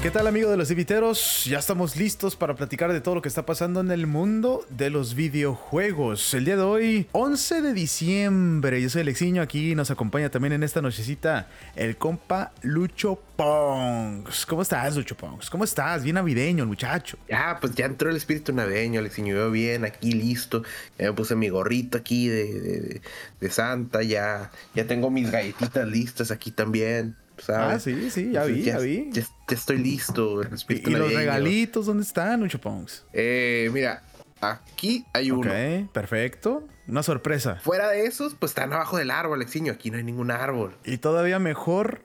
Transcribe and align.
¿Qué 0.00 0.12
tal 0.12 0.28
amigo 0.28 0.48
de 0.48 0.56
los 0.56 0.70
inviteros? 0.70 1.44
Ya 1.44 1.58
estamos 1.58 1.96
listos 1.96 2.36
para 2.36 2.54
platicar 2.54 2.92
de 2.92 3.00
todo 3.00 3.16
lo 3.16 3.22
que 3.22 3.28
está 3.28 3.44
pasando 3.44 3.80
en 3.80 3.90
el 3.90 4.06
mundo 4.06 4.64
de 4.70 4.90
los 4.90 5.16
videojuegos. 5.16 6.32
El 6.34 6.44
día 6.44 6.56
de 6.56 6.62
hoy, 6.62 7.08
11 7.10 7.62
de 7.62 7.72
diciembre, 7.74 8.80
yo 8.80 8.88
soy 8.90 9.00
Alexiño, 9.00 9.42
aquí 9.42 9.74
nos 9.74 9.90
acompaña 9.90 10.30
también 10.30 10.52
en 10.52 10.62
esta 10.62 10.80
nochecita 10.80 11.48
el 11.74 11.96
compa 11.96 12.52
Lucho 12.62 13.20
Pongs. 13.34 14.46
¿Cómo 14.46 14.62
estás, 14.62 14.94
Lucho 14.94 15.16
Pongs? 15.16 15.50
¿Cómo 15.50 15.64
estás? 15.64 16.04
Bien 16.04 16.14
navideño 16.14 16.62
el 16.62 16.68
muchacho. 16.68 17.18
Ya, 17.28 17.58
pues 17.60 17.74
ya 17.74 17.86
entró 17.86 18.08
el 18.08 18.16
espíritu 18.16 18.52
navideño, 18.52 19.00
Alexiño. 19.00 19.34
Yo 19.34 19.50
bien, 19.50 19.84
aquí 19.84 20.12
listo. 20.12 20.62
Ya 20.96 21.06
me 21.06 21.12
puse 21.12 21.34
mi 21.34 21.48
gorrito 21.48 21.98
aquí 21.98 22.28
de, 22.28 23.00
de, 23.40 23.50
Santa, 23.50 24.04
ya, 24.04 24.52
ya 24.76 24.86
tengo 24.86 25.10
mis 25.10 25.28
galletitas 25.28 25.88
listas 25.88 26.30
aquí 26.30 26.52
también. 26.52 27.16
Ah, 27.48 27.78
sí, 27.78 28.10
sí, 28.10 28.30
ya 28.32 28.44
vi, 28.44 28.62
ya, 28.62 28.78
vi. 28.78 29.08
Ya, 29.12 29.22
estoy 29.48 29.78
listo. 29.78 30.42
¿Y, 30.68 30.90
los 30.90 31.12
regalitos 31.12 31.86
dónde 31.86 32.02
están, 32.02 32.40
Lucho 32.40 32.60
Pongs? 32.60 33.04
Eh, 33.12 33.70
mira, 33.72 34.02
aquí 34.40 35.04
hay 35.12 35.30
uno. 35.30 35.50
Ok, 35.50 35.92
perfecto. 35.92 36.66
Una 36.86 37.02
sorpresa. 37.02 37.56
Fuera 37.56 37.88
de 37.88 38.06
esos, 38.06 38.34
pues 38.34 38.50
están 38.50 38.72
abajo 38.72 38.96
del 38.96 39.10
árbol, 39.10 39.38
Alexiño. 39.38 39.72
Aquí 39.72 39.90
no 39.90 39.98
hay 39.98 40.04
ningún 40.04 40.30
árbol. 40.30 40.76
Y 40.84 40.98
todavía 40.98 41.38
mejor, 41.38 42.02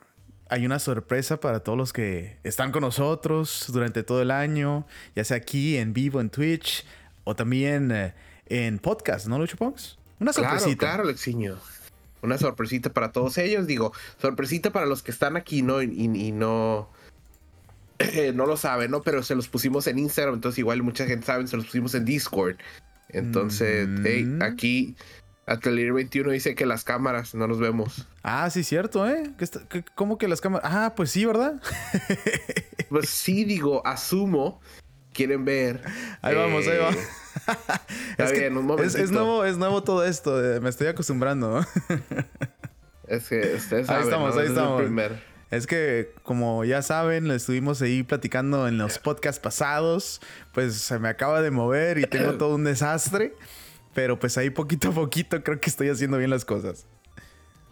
hay 0.49 0.65
una 0.65 0.79
sorpresa 0.79 1.39
para 1.39 1.61
todos 1.61 1.77
los 1.77 1.93
que 1.93 2.38
están 2.43 2.71
con 2.71 2.81
nosotros 2.81 3.65
durante 3.69 4.03
todo 4.03 4.21
el 4.21 4.31
año, 4.31 4.85
ya 5.15 5.23
sea 5.23 5.38
aquí 5.38 5.77
en 5.77 5.93
vivo 5.93 6.19
en 6.19 6.29
Twitch 6.29 6.85
o 7.23 7.35
también 7.35 7.91
eh, 7.91 8.13
en 8.47 8.79
podcast, 8.79 9.27
¿no, 9.27 9.39
Lucho 9.39 9.57
Pongs? 9.57 9.97
Una 10.19 10.33
sorpresita. 10.33 10.77
Claro, 10.77 10.77
claro, 10.77 11.03
Alexiño 11.03 11.57
una 12.23 12.37
sorpresita 12.37 12.91
para 12.91 13.11
todos 13.11 13.37
ellos. 13.37 13.67
Digo, 13.67 13.93
sorpresita 14.21 14.71
para 14.71 14.85
los 14.85 15.03
que 15.03 15.11
están 15.11 15.38
aquí, 15.38 15.61
¿no? 15.61 15.81
Y, 15.81 16.31
no. 16.31 16.89
no 18.33 18.45
lo 18.45 18.57
saben, 18.57 18.91
¿no? 18.91 19.02
Pero 19.03 19.21
se 19.23 19.35
los 19.35 19.47
pusimos 19.47 19.88
en 19.88 19.99
Instagram, 19.99 20.35
entonces 20.35 20.59
igual 20.59 20.81
mucha 20.83 21.05
gente 21.05 21.25
sabe, 21.25 21.47
se 21.47 21.57
los 21.57 21.65
pusimos 21.65 21.93
en 21.95 22.05
Discord. 22.05 22.57
Entonces, 23.09 23.88
mm. 23.88 24.41
aquí 24.41 24.95
Atelier 25.45 25.91
21 25.93 26.31
dice 26.31 26.55
que 26.55 26.65
las 26.65 26.83
cámaras 26.83 27.35
no 27.35 27.47
nos 27.47 27.59
vemos. 27.59 28.07
Ah, 28.23 28.49
sí, 28.49 28.63
cierto, 28.63 29.08
¿eh? 29.08 29.31
¿Cómo 29.95 30.17
que 30.17 30.27
las 30.27 30.39
cámaras? 30.39 30.71
Ah, 30.73 30.93
pues 30.95 31.11
sí, 31.11 31.25
¿verdad? 31.25 31.61
pues 32.89 33.09
sí, 33.09 33.43
digo, 33.43 33.85
asumo. 33.85 34.61
Quieren 35.14 35.45
ver. 35.45 35.81
Ahí 36.22 36.36
vamos, 36.36 36.67
ahí 36.67 36.78
vamos. 36.78 36.97
es, 38.17 38.31
bien, 38.31 38.58
un 38.58 38.80
es, 38.80 39.11
nuevo, 39.11 39.45
es 39.45 39.58
nuevo 39.58 39.83
todo 39.83 40.05
esto, 40.05 40.44
eh, 40.44 40.59
me 40.59 40.70
estoy 40.70 40.88
acostumbrando. 40.88 41.66
es 43.08 43.28
que 43.28 43.55
ustedes 43.55 43.89
Ahí 43.89 44.03
estamos, 44.03 44.36
ahí 44.38 44.47
estamos. 44.47 44.83
Es 45.53 45.67
que, 45.67 46.11
como 46.23 46.66
ya 46.66 46.81
saben, 46.81 47.30
estuvimos 47.30 47.80
ahí 47.83 48.02
platicando 48.02 48.67
en 48.67 48.80
los 48.80 48.97
podcasts 48.97 49.39
pasados. 49.39 50.20
Pues 50.52 50.73
se 50.75 50.97
me 50.97 51.09
acaba 51.09 51.44
de 51.44 51.52
mover 51.52 52.00
y 52.00 52.05
tengo 52.05 52.33
todo 52.39 52.55
un 52.55 52.64
desastre. 52.64 53.36
Pero 53.94 54.17
pues 54.17 54.39
ahí 54.39 54.50
poquito 54.50 54.89
a 54.89 54.94
poquito 54.94 55.44
creo 55.44 55.59
que 55.59 55.70
estoy 55.70 55.89
haciendo 55.89 56.17
bien 56.17 56.31
las 56.31 56.44
cosas. 56.44 56.88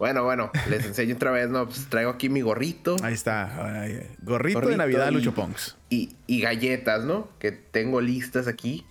Bueno, 0.02 0.24
bueno, 0.24 0.50
les 0.68 0.84
enseño 0.84 1.14
otra 1.14 1.30
vez, 1.30 1.48
¿no? 1.48 1.64
Pues 1.66 1.86
traigo 1.88 2.10
aquí 2.10 2.28
mi 2.28 2.40
gorrito. 2.40 2.96
Ahí 3.04 3.14
está. 3.14 3.86
Gorrito, 4.20 4.58
de 4.58 4.76
Navidad, 4.76 5.12
Lucho 5.12 5.32
Ponks. 5.32 5.76
Y, 5.90 6.16
y, 6.26 6.40
galletas, 6.40 7.04
¿no? 7.04 7.28
Que 7.38 7.52
tengo 7.52 8.00
listas 8.00 8.48
aquí 8.48 8.84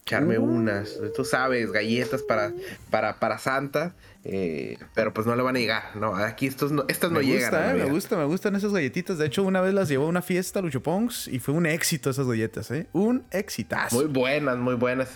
echarme 0.00 0.38
uh. 0.38 0.42
unas, 0.42 0.98
tú 1.14 1.26
sabes, 1.26 1.72
galletas 1.72 2.22
para, 2.22 2.54
para, 2.90 3.18
para 3.18 3.36
Santa, 3.36 3.96
eh, 4.24 4.78
pero 4.94 5.12
pues 5.12 5.26
no 5.26 5.36
le 5.36 5.42
van 5.42 5.56
a 5.56 5.58
llegar, 5.58 5.94
¿no? 5.94 6.16
Aquí 6.16 6.46
estos 6.46 6.72
no, 6.72 6.86
estas 6.88 7.10
no 7.10 7.20
llegan. 7.20 7.50
Gusta, 7.50 7.70
eh, 7.72 7.74
me 7.74 7.90
gusta, 7.90 8.16
me 8.16 8.24
gustan 8.24 8.56
esas 8.56 8.72
galletitas. 8.72 9.18
De 9.18 9.26
hecho, 9.26 9.42
una 9.42 9.60
vez 9.60 9.74
las 9.74 9.90
llevó 9.90 10.06
a 10.06 10.08
una 10.08 10.22
fiesta 10.22 10.62
Lucho 10.62 10.82
Pongs 10.82 11.28
y 11.28 11.38
fue 11.38 11.52
un 11.52 11.66
éxito 11.66 12.08
esas 12.08 12.26
galletas, 12.26 12.70
¿eh? 12.70 12.86
Un 12.94 13.26
exitazo. 13.30 13.94
Muy 13.94 14.06
buenas, 14.06 14.56
muy 14.56 14.76
buenas. 14.76 15.10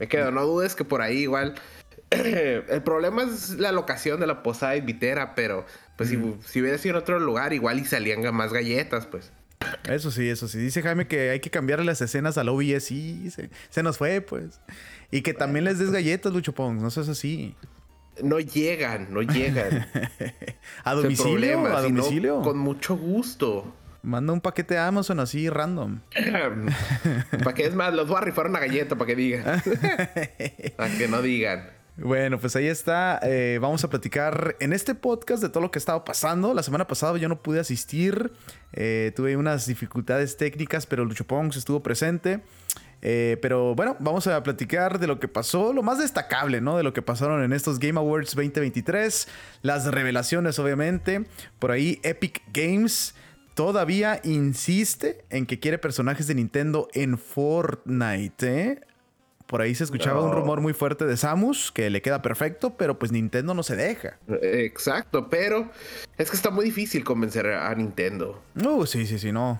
Me 0.00 0.08
quedo, 0.08 0.32
no 0.32 0.44
dudes 0.44 0.74
que 0.74 0.84
por 0.84 1.00
ahí 1.00 1.18
igual. 1.18 1.54
el 2.68 2.82
problema 2.82 3.22
es 3.22 3.50
la 3.58 3.72
locación 3.72 4.20
de 4.20 4.26
la 4.26 4.42
posada 4.42 4.76
y 4.76 4.80
vitera, 4.80 5.34
pero 5.34 5.64
pues 5.96 6.08
si, 6.08 6.16
mm. 6.16 6.40
si 6.44 6.60
hubiera 6.60 6.78
sido 6.78 6.96
en 6.96 7.02
otro 7.02 7.20
lugar, 7.20 7.52
igual 7.52 7.78
y 7.78 7.84
salían 7.84 8.34
más 8.34 8.52
galletas, 8.52 9.06
pues. 9.06 9.32
Eso 9.88 10.10
sí, 10.10 10.28
eso 10.28 10.48
sí. 10.48 10.58
Dice 10.58 10.82
Jaime 10.82 11.06
que 11.06 11.30
hay 11.30 11.40
que 11.40 11.50
cambiar 11.50 11.84
las 11.84 12.00
escenas 12.00 12.38
al 12.38 12.48
OBS. 12.48 12.84
Sí, 12.84 13.30
se, 13.70 13.82
nos 13.82 13.98
fue, 13.98 14.20
pues. 14.20 14.60
Y 15.10 15.22
que 15.22 15.34
también 15.34 15.64
les 15.64 15.78
des 15.78 15.90
galletas, 15.90 16.32
Lucho 16.32 16.54
Pong. 16.54 16.80
No 16.80 16.90
seas 16.90 17.08
así. 17.08 17.54
No 18.22 18.40
llegan, 18.40 19.12
no 19.12 19.22
llegan. 19.22 19.86
¿A 20.84 20.94
domicilio? 20.94 21.66
¿A 21.66 21.82
domicilio? 21.82 22.42
con 22.42 22.58
mucho 22.58 22.96
gusto. 22.96 23.74
Manda 24.02 24.32
un 24.32 24.40
paquete 24.40 24.78
a 24.78 24.86
Amazon 24.86 25.20
así 25.20 25.50
random. 25.50 26.00
para 27.44 27.54
que 27.54 27.66
es 27.66 27.74
más, 27.74 27.92
los 27.92 28.08
voy 28.08 28.16
a 28.16 28.20
rifar 28.22 28.46
una 28.46 28.58
galleta 28.58 28.96
para 28.96 29.06
que 29.06 29.16
digan. 29.16 29.44
para 30.76 30.96
que 30.96 31.08
no 31.08 31.20
digan. 31.20 31.79
Bueno, 32.02 32.38
pues 32.38 32.56
ahí 32.56 32.66
está. 32.66 33.20
Eh, 33.22 33.58
vamos 33.60 33.84
a 33.84 33.90
platicar 33.90 34.56
en 34.60 34.72
este 34.72 34.94
podcast 34.94 35.42
de 35.42 35.50
todo 35.50 35.60
lo 35.60 35.70
que 35.70 35.78
estaba 35.78 36.02
pasando. 36.02 36.54
La 36.54 36.62
semana 36.62 36.86
pasada 36.86 37.18
yo 37.18 37.28
no 37.28 37.42
pude 37.42 37.60
asistir. 37.60 38.32
Eh, 38.72 39.12
tuve 39.14 39.36
unas 39.36 39.66
dificultades 39.66 40.38
técnicas, 40.38 40.86
pero 40.86 41.04
Lucho 41.04 41.26
Pongs 41.26 41.58
estuvo 41.58 41.82
presente. 41.82 42.40
Eh, 43.02 43.36
pero 43.42 43.74
bueno, 43.74 43.96
vamos 44.00 44.26
a 44.26 44.42
platicar 44.42 44.98
de 44.98 45.06
lo 45.06 45.20
que 45.20 45.28
pasó, 45.28 45.74
lo 45.74 45.82
más 45.82 45.98
destacable, 45.98 46.62
¿no? 46.62 46.78
De 46.78 46.82
lo 46.82 46.94
que 46.94 47.02
pasaron 47.02 47.42
en 47.42 47.52
estos 47.52 47.78
Game 47.78 47.98
Awards 47.98 48.34
2023. 48.34 49.28
Las 49.60 49.84
revelaciones, 49.84 50.58
obviamente. 50.58 51.26
Por 51.58 51.70
ahí 51.70 52.00
Epic 52.02 52.42
Games 52.50 53.14
todavía 53.54 54.20
insiste 54.24 55.24
en 55.28 55.44
que 55.44 55.60
quiere 55.60 55.76
personajes 55.76 56.26
de 56.26 56.34
Nintendo 56.34 56.88
en 56.94 57.18
Fortnite. 57.18 58.62
¿eh? 58.62 58.80
Por 59.50 59.62
ahí 59.62 59.74
se 59.74 59.82
escuchaba 59.82 60.22
un 60.22 60.30
rumor 60.30 60.60
muy 60.60 60.72
fuerte 60.72 61.06
de 61.06 61.16
Samus 61.16 61.72
que 61.72 61.90
le 61.90 62.02
queda 62.02 62.22
perfecto, 62.22 62.76
pero 62.76 63.00
pues 63.00 63.10
Nintendo 63.10 63.52
no 63.52 63.64
se 63.64 63.74
deja. 63.74 64.16
Exacto, 64.42 65.28
pero 65.28 65.68
es 66.16 66.30
que 66.30 66.36
está 66.36 66.50
muy 66.50 66.66
difícil 66.66 67.02
convencer 67.02 67.48
a 67.48 67.74
Nintendo. 67.74 68.40
Uh, 68.54 68.86
sí, 68.86 69.06
sí, 69.06 69.18
sí, 69.18 69.32
no. 69.32 69.58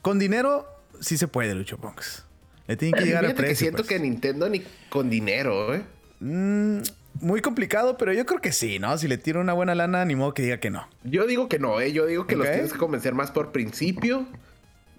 Con 0.00 0.20
dinero 0.20 0.68
sí 1.00 1.18
se 1.18 1.26
puede, 1.26 1.56
Lucho 1.56 1.76
Punks. 1.76 2.24
Le 2.68 2.76
tienen 2.76 3.00
que 3.00 3.04
llegar 3.04 3.26
a 3.26 3.34
precio. 3.34 3.46
Que 3.48 3.54
siento 3.56 3.78
pues. 3.78 3.88
que 3.88 3.98
Nintendo 3.98 4.48
ni 4.48 4.62
con 4.90 5.10
dinero, 5.10 5.74
¿eh? 5.74 5.82
Mm, 6.20 6.82
muy 7.20 7.40
complicado, 7.40 7.96
pero 7.96 8.12
yo 8.12 8.26
creo 8.26 8.40
que 8.40 8.52
sí, 8.52 8.78
¿no? 8.78 8.96
Si 8.96 9.08
le 9.08 9.18
tiro 9.18 9.40
una 9.40 9.54
buena 9.54 9.74
lana, 9.74 10.04
ni 10.04 10.14
modo 10.14 10.34
que 10.34 10.42
diga 10.42 10.60
que 10.60 10.70
no. 10.70 10.86
Yo 11.02 11.26
digo 11.26 11.48
que 11.48 11.58
no, 11.58 11.80
¿eh? 11.80 11.90
Yo 11.90 12.06
digo 12.06 12.28
que 12.28 12.36
los 12.36 12.48
tienes 12.48 12.72
que 12.72 12.78
convencer 12.78 13.12
más 13.12 13.32
por 13.32 13.50
principio 13.50 14.24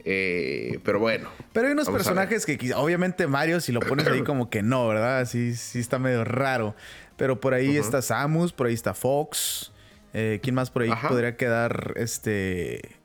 eh, 0.10 0.80
pero 0.86 1.00
bueno. 1.00 1.30
Pero 1.52 1.68
hay 1.68 1.74
unos 1.74 1.90
personajes 1.90 2.46
que 2.46 2.74
obviamente 2.74 3.28
Mario, 3.28 3.60
si 3.60 3.74
lo 3.74 3.82
pones 3.82 4.08
ahí 4.08 4.24
como 4.24 4.50
que 4.50 4.64
no, 4.64 4.88
¿verdad? 4.88 5.26
Sí, 5.26 5.54
sí 5.54 5.80
está 5.80 6.00
medio 6.00 6.24
raro. 6.24 6.76
Pero 7.18 7.42
por 7.42 7.54
ahí 7.54 7.76
está 7.76 8.02
Samus, 8.02 8.54
por 8.54 8.68
ahí 8.68 8.74
está 8.74 8.94
Fox. 8.94 9.74
Eh, 10.14 10.40
¿Quién 10.42 10.56
más 10.56 10.72
por 10.72 10.84
ahí 10.84 10.92
podría 11.10 11.36
quedar? 11.36 11.94
Este. 11.98 12.96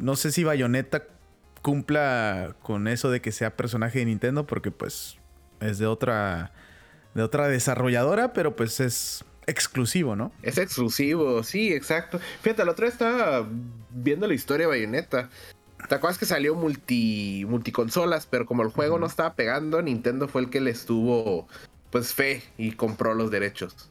No 0.00 0.16
sé 0.16 0.32
si 0.32 0.42
Bayonetta 0.42 1.04
cumpla 1.62 2.56
con 2.62 2.88
eso 2.88 3.08
de 3.08 3.20
que 3.20 3.30
sea 3.30 3.56
personaje 3.56 4.00
de 4.00 4.06
Nintendo, 4.06 4.44
porque 4.44 4.72
pues 4.72 5.16
es 5.60 5.78
de 5.78 5.86
otra. 5.86 6.50
de 7.14 7.22
otra 7.22 7.46
desarrolladora, 7.46 8.32
pero 8.32 8.56
pues 8.56 8.80
es 8.80 9.24
exclusivo, 9.46 10.16
¿no? 10.16 10.32
Es 10.42 10.58
exclusivo, 10.58 11.44
sí, 11.44 11.72
exacto. 11.72 12.18
Fíjate, 12.42 12.64
la 12.64 12.72
otra 12.72 12.86
vez 12.86 12.94
estaba 12.94 13.46
viendo 13.90 14.26
la 14.26 14.34
historia 14.34 14.66
de 14.66 14.70
Bayonetta. 14.72 15.30
¿Te 15.86 15.94
acuerdas 15.94 16.18
que 16.18 16.26
salió 16.26 16.54
multi 16.54 17.44
multiconsolas? 17.48 18.26
Pero 18.26 18.46
como 18.46 18.62
el 18.62 18.70
juego 18.70 18.98
no 18.98 19.06
estaba 19.06 19.34
pegando, 19.34 19.80
Nintendo 19.80 20.28
fue 20.28 20.42
el 20.42 20.50
que 20.50 20.60
le 20.60 20.70
estuvo 20.70 21.46
pues 21.90 22.12
fe 22.12 22.42
y 22.58 22.72
compró 22.72 23.14
los 23.14 23.30
derechos. 23.30 23.88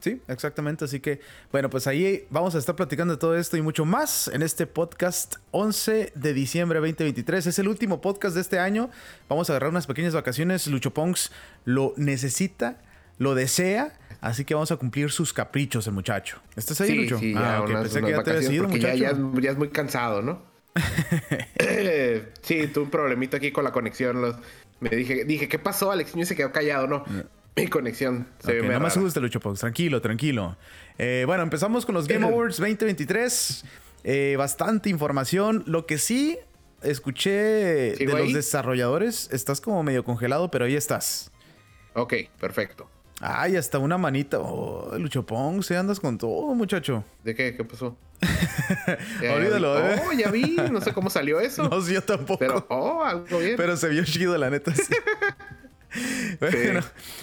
sí, 0.00 0.20
exactamente. 0.26 0.84
Así 0.84 1.00
que, 1.00 1.20
bueno, 1.52 1.70
pues 1.70 1.86
ahí 1.86 2.26
vamos 2.30 2.54
a 2.54 2.58
estar 2.58 2.74
platicando 2.74 3.14
de 3.14 3.18
todo 3.20 3.36
esto 3.36 3.56
y 3.56 3.62
mucho 3.62 3.84
más 3.84 4.28
en 4.28 4.42
este 4.42 4.66
podcast 4.66 5.36
11 5.52 6.12
de 6.14 6.34
diciembre 6.34 6.80
2023. 6.80 7.46
Es 7.46 7.58
el 7.58 7.68
último 7.68 8.00
podcast 8.00 8.34
de 8.34 8.40
este 8.40 8.58
año. 8.58 8.90
Vamos 9.28 9.48
a 9.48 9.52
agarrar 9.52 9.70
unas 9.70 9.86
pequeñas 9.86 10.14
vacaciones. 10.14 10.66
Lucho 10.66 10.92
Ponks 10.92 11.30
lo 11.64 11.94
necesita, 11.96 12.78
lo 13.18 13.34
desea. 13.34 13.92
Así 14.20 14.44
que 14.44 14.54
vamos 14.54 14.72
a 14.72 14.76
cumplir 14.76 15.10
sus 15.10 15.32
caprichos, 15.32 15.86
el 15.86 15.92
muchacho. 15.92 16.40
¿Estás 16.56 16.80
ahí, 16.80 16.94
Lucho? 16.94 17.18
Sí, 17.18 17.34
ah, 17.36 17.64
Pensé 17.66 18.00
que 18.00 18.10
ya 18.10 18.22
te 18.22 18.42
sido, 18.42 18.68
muchacho. 18.68 18.96
ya 18.96 19.50
es 19.50 19.58
muy 19.58 19.68
cansado, 19.68 20.22
¿no? 20.22 20.51
sí, 22.42 22.66
tuve 22.68 22.84
un 22.84 22.90
problemito 22.90 23.36
aquí 23.36 23.52
con 23.52 23.64
la 23.64 23.72
conexión. 23.72 24.36
me 24.80 24.90
dije, 24.90 25.24
dije, 25.24 25.48
¿qué 25.48 25.58
pasó? 25.58 25.92
Alex 25.92 26.12
se 26.26 26.36
quedó 26.36 26.52
callado, 26.52 26.86
¿no? 26.86 27.04
Mi 27.54 27.68
conexión 27.68 28.26
se 28.38 28.58
okay, 28.60 28.68
No 28.68 28.80
me 28.80 28.88
gusta 28.88 29.20
Lucho 29.20 29.40
Pox. 29.40 29.60
Tranquilo, 29.60 30.00
tranquilo. 30.00 30.56
Eh, 30.98 31.24
bueno, 31.26 31.42
empezamos 31.42 31.84
con 31.84 31.94
los 31.94 32.08
Game 32.08 32.26
Awards 32.26 32.56
2023. 32.56 33.64
Eh, 34.04 34.34
bastante 34.38 34.88
información. 34.88 35.62
Lo 35.66 35.86
que 35.86 35.98
sí 35.98 36.38
escuché 36.82 37.30
de 37.30 38.06
los 38.06 38.32
desarrolladores, 38.32 39.28
estás 39.32 39.60
como 39.60 39.82
medio 39.82 40.04
congelado, 40.04 40.50
pero 40.50 40.64
ahí 40.64 40.74
estás. 40.74 41.30
Ok, 41.94 42.14
perfecto. 42.40 42.88
Ay, 43.24 43.56
hasta 43.56 43.78
una 43.78 43.96
manita. 43.98 44.40
Oh, 44.40 44.98
Luchopong, 44.98 45.62
se 45.62 45.76
andas 45.76 46.00
con 46.00 46.18
todo, 46.18 46.52
muchacho. 46.56 47.04
¿De 47.22 47.36
qué? 47.36 47.54
¿Qué 47.54 47.62
pasó? 47.62 47.96
Olvídalo, 49.34 49.78
¿eh? 49.78 50.02
Oh, 50.04 50.12
ya 50.12 50.28
vi. 50.28 50.56
No 50.56 50.80
sé 50.80 50.92
cómo 50.92 51.08
salió 51.08 51.38
eso. 51.40 51.68
No, 51.68 51.80
sí, 51.80 51.94
yo 51.94 52.02
tampoco. 52.02 52.40
Pero, 52.40 52.66
oh, 52.68 53.04
algo 53.04 53.38
bien. 53.38 53.54
Pero 53.56 53.76
se 53.76 53.88
vio 53.90 54.04
chido, 54.04 54.36
la 54.36 54.50
neta. 54.50 54.74
Sí. 54.74 54.92
bueno, 56.40 56.80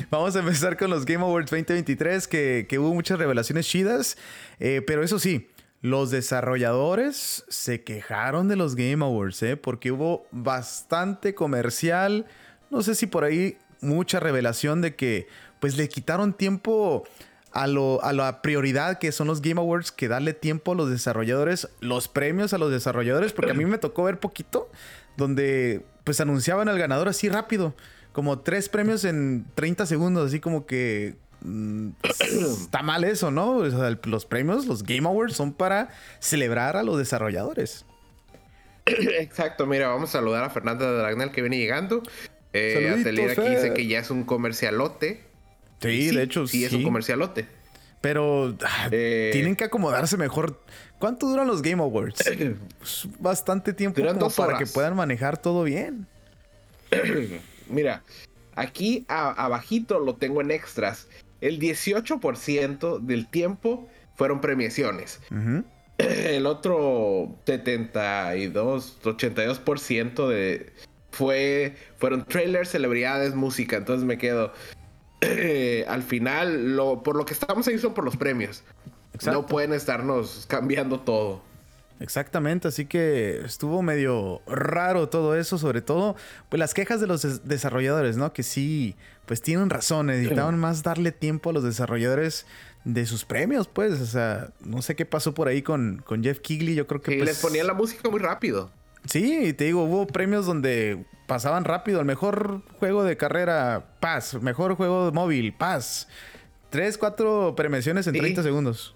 vamos 0.10 0.38
a 0.38 0.40
empezar 0.40 0.78
con 0.78 0.90
los 0.90 1.06
Game 1.06 1.22
Awards 1.22 1.51
2023, 1.51 2.30
que, 2.30 2.66
que 2.69 2.80
hubo 2.80 2.94
muchas 2.94 3.19
revelaciones 3.19 3.68
chidas. 3.68 4.18
Eh, 4.62 4.81
pero 4.88 5.04
eso 5.04 5.19
sí, 5.19 5.50
los 5.81 6.12
desarrolladores 6.12 7.44
se 7.50 7.84
quejaron 7.84 8.48
de 8.48 8.56
los 8.56 8.75
Game 8.75 9.04
Awards, 9.04 9.44
¿eh? 9.44 9.57
Porque 9.57 9.92
hubo 9.92 10.25
bastante 10.31 11.36
comercial. 11.36 12.25
No 12.69 12.84
sé 12.84 12.96
si 12.96 13.06
por 13.06 13.25
ahí 13.25 13.57
mucha 13.81 14.19
revelación 14.19 14.81
de 14.81 14.96
que 14.96 15.28
pues 15.60 15.78
le 15.78 15.90
quitaron 15.90 16.34
tiempo 16.34 17.04
a, 17.52 17.68
lo, 17.68 18.04
a 18.04 18.14
la 18.14 18.42
prioridad 18.42 19.00
que 19.00 19.12
son 19.12 19.28
los 19.28 19.42
Game 19.42 19.60
Awards, 19.60 19.92
que 19.92 20.08
darle 20.08 20.34
tiempo 20.34 20.74
a 20.74 20.76
los 20.76 20.90
desarrolladores, 20.90 21.70
los 21.80 22.08
premios 22.08 22.54
a 22.54 22.58
los 22.58 22.72
desarrolladores, 22.72 23.34
porque 23.34 23.52
a 23.52 23.56
mí 23.56 23.66
me 23.66 23.78
tocó 23.78 24.04
ver 24.04 24.20
poquito, 24.20 24.70
donde 25.18 25.86
pues 26.04 26.20
anunciaban 26.22 26.70
al 26.70 26.78
ganador 26.78 27.08
así 27.08 27.30
rápido, 27.30 27.74
como 28.12 28.40
tres 28.40 28.70
premios 28.70 29.04
en 29.04 29.46
30 29.56 29.86
segundos, 29.86 30.28
así 30.28 30.40
como 30.40 30.66
que 30.66 31.16
mm, 31.42 31.90
está 32.62 32.82
mal 32.82 33.04
eso, 33.04 33.32
¿no? 33.32 33.58
O 33.58 33.70
sea, 33.70 33.98
los 34.04 34.26
premios, 34.26 34.66
los 34.66 34.84
Game 34.84 35.08
Awards 35.08 35.36
son 35.36 35.54
para 35.54 35.90
celebrar 36.20 36.78
a 36.78 36.84
los 36.84 36.98
desarrolladores. 36.98 37.86
Exacto, 38.86 39.66
mira, 39.66 39.88
vamos 39.88 40.10
a 40.10 40.14
saludar 40.14 40.44
a 40.44 40.50
Fernanda 40.50 40.92
Dragnel 40.92 41.32
que 41.32 41.42
viene 41.42 41.58
llegando. 41.58 42.02
Eh, 42.54 42.96
Atelier 43.00 43.32
aquí 43.32 43.48
dice 43.48 43.74
que 43.74 43.86
ya 43.88 44.00
es 44.00 44.10
un 44.10 44.24
comercialote. 44.24 45.29
Sí, 45.81 46.16
de 46.16 46.24
hecho, 46.24 46.48
sí. 46.48 46.66
es 46.66 46.74
un 46.74 46.84
comercialote. 46.84 47.48
Pero 48.02 48.56
ah, 48.66 48.88
eh, 48.92 49.30
tienen 49.34 49.56
que 49.56 49.66
acomodarse 49.66 50.18
mejor. 50.18 50.60
¿Cuánto 51.00 51.28
duran 51.28 51.48
los 51.48 51.62
Game 51.62 51.81
Awards? 51.81 52.24
Pues, 52.80 53.08
bastante 53.20 53.74
tiempo 53.74 54.02
para 54.36 54.58
que 54.58 54.66
puedan 54.66 54.96
manejar 54.96 55.42
todo 55.42 55.64
bien. 55.64 56.08
Mira, 57.70 58.04
aquí 58.56 59.06
abajito 59.08 60.00
lo 60.00 60.16
tengo 60.16 60.42
en 60.42 60.52
extras. 60.52 61.08
El 61.42 61.60
18% 61.60 63.00
del 63.00 63.28
tiempo 63.28 63.88
fueron 64.16 64.42
premiaciones. 64.42 65.20
El 65.98 66.46
otro 66.46 67.36
72, 67.46 69.00
82% 69.04 70.28
de 70.30 70.72
fue 71.12 71.75
fueron 71.98 72.24
trailers, 72.24 72.70
celebridades, 72.70 73.36
música. 73.36 73.75
Entonces 73.75 74.06
me 74.06 74.18
quedo 74.18 74.54
al 75.88 76.04
final, 76.04 76.75
lo, 76.75 77.04
por 77.04 77.16
lo 77.16 77.25
que 77.25 77.33
estamos 77.33 77.68
ahí 77.68 77.77
son 77.77 77.94
por 77.94 78.04
los 78.04 78.18
premios. 78.18 78.63
No 79.25 79.45
pueden 79.45 79.74
estarnos 79.74 80.45
cambiando 80.48 81.00
todo. 81.01 81.42
Exactamente, 82.00 82.69
así 82.69 82.86
que 82.86 83.42
estuvo 83.44 83.81
medio 83.81 84.42
raro 84.48 85.10
todo 85.10 85.36
eso, 85.36 85.57
sobre 85.57 85.81
todo 85.81 86.16
pues 86.48 86.57
las 86.57 86.74
quejas 86.74 87.01
de 87.01 87.07
los 87.07 87.45
desarrolladores, 87.45 88.16
¿no? 88.16 88.31
Que 88.31 88.42
sí, 88.42 88.95
pues 89.25 89.42
tienen 89.42 89.69
razón, 89.69 90.06
necesitaban 90.06 90.57
más 90.57 90.81
darle 90.81 91.12
tiempo 91.12 91.50
a 91.50 91.54
los 91.54 91.63
desarrolladores 91.63 92.45
de 92.86 93.06
sus 93.06 93.25
premios, 93.25 93.68
pues, 93.68 94.00
o 94.00 94.06
sea, 94.06 94.51
no 94.62 94.81
sé 94.81 94.95
qué 94.95 95.06
pasó 95.06 95.33
por 95.33 95.50
ahí 95.50 95.62
con, 95.62 96.01
con 96.06 96.24
Jeff 96.24 96.39
Kigley, 96.39 96.74
yo 96.74 96.88
creo 96.88 97.01
que... 97.01 97.18
les 97.18 97.39
ponían 97.39 97.68
la 97.68 97.74
música 97.74 98.10
muy 98.10 98.22
rápido. 98.22 98.72
Sí, 99.06 99.54
te 99.54 99.65
digo, 99.65 99.83
hubo 99.83 100.07
premios 100.07 100.45
donde 100.45 101.06
pasaban 101.30 101.64
rápido. 101.64 102.02
El 102.02 102.06
mejor 102.06 102.62
juego 102.80 103.06
de 103.06 103.16
carrera, 103.16 103.86
paz. 104.02 104.34
Mejor 104.42 104.76
juego 104.76 105.12
móvil, 105.14 105.54
paz. 105.54 106.10
Tres, 106.70 106.98
cuatro 106.98 107.54
premiaciones 107.56 108.08
en 108.08 108.16
30 108.16 108.44
segundos. 108.44 108.96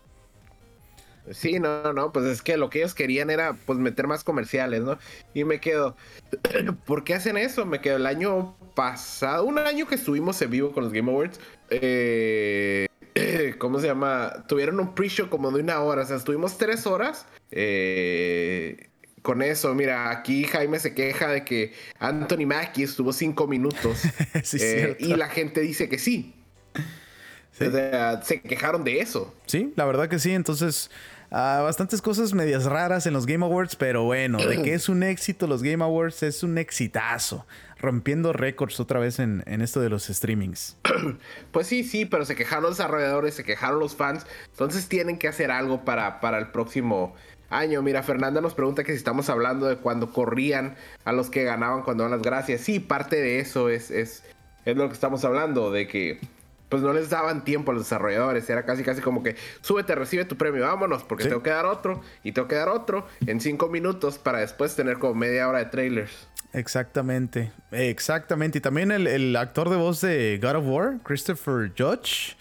Sí, 1.31 1.59
no, 1.59 1.93
no, 1.93 2.11
pues 2.11 2.25
es 2.25 2.41
que 2.41 2.57
lo 2.57 2.69
que 2.69 2.79
ellos 2.79 2.93
querían 2.93 3.29
era 3.29 3.53
pues 3.65 3.79
meter 3.79 4.07
más 4.07 4.25
comerciales, 4.25 4.81
¿no? 4.81 4.97
Y 5.33 5.45
me 5.45 5.61
quedo, 5.61 5.95
¿por 6.85 7.05
qué 7.05 7.13
hacen 7.13 7.37
eso? 7.37 7.65
Me 7.65 7.79
quedo 7.79 7.95
el 7.95 8.05
año 8.05 8.57
pasado, 8.75 9.45
un 9.45 9.57
año 9.57 9.87
que 9.87 9.95
estuvimos 9.95 10.41
en 10.41 10.49
vivo 10.49 10.73
con 10.73 10.83
los 10.83 10.91
Game 10.91 11.09
Awards, 11.09 11.39
eh, 11.69 12.87
¿cómo 13.57 13.79
se 13.79 13.87
llama? 13.87 14.43
Tuvieron 14.49 14.81
un 14.81 14.93
pre-show 14.93 15.29
como 15.29 15.49
de 15.51 15.61
una 15.61 15.79
hora, 15.79 16.01
o 16.01 16.05
sea, 16.05 16.17
estuvimos 16.17 16.57
tres 16.57 16.85
horas 16.85 17.25
eh, 17.51 18.89
con 19.23 19.41
eso. 19.41 19.73
Mira, 19.73 20.11
aquí 20.11 20.43
Jaime 20.43 20.79
se 20.79 20.93
queja 20.93 21.29
de 21.29 21.43
que 21.43 21.73
Anthony 21.97 22.45
Mackie 22.45 22.83
estuvo 22.83 23.11
cinco 23.11 23.47
minutos. 23.47 24.03
Eh, 24.59 24.97
y 24.99 25.15
la 25.15 25.29
gente 25.29 25.61
dice 25.61 25.87
que 25.87 25.97
sí. 25.97 26.33
O 27.53 27.71
sea, 27.71 28.21
se 28.23 28.41
quejaron 28.41 28.83
de 28.83 28.99
eso. 28.99 29.33
Sí, 29.45 29.73
la 29.75 29.85
verdad 29.85 30.09
que 30.09 30.19
sí. 30.19 30.31
Entonces, 30.33 30.91
ah, 31.31 31.61
bastantes 31.63 32.01
cosas 32.01 32.33
medias 32.33 32.65
raras 32.65 33.05
en 33.05 33.13
los 33.13 33.25
Game 33.25 33.45
Awards, 33.45 33.75
pero 33.75 34.03
bueno, 34.03 34.39
de 34.39 34.61
que 34.61 34.73
es 34.73 34.89
un 34.89 35.01
éxito 35.03 35.47
los 35.47 35.63
Game 35.63 35.83
Awards, 35.83 36.23
es 36.23 36.43
un 36.43 36.57
exitazo. 36.57 37.45
Rompiendo 37.79 38.33
récords 38.33 38.79
otra 38.79 38.99
vez 38.99 39.19
en, 39.19 39.43
esto 39.45 39.79
de 39.79 39.89
los 39.89 40.05
streamings. 40.05 40.77
Pues 41.51 41.67
sí, 41.67 41.83
sí, 41.83 42.05
pero 42.05 42.25
se 42.25 42.35
quejaron 42.35 42.63
los 42.63 42.77
desarrolladores, 42.77 43.35
se 43.35 43.43
quejaron 43.43 43.79
los 43.79 43.95
fans. 43.95 44.25
Entonces 44.51 44.87
tienen 44.87 45.17
que 45.17 45.27
hacer 45.27 45.51
algo 45.51 45.85
para, 45.85 46.19
para 46.19 46.39
el 46.39 46.47
próximo 46.47 47.15
año. 47.53 47.81
Mira, 47.81 48.03
Fernanda 48.03 48.41
nos 48.41 48.53
pregunta 48.53 48.83
que 48.83 48.91
si 48.91 48.97
estamos 48.97 49.29
hablando 49.29 49.67
de 49.67 49.77
cuando 49.77 50.11
corrían 50.11 50.75
a 51.05 51.13
los 51.13 51.29
que 51.29 51.43
ganaban 51.43 51.83
cuando 51.83 52.03
dan 52.03 52.11
las 52.11 52.21
gracias. 52.21 52.61
Sí, 52.61 52.79
parte 52.79 53.15
de 53.15 53.39
eso 53.39 53.69
es, 53.69 53.91
es, 53.91 54.23
es 54.65 54.75
lo 54.75 54.87
que 54.87 54.93
estamos 54.93 55.23
hablando, 55.23 55.71
de 55.71 55.87
que 55.87 56.19
pues 56.73 56.81
no 56.81 56.91
les 56.91 57.11
daban 57.11 57.43
tiempo 57.43 57.69
a 57.69 57.75
los 57.75 57.83
desarrolladores. 57.83 58.49
Era 58.49 58.65
casi, 58.65 58.83
casi 58.83 58.99
como 58.99 59.21
que 59.21 59.35
súbete, 59.61 59.93
recibe 59.93 60.25
tu 60.25 60.37
premio, 60.37 60.63
vámonos, 60.63 61.03
porque 61.03 61.25
tengo 61.25 61.43
que 61.43 61.51
dar 61.51 61.67
otro 61.67 62.01
y 62.23 62.31
tengo 62.31 62.47
que 62.47 62.55
dar 62.55 62.69
otro 62.69 63.07
en 63.27 63.39
cinco 63.41 63.69
minutos 63.69 64.17
para 64.17 64.39
después 64.39 64.75
tener 64.75 64.97
como 64.97 65.13
media 65.13 65.47
hora 65.47 65.59
de 65.59 65.65
trailers. 65.65 66.27
Exactamente, 66.51 67.51
exactamente. 67.71 68.57
Y 68.57 68.61
también 68.61 68.91
el, 68.91 69.35
actor 69.35 69.69
de 69.69 69.75
voz 69.75 70.01
de 70.01 70.39
God 70.41 70.55
of 70.55 70.65
War, 70.67 70.97
Christopher 71.03 71.71
Judge, 71.77 72.35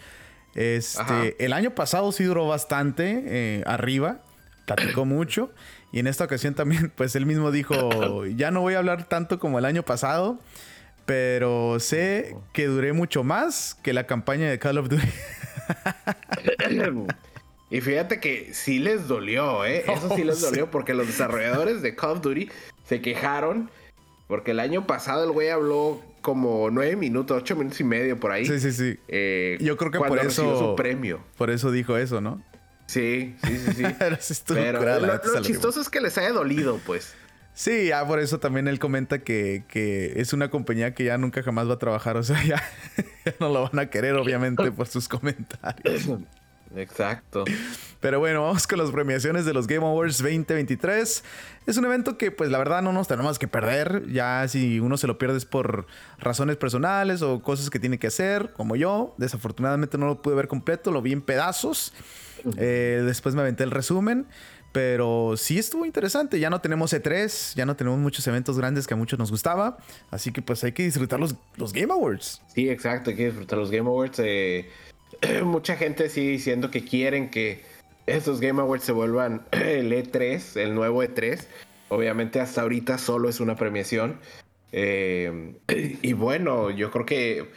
este, 0.55 1.37
el 1.44 1.53
año 1.53 1.75
pasado 1.75 2.11
sí 2.12 2.25
duró 2.25 2.49
bastante 2.49 3.23
eh, 3.26 3.62
arriba 3.67 4.20
platicó 4.67 5.05
mucho. 5.05 5.50
Y 5.93 5.99
en 5.99 6.06
esta 6.06 6.25
ocasión 6.25 6.55
también, 6.55 6.91
pues 6.97 7.17
él 7.17 7.26
mismo 7.26 7.50
dijo, 7.50 8.26
ya 8.37 8.50
no 8.50 8.61
voy 8.61 8.75
a 8.75 8.79
hablar 8.79 9.09
tanto 9.09 9.38
como 9.38 9.59
el 9.59 9.64
año 9.64 9.82
pasado, 9.82 10.38
pero 11.06 11.81
sé 11.81 12.37
que 12.53 12.67
duré 12.67 12.93
mucho 12.93 13.25
más 13.25 13.76
que 13.82 13.93
la 13.93 14.06
campaña 14.06 14.49
de 14.49 14.59
Call 14.59 14.79
of 14.79 14.88
Duty. 14.88 15.06
y 17.70 17.81
fíjate 17.81 18.21
que 18.21 18.54
sí 18.54 18.78
les 18.78 19.09
dolió, 19.09 19.64
¿eh? 19.64 19.85
Eso 19.87 20.14
sí 20.14 20.25
les 20.25 20.40
dolió 20.40 20.71
porque 20.71 20.95
los 20.95 21.07
desarrolladores 21.07 21.83
de 21.83 21.95
Call 21.95 22.12
of 22.12 22.23
Duty 22.23 22.50
se 22.85 23.00
quejaron 23.00 23.71
porque 24.33 24.52
el 24.52 24.61
año 24.61 24.87
pasado 24.87 25.25
el 25.25 25.33
güey 25.33 25.50
habló 25.50 26.00
como 26.23 26.71
nueve 26.71 26.97
minutos, 26.97 27.42
ocho 27.42 27.54
minutos 27.54 27.78
y 27.81 27.85
medio 27.85 28.19
por 28.19 28.33
ahí. 28.33 28.47
Sí, 28.47 28.61
sí, 28.61 28.73
sí. 28.73 28.99
Eh, 29.09 29.59
Yo 29.61 29.76
creo 29.76 29.90
que 29.90 29.99
por 29.99 30.19
eso. 30.19 30.59
Su 30.59 30.76
premio. 30.76 31.21
Por 31.37 31.50
eso 31.50 31.71
dijo 31.71 31.99
eso, 31.99 32.23
¿no? 32.23 32.42
Sí, 32.92 33.34
sí, 33.42 33.58
sí, 33.58 33.72
sí. 33.72 33.84
Pero, 34.49 35.00
lo, 35.00 35.40
chistoso 35.40 35.80
es 35.80 35.88
que 35.88 36.02
les 36.02 36.18
haya 36.18 36.30
dolido, 36.30 36.78
pues. 36.84 37.14
Sí, 37.54 37.87
ya 37.87 38.06
por 38.06 38.20
eso 38.20 38.38
también 38.38 38.68
él 38.68 38.78
comenta 38.78 39.20
que, 39.20 39.64
es 40.14 40.34
una 40.34 40.50
compañía 40.50 40.92
que 40.94 41.04
ya 41.04 41.16
nunca 41.16 41.42
jamás 41.42 41.70
va 41.70 41.75
a 41.75 41.78
trabajar. 41.78 42.18
O 42.18 42.22
sea, 42.22 42.42
ya, 42.46 42.62
no 43.40 43.49
lo 43.49 43.62
van 43.62 43.78
a 43.78 43.87
querer, 43.87 44.14
obviamente, 44.16 44.70
por 44.72 44.88
sus 44.88 45.08
comentarios. 45.08 46.06
Exacto. 46.76 47.44
Pero 48.00 48.18
bueno, 48.18 48.42
vamos 48.42 48.66
con 48.66 48.78
las 48.78 48.90
premiaciones 48.90 49.46
de 49.46 49.54
los 49.54 49.66
Game 49.66 49.87
Awards 49.87 50.18
2023. 50.18 51.25
Es 51.66 51.76
un 51.78 51.87
evento 51.87 52.18
que, 52.18 52.30
pues, 52.30 52.50
la 52.50 52.58
verdad 52.58 52.82
no 52.82 52.92
nos 52.92 53.08
tenemos 53.08 53.38
que 53.38 53.49
perder. 53.49 54.06
Ya 54.11 54.46
si 54.49 54.80
uno 54.80 54.99
se 54.99 55.06
lo 55.06 55.16
pierde 55.16 55.38
es 55.38 55.46
por 55.46 55.87
razones 56.18 56.58
personales 56.58 57.22
o 57.22 57.40
cosas 57.40 57.70
que 57.70 57.78
tiene 57.78 57.99
que 57.99 58.08
hacer, 58.08 58.52
como 58.52 58.76
yo. 58.76 59.14
Desafortunadamente 59.16 59.96
no 59.96 60.04
lo 60.04 60.20
pude 60.20 60.34
ver 60.34 60.49
completo, 60.49 60.90
lo 60.90 61.00
vi 61.00 61.12
en 61.12 61.22
pedazos. 61.22 61.94
Eh, 62.56 63.02
después 63.04 63.34
me 63.34 63.42
aventé 63.42 63.64
el 63.64 63.70
resumen. 63.70 64.26
Pero 64.72 65.34
sí 65.37 65.58
estuvo 65.58 65.84
interesante. 65.84 66.40
Ya 66.40 66.49
no 66.49 66.61
tenemos 66.61 66.94
E3, 66.94 67.54
ya 67.54 67.66
no 67.66 67.76
tenemos 67.76 67.99
muchos 67.99 68.26
eventos 68.26 68.56
grandes 68.56 68.87
que 68.87 68.94
a 68.94 68.96
muchos 68.96 69.18
nos 69.18 69.30
gustaba. 69.30 69.76
Así 70.11 70.32
que 70.32 70.40
pues 70.40 70.64
hay 70.64 70.72
que 70.72 70.82
disfrutar 70.82 71.20
los, 71.20 71.37
los 71.56 71.72
Game 71.75 71.92
Awards. 71.92 72.40
Sí, 72.54 72.70
exacto, 72.70 73.11
hay 73.11 73.16
que 73.16 73.26
disfrutar 73.26 73.58
los 73.58 73.70
Game 73.70 73.88
Awards. 73.88 74.18
Eh, 74.20 74.70
mucha 75.44 75.76
gente 75.76 76.08
sigue 76.08 76.30
diciendo 76.30 76.70
que 76.70 76.84
quieren 76.84 77.30
que 77.30 77.62
estos 78.06 78.40
Game 78.40 78.61
Awards 78.61 78.84
se 78.84 78.92
vuelvan 78.92 79.46
el 79.52 79.92
E3, 79.92 80.58
el 80.58 80.75
nuevo 80.75 81.02
E3. 81.04 81.44
Obviamente 81.90 82.40
hasta 82.40 82.62
ahorita 82.62 82.96
solo 82.96 83.28
es 83.28 83.40
una 83.40 83.56
premiación. 83.56 84.20
Eh, 84.72 85.54
y 86.02 86.14
bueno, 86.14 86.70
yo 86.70 86.90
creo 86.90 87.04
que 87.04 87.50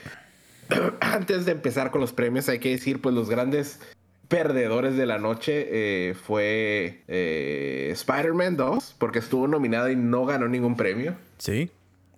antes 0.99 1.45
de 1.45 1.53
empezar 1.53 1.91
con 1.91 2.01
los 2.01 2.11
premios 2.11 2.49
hay 2.49 2.59
que 2.59 2.71
decir 2.71 3.01
pues 3.01 3.15
los 3.15 3.29
grandes 3.29 3.79
perdedores 4.27 4.95
de 4.97 5.05
la 5.05 5.17
noche 5.17 5.67
eh, 5.69 6.13
fue 6.13 7.03
eh, 7.07 7.89
Spider-Man 7.91 8.57
2, 8.57 8.95
porque 8.97 9.19
estuvo 9.19 9.47
nominado 9.47 9.89
y 9.89 9.95
no 9.95 10.25
ganó 10.25 10.47
ningún 10.47 10.75
premio. 10.75 11.15
Sí. 11.37 11.71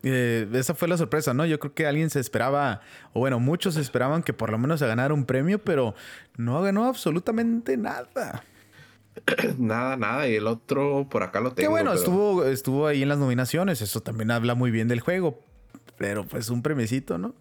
Eh, 0.04 0.48
esa 0.54 0.74
fue 0.76 0.88
la 0.88 0.98
sorpresa, 0.98 1.34
¿no? 1.34 1.46
Yo 1.46 1.60
creo 1.60 1.74
que 1.74 1.86
alguien 1.86 2.10
se 2.10 2.20
esperaba, 2.20 2.82
o 3.14 3.20
bueno, 3.20 3.40
muchos 3.40 3.78
esperaban 3.78 4.24
que 4.24 4.34
por 4.34 4.52
lo 4.52 4.58
menos 4.58 4.80
se 4.80 4.88
ganara 4.88 5.14
un 5.14 5.26
premio, 5.26 5.60
pero 5.60 5.96
no 6.38 6.62
ganó 6.62 6.86
absolutamente 6.86 7.78
nada. 7.78 8.44
nada, 9.58 9.98
nada. 9.98 10.28
Y 10.28 10.36
el 10.36 10.48
otro 10.48 11.08
por 11.10 11.24
acá 11.24 11.40
lo 11.40 11.54
tengo. 11.54 11.68
Qué 11.68 11.68
bueno, 11.68 11.94
estuvo, 11.94 12.46
estuvo 12.46 12.88
ahí 12.88 13.04
en 13.04 13.10
las 13.10 13.18
nominaciones. 13.18 13.82
Eso 13.82 14.02
también 14.02 14.32
habla 14.32 14.56
muy 14.56 14.72
bien 14.72 14.88
del 14.88 15.00
juego. 15.00 15.44
Pero 15.98 16.26
pues 16.26 16.50
un 16.50 16.62
premiecito, 16.62 17.18
¿no? 17.18 17.34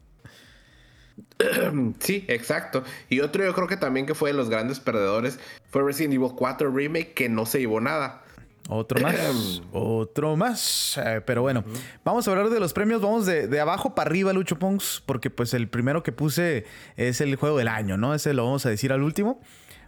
Sí, 1.98 2.24
exacto. 2.28 2.82
Y 3.08 3.20
otro 3.20 3.44
yo 3.44 3.54
creo 3.54 3.68
que 3.68 3.76
también 3.76 4.06
que 4.06 4.14
fue 4.14 4.30
de 4.30 4.36
los 4.36 4.48
grandes 4.48 4.80
perdedores 4.80 5.38
fue 5.70 5.82
Resident 5.82 6.14
Evil 6.14 6.30
4 6.36 6.70
Remake 6.70 7.12
que 7.14 7.28
no 7.28 7.46
se 7.46 7.60
llevó 7.60 7.80
nada. 7.80 8.22
Otro 8.68 9.00
más. 9.00 9.62
otro 9.72 10.36
más. 10.36 10.98
Eh, 11.04 11.20
pero 11.24 11.42
bueno, 11.42 11.64
vamos 12.04 12.26
a 12.26 12.30
hablar 12.30 12.50
de 12.50 12.60
los 12.60 12.72
premios. 12.72 13.00
Vamos 13.00 13.26
de, 13.26 13.60
abajo 13.60 13.94
para 13.94 14.08
arriba, 14.08 14.32
Lucho 14.32 14.58
Pongs, 14.58 15.02
porque 15.06 15.30
pues 15.30 15.54
el 15.54 15.68
primero 15.68 16.02
que 16.02 16.12
puse 16.12 16.64
es 16.96 17.20
el 17.20 17.36
juego 17.36 17.58
del 17.58 17.68
año, 17.68 17.96
¿no? 17.96 18.14
Ese 18.14 18.34
lo 18.34 18.44
vamos 18.44 18.66
a 18.66 18.70
decir 18.70 18.92
al 18.92 19.02
último. 19.02 19.40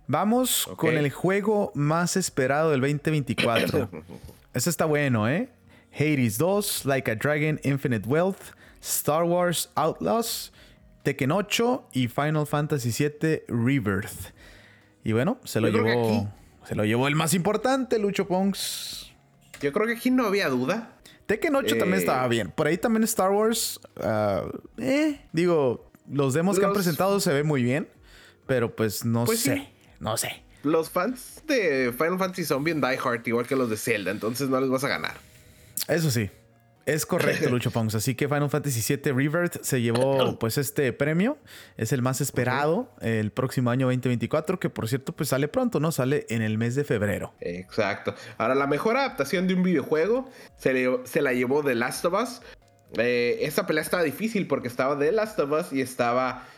Vamos 0.07 0.71
con 0.77 0.97
el 0.97 1.11
juego 1.11 1.71
más 1.75 2.17
esperado 2.17 2.71
del 2.71 2.81
2024. 2.81 3.91
Ese 4.55 4.71
está 4.71 4.87
bueno, 4.87 5.29
¿eh? 5.29 5.51
Hades 5.93 6.39
2, 6.39 6.87
Like 6.87 7.11
a 7.11 7.15
Dragon, 7.17 7.61
Infinite 7.65 8.09
Wealth, 8.09 8.41
Star 8.81 9.25
Wars 9.25 9.71
Outlaws, 9.75 10.53
Tekken 11.09 11.33
8 11.33 11.89
y 11.95 12.09
Final 12.09 12.47
Fantasy 12.47 12.91
VII 12.91 13.45
Rebirth. 13.49 14.35
Y 15.05 15.13
bueno, 15.13 15.41
se 15.43 15.59
lo 15.59 15.69
llevó. 15.69 16.31
Se 16.67 16.75
lo 16.75 16.85
llevó 16.85 17.09
el 17.09 17.15
más 17.15 17.33
importante, 17.33 17.99
Lucho 17.99 18.29
Ponks. 18.29 19.11
Yo 19.63 19.73
creo 19.73 19.87
que 19.87 19.95
aquí 19.95 20.11
no 20.11 20.27
había 20.27 20.51
duda. 20.51 20.99
Tekken 21.25 21.55
8 21.55 21.79
también 21.79 21.95
eh, 21.95 22.01
estaba 22.01 22.29
bien. 22.29 22.51
Por 22.51 22.67
ahí 22.67 22.77
también 22.77 23.05
Star 23.05 23.31
Wars. 23.31 23.81
Ah, 24.03 24.45
eh, 24.77 25.19
digo, 25.33 25.91
los 26.11 26.35
demos 26.35 26.59
que 26.59 26.67
han 26.67 26.75
presentado 26.75 27.21
se 27.21 27.33
ven 27.33 27.47
muy 27.47 27.63
bien. 27.63 27.89
Pero 28.47 28.77
pues 28.77 29.07
no 29.07 29.25
pues 29.25 29.41
sé. 29.41 29.71
No 30.01 30.19
sé. 30.19 30.43
Los 30.63 30.91
fans 30.91 31.43
de 31.47 31.91
Final 31.97 32.19
Fantasy 32.19 32.45
son 32.45 32.65
bien 32.65 32.83
die 32.83 32.99
hard, 33.03 33.27
igual 33.27 33.47
que 33.47 33.57
los 33.57 33.71
de 33.71 33.79
Zelda. 33.79 34.11
Entonces 34.11 34.51
no 34.51 34.61
les 34.61 34.69
vas 34.69 34.85
a 34.85 34.89
ganar. 34.89 35.15
Eso 35.89 36.11
sí. 36.11 36.29
Es 36.89 37.05
correcto, 37.05 37.49
Lucho 37.51 37.71
Pongs. 37.71 37.95
Así 37.95 38.15
que 38.15 38.29
Final 38.29 38.49
Fantasy 38.49 38.97
VII 38.97 39.13
Rebirth 39.13 39.63
se 39.63 39.83
llevó 39.83 40.39
pues 40.39 40.57
este 40.57 40.95
premio. 40.95 41.37
Es 41.77 41.93
el 41.93 42.01
más 42.01 42.23
esperado 42.23 42.91
el 43.03 43.31
próximo 43.31 43.71
año 43.71 43.89
2024, 43.89 44.59
que 44.59 44.71
por 44.71 44.89
cierto 44.89 45.13
pues 45.15 45.29
sale 45.29 45.49
pronto, 45.49 45.81
¿no? 45.81 45.93
Sale 45.93 46.25
en 46.31 46.41
el 46.41 46.57
mes 46.57 46.75
de 46.77 46.85
febrero. 46.85 47.35
Exacto. 47.41 48.15
Ahora, 48.39 48.55
la 48.55 48.67
mejor 48.67 48.97
adaptación 48.97 49.47
de 49.47 49.55
un 49.55 49.65
videojuego 49.65 50.31
se, 50.57 50.99
se 51.05 51.21
la 51.21 51.35
llevó 51.35 51.63
The 51.63 51.75
Last 51.75 52.07
of 52.07 52.15
Us. 52.15 52.41
Eh, 52.97 53.41
esta 53.43 53.67
pelea 53.67 53.83
estaba 53.83 54.03
difícil 54.03 54.47
porque 54.47 54.69
estaba 54.69 54.99
The 54.99 55.13
Last 55.13 55.39
of 55.41 55.53
Us 55.53 55.75
y 55.75 55.83
estaba 55.83 56.49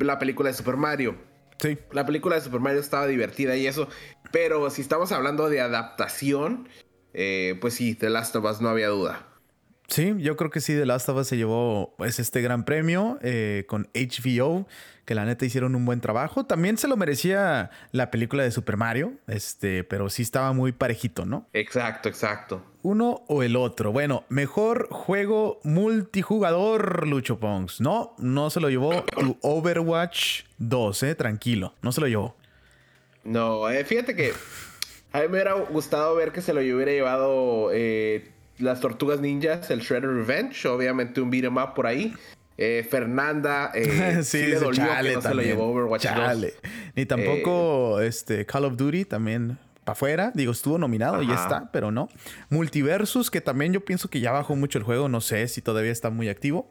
la 0.00 0.18
película 0.18 0.48
de 0.50 0.54
Super 0.54 0.76
Mario. 0.76 1.16
Sí. 1.58 1.78
La 1.92 2.04
película 2.04 2.34
de 2.34 2.42
Super 2.42 2.58
Mario 2.58 2.80
estaba 2.80 3.06
divertida 3.06 3.54
y 3.56 3.68
eso. 3.68 3.88
Pero 4.32 4.70
si 4.70 4.82
estamos 4.82 5.12
hablando 5.12 5.48
de 5.48 5.60
adaptación, 5.60 6.68
eh, 7.14 7.56
pues 7.60 7.74
sí, 7.74 7.94
The 7.94 8.10
Last 8.10 8.34
of 8.34 8.44
Us 8.44 8.60
no 8.60 8.70
había 8.70 8.88
duda. 8.88 9.27
Sí, 9.88 10.14
yo 10.18 10.36
creo 10.36 10.50
que 10.50 10.60
sí, 10.60 10.74
The 10.74 10.84
Last 10.84 11.08
of 11.08 11.16
Us 11.16 11.28
se 11.28 11.38
llevó 11.38 11.94
pues, 11.96 12.18
este 12.18 12.42
gran 12.42 12.66
premio 12.66 13.18
eh, 13.22 13.64
con 13.66 13.88
HBO, 13.94 14.66
que 15.06 15.14
la 15.14 15.24
neta 15.24 15.46
hicieron 15.46 15.74
un 15.74 15.86
buen 15.86 16.02
trabajo. 16.02 16.44
También 16.44 16.76
se 16.76 16.88
lo 16.88 16.98
merecía 16.98 17.70
la 17.92 18.10
película 18.10 18.42
de 18.42 18.50
Super 18.50 18.76
Mario, 18.76 19.14
este, 19.26 19.84
pero 19.84 20.10
sí 20.10 20.20
estaba 20.20 20.52
muy 20.52 20.72
parejito, 20.72 21.24
¿no? 21.24 21.48
Exacto, 21.54 22.10
exacto. 22.10 22.62
Uno 22.82 23.22
o 23.28 23.42
el 23.42 23.56
otro. 23.56 23.90
Bueno, 23.90 24.24
mejor 24.28 24.88
juego 24.90 25.58
multijugador, 25.64 27.08
Lucho 27.08 27.40
Pongs. 27.40 27.80
No, 27.80 28.14
no 28.18 28.50
se 28.50 28.60
lo 28.60 28.68
llevó 28.68 29.04
tu 29.04 29.38
Overwatch 29.40 30.42
2, 30.58 31.02
eh, 31.04 31.14
tranquilo, 31.14 31.72
no 31.80 31.92
se 31.92 32.02
lo 32.02 32.08
llevó. 32.08 32.36
No, 33.24 33.70
eh, 33.70 33.86
fíjate 33.86 34.14
que 34.14 34.34
a 35.12 35.20
mí 35.20 35.28
me 35.28 35.32
hubiera 35.32 35.54
gustado 35.54 36.14
ver 36.14 36.32
que 36.32 36.42
se 36.42 36.52
lo 36.52 36.60
hubiera 36.60 36.92
llevado 36.92 37.70
eh, 37.72 38.32
las 38.58 38.80
Tortugas 38.80 39.20
Ninjas, 39.20 39.70
el 39.70 39.80
Shredder 39.80 40.10
Revenge, 40.10 40.66
obviamente 40.66 41.20
un 41.20 41.30
beat'em 41.30 41.56
up 41.56 41.74
por 41.74 41.86
ahí. 41.86 42.14
Eh, 42.60 42.84
Fernanda 42.90 43.70
eh, 43.72 44.18
sí, 44.24 44.38
le 44.46 44.56
dolió 44.56 44.84
que 45.00 45.14
no 45.14 45.22
se 45.22 45.34
lo 45.34 45.42
llevó 45.42 45.68
Overwatch 45.68 46.02
chale. 46.02 46.54
Ni 46.96 47.06
tampoco 47.06 48.00
eh, 48.00 48.08
este 48.08 48.44
Call 48.46 48.64
of 48.64 48.76
Duty 48.76 49.04
también 49.04 49.58
para 49.84 49.92
afuera. 49.92 50.32
Digo, 50.34 50.50
estuvo 50.50 50.76
nominado 50.76 51.22
y 51.22 51.28
ya 51.28 51.34
está, 51.34 51.70
pero 51.70 51.92
no. 51.92 52.08
Multiversus, 52.50 53.30
que 53.30 53.40
también 53.40 53.72
yo 53.72 53.84
pienso 53.84 54.10
que 54.10 54.18
ya 54.18 54.32
bajó 54.32 54.56
mucho 54.56 54.78
el 54.78 54.84
juego. 54.84 55.08
No 55.08 55.20
sé 55.20 55.46
si 55.46 55.62
todavía 55.62 55.92
está 55.92 56.10
muy 56.10 56.28
activo. 56.28 56.68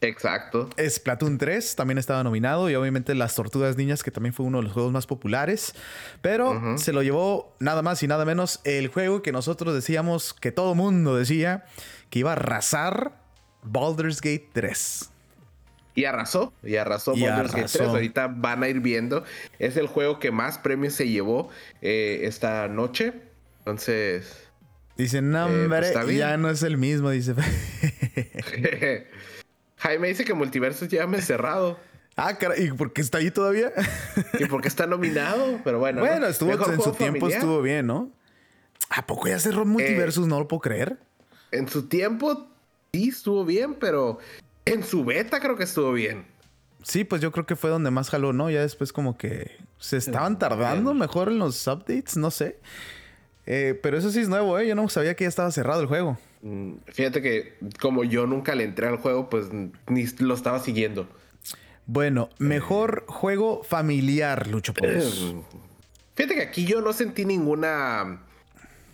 Exacto. 0.00 0.68
Splatoon 0.78 1.38
3 1.38 1.76
también 1.76 1.98
estaba 1.98 2.22
nominado 2.22 2.68
y 2.68 2.74
obviamente 2.74 3.14
Las 3.14 3.34
Tortugas 3.34 3.76
Niñas, 3.76 4.02
que 4.02 4.10
también 4.10 4.32
fue 4.34 4.46
uno 4.46 4.58
de 4.58 4.64
los 4.64 4.72
juegos 4.72 4.92
más 4.92 5.06
populares. 5.06 5.74
Pero 6.20 6.76
se 6.78 6.92
lo 6.92 7.02
llevó 7.02 7.54
nada 7.60 7.82
más 7.82 8.02
y 8.02 8.08
nada 8.08 8.24
menos 8.24 8.60
el 8.64 8.88
juego 8.88 9.22
que 9.22 9.32
nosotros 9.32 9.74
decíamos, 9.74 10.34
que 10.34 10.52
todo 10.52 10.74
mundo 10.74 11.16
decía, 11.16 11.64
que 12.10 12.20
iba 12.20 12.30
a 12.30 12.34
arrasar 12.34 13.20
Baldur's 13.62 14.20
Gate 14.20 14.50
3. 14.52 15.10
Y 15.94 16.04
arrasó, 16.04 16.52
y 16.62 16.76
arrasó 16.76 17.12
Baldur's 17.12 17.52
Gate 17.52 17.68
3. 17.72 17.88
Ahorita 17.88 18.26
van 18.28 18.62
a 18.62 18.68
ir 18.68 18.80
viendo. 18.80 19.24
Es 19.58 19.78
el 19.78 19.86
juego 19.86 20.18
que 20.18 20.30
más 20.30 20.58
premios 20.58 20.92
se 20.92 21.08
llevó 21.08 21.48
eh, 21.80 22.20
esta 22.24 22.68
noche. 22.68 23.14
Entonces. 23.60 24.42
Dice, 24.98 25.22
no, 25.22 25.48
eh, 25.48 25.68
pues 25.68 26.16
ya 26.16 26.36
no 26.36 26.50
es 26.50 26.62
el 26.62 26.76
mismo, 26.76 27.10
dice. 27.10 27.34
Jaime 29.86 30.08
dice 30.08 30.24
que 30.24 30.34
Multiversos 30.34 30.88
ya 30.88 31.06
me 31.06 31.22
cerrado. 31.22 31.78
Ah, 32.16 32.36
caray, 32.36 32.64
¿y 32.64 32.72
por 32.72 32.92
qué 32.92 33.02
está 33.02 33.18
ahí 33.18 33.30
todavía? 33.30 33.72
y 34.38 34.46
porque 34.46 34.66
está 34.66 34.84
nominado, 34.88 35.60
pero 35.62 35.78
bueno. 35.78 36.00
Bueno, 36.00 36.26
estuvo 36.26 36.50
en 36.50 36.80
su 36.80 36.90
tiempo 36.92 37.28
estuvo 37.28 37.62
bien, 37.62 37.86
¿no? 37.86 38.10
¿A 38.90 39.06
poco 39.06 39.28
ya 39.28 39.38
cerró 39.38 39.64
Multiversus? 39.64 40.26
no 40.26 40.40
lo 40.40 40.48
puedo 40.48 40.60
creer. 40.60 40.98
En 41.52 41.68
su 41.68 41.86
tiempo 41.86 42.48
sí 42.92 43.10
estuvo 43.10 43.44
bien, 43.44 43.74
pero 43.74 44.18
en 44.64 44.82
su 44.82 45.04
beta 45.04 45.38
creo 45.38 45.56
que 45.56 45.64
estuvo 45.64 45.92
bien. 45.92 46.26
Sí, 46.82 47.04
pues 47.04 47.22
yo 47.22 47.30
creo 47.30 47.46
que 47.46 47.54
fue 47.54 47.70
donde 47.70 47.92
más 47.92 48.10
jaló, 48.10 48.32
¿no? 48.32 48.50
Ya 48.50 48.62
después 48.62 48.92
como 48.92 49.16
que 49.16 49.56
se 49.78 49.98
estaban 49.98 50.38
tardando 50.40 50.94
mejor 50.94 51.28
en 51.28 51.38
los 51.38 51.64
updates, 51.68 52.16
no 52.16 52.32
sé. 52.32 52.58
Eh, 53.46 53.78
pero 53.80 53.98
eso 53.98 54.10
sí 54.10 54.18
es 54.18 54.28
nuevo, 54.28 54.58
¿eh? 54.58 54.66
Yo 54.66 54.74
no 54.74 54.88
sabía 54.88 55.14
que 55.14 55.24
ya 55.24 55.28
estaba 55.28 55.52
cerrado 55.52 55.80
el 55.80 55.86
juego. 55.86 56.18
Mm, 56.46 56.76
fíjate 56.86 57.22
que 57.22 57.58
como 57.80 58.04
yo 58.04 58.28
nunca 58.28 58.54
le 58.54 58.62
entré 58.62 58.86
al 58.86 58.98
juego, 58.98 59.28
pues 59.28 59.48
ni 59.88 60.06
lo 60.20 60.34
estaba 60.34 60.60
siguiendo. 60.60 61.08
Bueno, 61.86 62.28
mejor 62.38 63.04
juego 63.08 63.64
familiar, 63.64 64.46
Lucho 64.46 64.72
Fíjate 66.14 66.34
que 66.34 66.42
aquí 66.42 66.64
yo 66.64 66.80
no 66.80 66.92
sentí 66.92 67.24
ninguna 67.24 68.20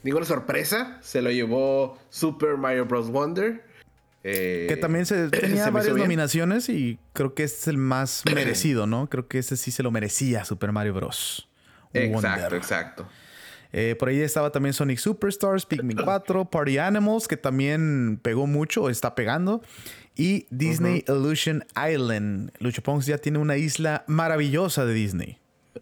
ninguna 0.03 0.25
sorpresa. 0.25 0.99
Se 1.03 1.21
lo 1.21 1.31
llevó 1.31 1.99
Super 2.09 2.57
Mario 2.57 2.87
Bros. 2.87 3.11
Wonder. 3.11 3.65
Eh, 4.25 4.65
que 4.69 4.79
también 4.79 5.05
se 5.05 5.29
tenía 5.31 5.69
varias 5.69 5.95
nominaciones 5.95 6.71
y 6.71 6.99
creo 7.13 7.35
que 7.35 7.45
este 7.45 7.61
es 7.61 7.69
el 7.69 7.77
más 7.77 8.23
merecido, 8.35 8.87
¿no? 8.87 9.11
Creo 9.11 9.29
que 9.29 9.39
este 9.39 9.59
sí 9.59 9.71
se 9.71 9.83
lo 9.83 9.91
merecía 9.91 10.47
Super 10.47 10.73
Mario 10.73 10.95
Bros. 10.95 11.51
Exacto, 11.93 12.57
exacto. 12.57 13.09
Eh, 13.73 13.97
por 13.99 14.09
ahí 14.09 14.21
estaba 14.21 14.53
también 14.53 14.75
Sonic 14.75 14.99
Superstars, 14.99 15.67
Pikmin 15.67 15.97
4, 15.97 16.45
Party 16.51 16.79
Animals, 16.79 17.27
que 17.27 17.37
también 17.37 18.19
pegó 18.23 18.47
mucho, 18.47 18.91
está 18.91 19.15
pegando. 19.15 19.63
Y 20.15 20.47
Disney 20.51 21.05
Illusion 21.09 21.65
Island. 21.75 22.53
Lucho 22.59 22.83
Pongs 22.83 23.07
ya 23.07 23.17
tiene 23.19 23.39
una 23.39 23.57
isla 23.57 24.05
maravillosa 24.07 24.85
de 24.85 24.95
Disney. 24.95 25.39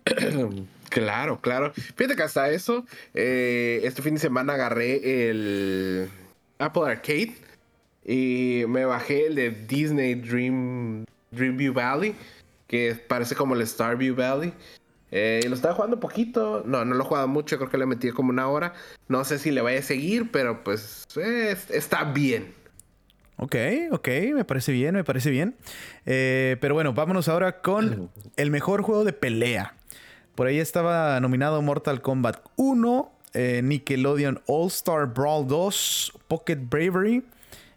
Claro, 0.91 1.41
claro. 1.41 1.73
Fíjate 1.73 2.17
que 2.17 2.23
hasta 2.25 2.51
eso, 2.51 2.85
eh, 3.15 3.81
este 3.85 4.03
fin 4.03 4.15
de 4.15 4.21
semana 4.21 4.55
agarré 4.55 5.31
el 5.31 6.09
Apple 6.59 6.83
Arcade 6.83 7.33
y 8.05 8.65
me 8.67 8.85
bajé 8.85 9.29
el 9.29 9.37
de 9.37 9.51
Disney 9.51 10.17
Dream, 10.17 11.05
Dreamview 11.31 11.73
Valley, 11.73 12.17
que 12.67 12.97
parece 13.07 13.37
como 13.37 13.55
el 13.55 13.65
Starview 13.65 14.17
Valley. 14.17 14.53
Eh, 15.11 15.41
lo 15.49 15.55
estaba 15.55 15.75
jugando 15.75 16.01
poquito. 16.01 16.63
No, 16.65 16.85
no 16.85 16.95
lo 16.95 17.05
he 17.05 17.07
jugado 17.07 17.29
mucho. 17.29 17.57
Creo 17.59 17.71
que 17.71 17.79
le 17.79 17.87
metí 17.87 18.11
como 18.11 18.31
una 18.31 18.49
hora. 18.49 18.75
No 19.09 19.25
sé 19.25 19.39
si 19.39 19.51
le 19.51 19.61
vaya 19.61 19.81
a 19.81 19.83
seguir, 19.83 20.31
pero 20.31 20.63
pues 20.65 21.07
está 21.71 22.05
bien. 22.05 22.55
Ok, 23.43 23.57
ok, 23.93 24.09
me 24.35 24.45
parece 24.45 24.71
bien, 24.71 24.95
me 24.95 25.03
parece 25.03 25.31
bien. 25.31 25.57
Eh, 26.05 26.59
pero 26.61 26.75
bueno, 26.75 26.93
vámonos 26.93 27.27
ahora 27.29 27.63
con 27.63 28.11
el 28.37 28.51
mejor 28.51 28.83
juego 28.83 29.03
de 29.03 29.15
pelea. 29.15 29.77
Por 30.35 30.47
ahí 30.47 30.59
estaba 30.59 31.19
nominado 31.21 31.63
Mortal 31.63 32.03
Kombat 32.03 32.39
1, 32.57 33.13
eh, 33.33 33.63
Nickelodeon 33.65 34.43
All 34.47 34.67
Star 34.69 35.07
Brawl 35.07 35.47
2, 35.47 36.13
Pocket 36.29 36.57
Bravery, 36.57 37.25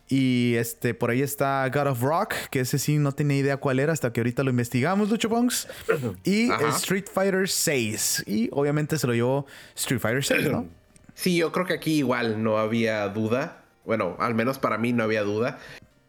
y 0.10 0.55
este, 0.55 0.93
por 0.93 1.10
ahí 1.10 1.22
está 1.22 1.69
God 1.74 1.88
of 1.88 2.01
Rock, 2.01 2.33
que 2.51 2.60
ese 2.60 2.77
sí 2.77 2.98
no 2.98 3.13
tenía 3.13 3.38
idea 3.38 3.57
cuál 3.57 3.79
era 3.79 3.93
hasta 3.93 4.12
que 4.12 4.19
ahorita 4.19 4.43
lo 4.43 4.51
investigamos, 4.51 5.10
Lucho 5.10 5.29
Punks. 5.29 5.67
Y 6.24 6.50
Street 6.51 7.05
Fighter 7.12 7.48
6. 7.48 8.24
Y 8.27 8.50
obviamente 8.51 8.98
se 8.98 9.07
lo 9.07 9.13
llevó 9.13 9.45
Street 9.75 10.00
Fighter 10.00 10.24
6, 10.24 10.51
¿no? 10.51 10.67
Sí, 11.15 11.38
yo 11.38 11.51
creo 11.51 11.67
que 11.67 11.74
aquí 11.74 11.98
igual 11.98 12.41
no 12.41 12.57
había 12.57 13.07
duda. 13.10 13.63
bueno, 13.86 14.15
al 14.19 14.33
menos 14.33 14.57
para 14.57 14.79
mí 14.79 14.93
no 14.93 15.03
había 15.03 15.22
duda, 15.22 15.60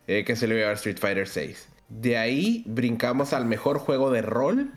eh, 0.07 0.25
que 0.25 0.35
se 0.35 0.47
le 0.47 0.55
iba 0.55 0.65
a 0.65 0.69
dar 0.69 0.77
Street 0.77 0.97
Fighter 0.99 1.29
6. 1.29 1.69
De 1.91 2.17
ahí 2.17 2.65
brincamos 2.67 3.35
al 3.35 3.45
mejor 3.45 3.79
juego 3.79 4.11
de 4.11 4.23
rol, 4.23 4.73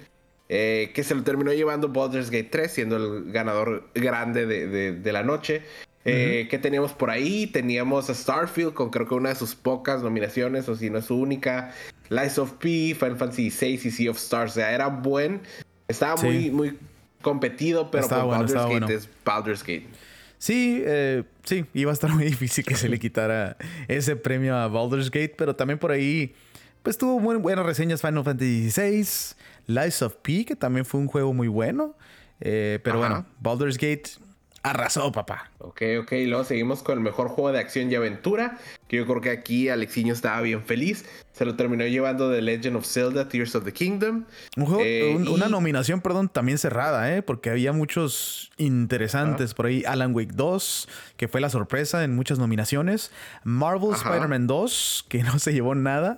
eh, 0.50 0.92
que 0.94 1.04
se 1.04 1.16
lo 1.16 1.24
terminó 1.24 1.52
llevando 1.52 1.90
Baldur's 1.90 2.30
Gate 2.30 2.50
3, 2.52 2.72
siendo 2.72 2.98
el 2.98 3.32
ganador 3.32 3.90
grande 3.94 4.46
de, 4.46 5.12
la 5.12 5.24
noche. 5.24 5.64
Eh, 6.10 6.48
¿Qué 6.50 6.58
teníamos 6.58 6.94
por 6.94 7.10
ahí? 7.10 7.48
Teníamos 7.48 8.10
a 8.10 8.14
Starfield 8.14 8.74
con 8.74 8.90
creo 8.90 9.08
que 9.08 9.14
una 9.14 9.30
de 9.30 9.36
sus 9.36 9.56
pocas 9.56 10.02
nominaciones, 10.02 10.70
o 10.70 10.76
si 10.76 10.90
no 10.90 11.00
es 11.00 11.06
su 11.06 11.16
única. 11.16 11.74
Lies 12.10 12.38
of 12.40 12.54
P, 12.54 12.96
Final 12.98 13.18
Fantasy 13.18 13.50
VI 13.50 13.82
y 13.84 13.92
Sea 13.92 14.12
of 14.12 14.18
Stars. 14.18 14.52
O 14.54 14.56
sea, 14.56 14.72
era 14.72 14.88
buen. 14.88 15.42
Estaba 15.90 16.16
muy, 16.22 16.50
muy 16.50 16.78
competido, 17.22 17.92
pero 17.92 18.08
con 18.08 18.30
Baldur's 18.30 18.54
Gate 18.54 18.94
es 18.94 19.10
Baldur's 19.26 19.62
Gate. 19.62 19.88
Sí, 20.38 20.82
eh, 20.86 21.24
sí, 21.44 21.66
iba 21.74 21.92
a 21.92 21.94
estar 21.94 22.10
muy 22.14 22.24
difícil 22.24 22.64
que 22.64 22.76
se 22.76 22.88
le 22.88 23.00
quitara 23.00 23.58
ese 23.90 24.16
premio 24.16 24.56
a 24.56 24.70
Baldur's 24.70 25.12
Gate, 25.12 25.36
pero 25.38 25.56
también 25.56 25.78
por 25.78 25.92
ahí, 25.92 26.34
pues 26.84 26.98
tuvo 26.98 27.20
muy 27.20 27.36
buenas 27.36 27.66
reseñas 27.66 28.00
Final 28.00 28.24
Fantasy 28.24 28.70
VI, 28.74 29.06
Lies 29.68 30.02
of 30.02 30.16
P, 30.22 30.46
que 30.46 30.56
también 30.56 30.86
fue 30.86 31.02
un 31.02 31.08
juego 31.08 31.34
muy 31.34 31.50
bueno. 31.50 31.96
Eh, 32.40 32.80
pero 32.84 33.00
bueno, 33.00 33.26
Baldur's 33.42 33.78
Gate 33.78 34.12
Arrasó, 34.70 35.12
papá. 35.12 35.52
Ok, 35.60 35.82
ok. 36.02 36.12
Luego 36.26 36.44
seguimos 36.44 36.84
con 36.84 36.98
el 36.98 37.04
mejor 37.04 37.30
juego 37.30 37.52
de 37.52 37.60
acción 37.60 37.92
y 37.92 37.96
aventura. 37.96 38.58
Que 38.88 38.98
yo 38.98 39.06
creo 39.06 39.22
que 39.22 39.30
aquí 39.30 39.70
Alexiño 39.70 40.14
estaba 40.14 40.42
bien 40.42 40.64
feliz. 40.64 41.06
Se 41.32 41.46
lo 41.46 41.56
terminó 41.56 41.86
llevando 41.86 42.32
The 42.32 42.42
Legend 42.42 42.78
of 42.78 42.86
Zelda, 42.86 43.30
Tears 43.30 43.56
of 43.56 43.64
the 43.64 43.72
Kingdom. 43.72 44.26
Un 44.56 44.66
juego, 44.66 44.82
eh, 44.84 45.16
Una 45.30 45.48
nominación, 45.48 46.02
perdón, 46.02 46.30
también 46.30 46.58
cerrada, 46.58 47.16
¿eh? 47.16 47.22
Porque 47.22 47.50
había 47.50 47.74
muchos 47.74 48.52
interesantes 48.58 49.54
por 49.54 49.68
ahí. 49.68 49.84
Alan 49.86 50.14
Wake 50.16 50.34
2, 50.34 50.90
que 51.16 51.28
fue 51.28 51.42
la 51.42 51.50
sorpresa 51.50 52.04
en 52.04 52.16
muchas 52.16 52.40
nominaciones. 52.40 53.12
Marvel 53.44 53.94
Spider-Man 53.94 54.48
2, 54.48 55.06
que 55.08 55.24
no 55.24 55.40
se 55.40 55.54
llevó 55.54 55.76
nada. 55.76 56.18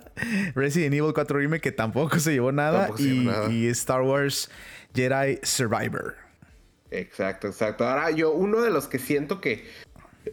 Resident 0.54 0.94
Evil 0.94 1.12
4 1.12 1.38
Remake, 1.38 1.62
que 1.62 1.72
tampoco 1.72 2.18
se 2.18 2.32
llevó 2.32 2.52
nada. 2.52 2.88
y 2.98 3.66
Star 3.68 4.02
Wars 4.02 4.50
Jedi 4.94 5.38
Survivor. 5.42 6.29
Exacto, 6.90 7.46
exacto. 7.48 7.86
Ahora 7.86 8.10
yo, 8.10 8.32
uno 8.32 8.60
de 8.60 8.70
los 8.70 8.88
que 8.88 8.98
siento 8.98 9.40
que, 9.40 9.64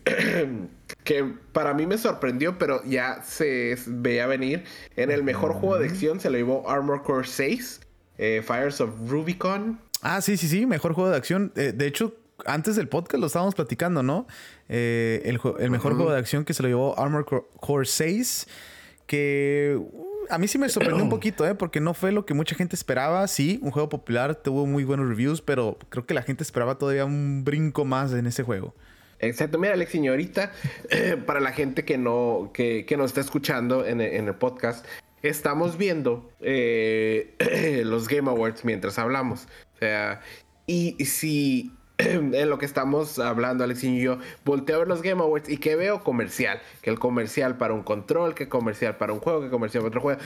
que 1.04 1.34
para 1.52 1.74
mí 1.74 1.86
me 1.86 1.98
sorprendió, 1.98 2.58
pero 2.58 2.84
ya 2.84 3.22
se 3.24 3.78
veía 3.88 4.28
venir, 4.28 4.64
en 4.96 5.12
el 5.12 5.24
mejor 5.24 5.54
juego 5.54 5.78
de 5.78 5.88
acción 5.88 6.20
se 6.20 6.30
lo 6.30 6.38
llevó 6.38 6.70
Armor 6.70 7.04
Core 7.04 7.28
6, 7.28 7.82
eh, 8.18 8.44
Fires 8.46 8.82
of 8.82 8.90
Rubicon. 9.08 9.80
Ah, 10.02 10.22
sí, 10.22 10.38
sí, 10.38 10.48
sí, 10.48 10.66
mejor 10.66 10.94
juego 10.94 11.10
de 11.10 11.18
acción. 11.18 11.52
Eh, 11.56 11.74
de 11.76 11.88
hecho, 11.88 12.16
antes 12.46 12.76
del 12.76 12.88
podcast 12.88 13.20
lo 13.20 13.28
estábamos 13.28 13.56
platicando, 13.56 14.04
¿no? 14.04 14.28
Eh, 14.70 15.22
el, 15.26 15.70
mejor 15.70 15.96
juego 15.96 16.12
de 16.12 16.20
acción 16.20 16.46
que 16.46 16.54
se 16.54 16.64
lo 16.64 16.70
llevó 16.70 17.00
Armor 17.00 17.26
Core 17.60 17.86
6, 17.86 18.48
que 19.06 19.80
a 20.30 20.38
mí 20.38 20.48
sí 20.48 20.58
me 20.58 20.70
sorprendió 20.70 21.04
un 21.04 21.10
poquito, 21.12 21.48
¿eh? 21.48 21.56
Porque 21.56 21.80
no 21.80 21.94
fue 21.94 22.12
lo 22.12 22.26
que 22.26 22.34
mucha 22.34 22.56
gente 22.56 22.76
esperaba. 22.76 23.28
Sí, 23.28 23.60
un 23.62 23.72
juego 23.72 23.90
popular, 23.90 24.36
tuvo 24.36 24.66
muy 24.66 24.84
buenos 24.84 25.08
reviews, 25.08 25.42
pero 25.42 25.78
creo 25.90 26.06
que 26.06 26.14
la 26.14 26.22
gente 26.22 26.44
esperaba 26.44 26.78
todavía 26.78 27.06
un 27.06 27.44
brinco 27.44 27.86
más 27.86 28.14
en 28.14 28.28
ese 28.28 28.44
juego. 28.44 28.74
Exacto, 29.20 29.58
mira 29.58 29.74
Alex, 29.74 29.92
señorita, 29.92 30.52
para 31.26 31.40
la 31.40 31.52
gente 31.52 31.86
que 31.86 31.98
no, 31.98 32.52
que, 32.54 32.86
que 32.86 32.98
nos 32.98 33.08
está 33.08 33.22
escuchando 33.22 33.84
en, 33.86 34.00
el 34.00 34.36
podcast, 34.36 34.86
estamos 35.24 35.78
viendo 35.78 36.30
eh, 36.40 37.82
los 37.86 38.08
Game 38.08 38.30
Awards 38.30 38.64
mientras 38.64 39.00
hablamos. 39.00 39.48
O 39.76 39.80
sea, 39.80 40.22
y 40.68 40.94
si 41.06 41.77
en 42.00 42.50
lo 42.50 42.58
que 42.58 42.66
estamos 42.66 43.18
hablando, 43.20 43.64
Alex 43.64 43.84
y 43.84 44.00
yo, 44.00 44.20
volteo 44.46 44.76
a 44.76 44.80
ver 44.80 44.88
los 44.88 45.02
Game 45.02 45.22
Awards 45.22 45.50
y 45.50 45.58
que 45.58 45.76
veo 45.76 46.04
comercial. 46.04 46.62
Que 46.82 46.90
el 46.90 47.00
comercial 47.00 47.58
para 47.58 47.74
un 47.74 47.84
control, 47.84 48.36
que 48.36 48.48
comercial 48.48 48.98
para 48.98 49.14
un 49.14 49.20
juego, 49.20 49.42
que 49.42 49.50
comercial 49.50 49.82
para 49.82 49.90
otro 49.90 50.02
juego. 50.02 50.22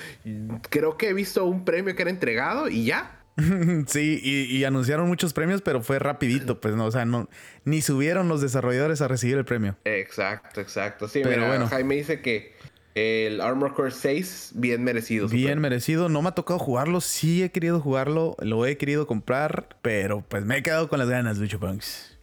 Creo 0.69 0.97
que 0.97 1.09
he 1.09 1.13
visto 1.13 1.45
un 1.45 1.63
premio 1.63 1.95
que 1.95 2.01
era 2.01 2.11
entregado 2.11 2.67
y 2.67 2.85
ya. 2.85 3.17
Sí, 3.87 4.19
y, 4.21 4.63
anunciaron 4.65 5.07
muchos 5.07 5.33
premios, 5.33 5.61
pero 5.61 5.81
fue 5.81 5.99
rapidito, 5.99 6.59
pues 6.59 6.75
no, 6.75 6.85
o 6.85 6.91
sea, 6.91 7.05
no, 7.05 7.29
ni 7.63 7.81
subieron 7.81 8.27
los 8.27 8.41
desarrolladores 8.41 9.01
a 9.01 9.07
recibir 9.07 9.37
el 9.37 9.45
premio. 9.45 9.77
Exacto, 9.85 10.61
exacto. 10.61 11.07
Sí, 11.07 11.21
pero 11.23 11.47
bueno. 11.47 11.67
Jaime 11.67 11.95
dice 11.95 12.21
que 12.21 12.53
el 12.95 13.39
Armor 13.41 13.73
Core 13.73 13.91
6, 13.91 14.51
bien 14.55 14.83
merecido. 14.83 15.27
Bien 15.27 15.59
merecido. 15.59 16.09
No 16.09 16.21
me 16.21 16.29
ha 16.29 16.31
tocado 16.33 16.59
jugarlo. 16.59 17.01
Sí 17.01 17.43
he 17.43 17.51
querido 17.51 17.79
jugarlo. 17.79 18.35
Lo 18.39 18.65
he 18.65 18.77
querido 18.77 19.07
comprar. 19.07 19.77
Pero 19.81 20.23
pues 20.27 20.45
me 20.45 20.57
he 20.57 20.63
quedado 20.63 20.89
con 20.89 20.99
las 20.99 21.09
ganas, 21.09 21.37
Lucho 21.37 21.59
Punks. 21.59 22.17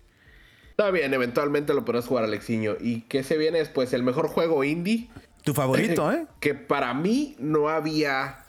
Está 0.70 0.90
bien, 0.90 1.12
eventualmente 1.12 1.74
lo 1.74 1.84
podrás 1.84 2.06
jugar, 2.06 2.24
Alexiño. 2.24 2.76
¿Y 2.80 3.00
qué 3.02 3.22
se 3.24 3.36
viene 3.36 3.58
después? 3.58 3.92
El 3.92 4.02
mejor 4.02 4.28
juego 4.28 4.62
indie. 4.62 5.08
Tu 5.42 5.54
favorito, 5.54 6.12
¿eh? 6.12 6.26
Que 6.40 6.54
para 6.54 6.94
mí 6.94 7.34
no 7.38 7.68
había. 7.68 8.44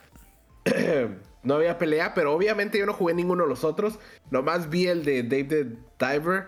no 1.44 1.56
había 1.56 1.78
pelea, 1.78 2.14
pero 2.14 2.34
obviamente 2.34 2.78
yo 2.78 2.86
no 2.86 2.94
jugué 2.94 3.14
ninguno 3.14 3.44
de 3.44 3.50
los 3.50 3.64
otros. 3.64 3.98
Nomás 4.30 4.70
vi 4.70 4.88
el 4.88 5.06
de 5.06 5.24
David 5.24 5.78
Diver, 6.00 6.48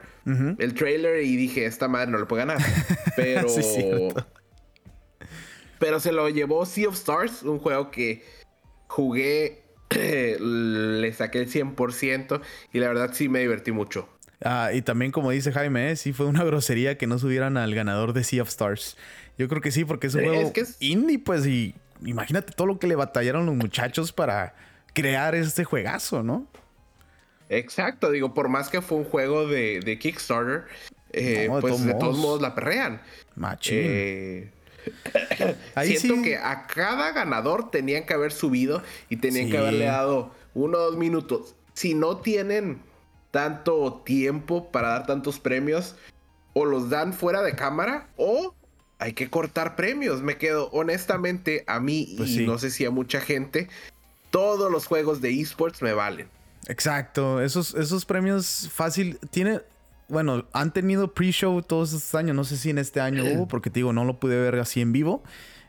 el 0.60 0.74
trailer, 0.76 1.24
y 1.24 1.36
dije, 1.36 1.66
esta 1.66 1.88
madre 1.88 2.12
no 2.12 2.18
lo 2.20 2.28
puede 2.28 2.46
ganar. 2.46 2.60
Pero. 3.16 3.48
Pero 5.82 6.00
se 6.00 6.12
lo 6.12 6.30
llevó 6.30 6.64
Sea 6.68 6.90
of 6.90 6.96
Stars, 6.96 7.42
un 7.42 7.58
juego 7.58 7.90
que 7.90 8.24
jugué, 8.86 9.64
le 9.90 11.12
saqué 11.12 11.40
el 11.40 11.52
100% 11.52 12.40
y 12.72 12.80
la 12.80 12.88
verdad 12.88 13.10
sí 13.14 13.30
me 13.30 13.40
divertí 13.40 13.72
mucho. 13.72 14.08
Ah, 14.44 14.70
y 14.72 14.84
también 14.84 15.12
como 15.12 15.32
dice 15.32 15.52
Jaime, 15.52 15.90
¿eh? 15.92 15.96
sí 15.96 16.14
fue 16.14 16.28
una 16.28 16.44
grosería 16.44 17.00
que 17.00 17.08
no 17.08 17.18
subieran 17.18 17.58
al 17.58 17.74
ganador 17.74 18.14
de 18.14 18.24
Sea 18.24 18.44
of 18.44 18.50
Stars. 18.50 18.96
Yo 19.40 19.48
creo 19.48 19.60
que 19.60 19.72
sí, 19.72 19.84
porque 19.84 20.06
es 20.06 20.14
un 20.14 20.24
juego 20.24 20.54
indie, 20.80 21.18
pues, 21.18 21.48
y 21.48 21.74
imagínate 22.06 22.54
todo 22.54 22.68
lo 22.68 22.78
que 22.78 22.86
le 22.86 22.96
batallaron 22.96 23.48
los 23.48 23.56
muchachos 23.56 24.12
para 24.12 24.54
crear 24.94 25.34
este 25.34 25.64
juegazo, 25.64 26.22
¿no? 26.22 26.46
Exacto, 27.50 28.12
digo, 28.12 28.36
por 28.36 28.50
más 28.50 28.70
que 28.70 28.84
fue 28.84 29.00
un 29.00 29.06
juego 29.06 29.48
de, 29.48 29.98
Kickstarter, 30.00 30.66
eh, 31.12 31.48
pues 31.60 31.84
de 31.84 31.96
todos 31.96 32.20
modos 32.20 32.40
la 32.40 32.54
perrean. 32.54 33.02
Machín. 33.36 33.80
Eh, 33.82 34.52
Siento 35.84 36.22
que 36.24 36.38
a 36.38 36.68
cada 36.68 37.12
ganador 37.12 37.72
tenían 37.72 38.06
que 38.06 38.14
haber 38.14 38.32
subido 38.32 38.82
y 39.10 39.18
tenían 39.18 39.50
que 39.50 39.58
haberle 39.58 39.86
dado 39.86 40.32
uno 40.54 40.78
o 40.78 40.82
dos 40.82 40.98
minutos. 40.98 41.56
Si 41.74 41.94
no 41.94 42.18
tienen 42.18 42.82
tanto 43.32 44.02
tiempo 44.06 44.72
para 44.72 44.90
dar 44.90 45.06
tantos 45.06 45.40
premios, 45.40 45.96
o 46.54 46.66
los 46.66 46.90
dan 46.90 47.14
fuera 47.14 47.42
de 47.42 47.56
cámara, 47.56 48.10
o 48.18 48.54
hay 49.00 49.14
que 49.14 49.30
cortar 49.30 49.76
premios. 49.76 50.22
Me 50.22 50.38
quedo, 50.38 50.70
honestamente, 50.72 51.64
a 51.68 51.80
mí 51.80 52.06
y 52.10 52.18
pues 52.18 52.38
no 52.38 52.58
sé 52.58 52.70
si 52.70 52.86
a 52.86 52.92
mucha 52.92 53.22
gente, 53.22 53.70
todos 54.30 54.72
los 54.72 54.86
juegos 54.86 55.22
de 55.22 55.40
esports 55.40 55.82
me 55.82 55.94
valen. 55.94 56.28
Exacto, 56.68 57.42
esos, 57.42 57.74
esos 57.74 58.06
premios 58.06 58.70
fácil, 58.72 59.18
tiene, 59.32 59.62
bueno, 60.12 60.46
han 60.54 60.74
tenido 60.74 61.14
pre-show 61.14 61.62
todos 61.62 61.94
estos 61.94 62.14
años. 62.16 62.36
No 62.36 62.44
sé 62.44 62.58
si 62.58 62.70
en 62.70 62.78
este 62.78 63.00
año 63.00 63.24
hubo, 63.24 63.48
porque 63.48 63.70
te 63.70 63.80
digo, 63.80 63.94
no 63.94 64.06
lo 64.06 64.20
pude 64.20 64.40
ver 64.40 64.56
así 64.60 64.82
en 64.82 64.92
vivo. 64.92 65.24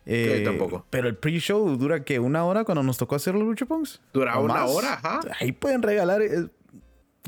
Eh, 0.04 0.42
tampoco. 0.44 0.84
Pero 0.90 1.08
el 1.08 1.16
pre-show 1.16 1.76
dura 1.76 2.04
que 2.04 2.18
una 2.18 2.44
hora 2.44 2.64
cuando 2.64 2.82
nos 2.82 2.98
tocó 2.98 3.14
hacer 3.14 3.34
los 3.34 3.44
Lucha 3.44 3.66
Dura 4.12 4.38
una 4.38 4.64
hora, 4.66 4.94
ajá. 4.94 5.20
Ahí 5.40 5.52
pueden 5.52 5.82
regalar 5.82 6.22
eh, 6.22 6.48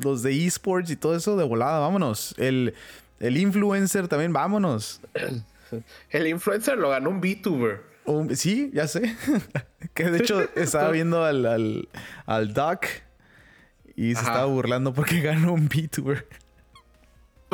los 0.03 0.22
de 0.22 0.44
esports 0.44 0.90
y 0.90 0.96
todo 0.96 1.14
eso 1.14 1.37
de 1.37 1.44
volada, 1.44 1.79
vámonos. 1.79 2.35
El, 2.37 2.74
el 3.20 3.37
influencer 3.37 4.09
también, 4.09 4.33
vámonos. 4.33 5.00
El 6.11 6.29
influencer 6.29 6.79
lo 6.79 6.90
ganó 6.90 7.11
un 7.11 7.20
VTuber. 7.20 7.83
sí, 8.35 8.70
ya 8.72 8.87
sé. 8.87 9.16
que 9.94 10.05
de 10.11 10.18
hecho 10.18 10.40
estaba 10.57 10.90
viendo 10.90 11.24
al, 11.24 11.46
al, 11.46 11.88
al 12.27 12.55
Doc 12.55 12.87
y 13.96 14.14
se 14.14 14.20
estaba 14.20 14.44
burlando 14.46 14.92
porque 14.92 15.20
ganó 15.22 15.53
un 15.53 15.68
VTuber. 15.68 16.27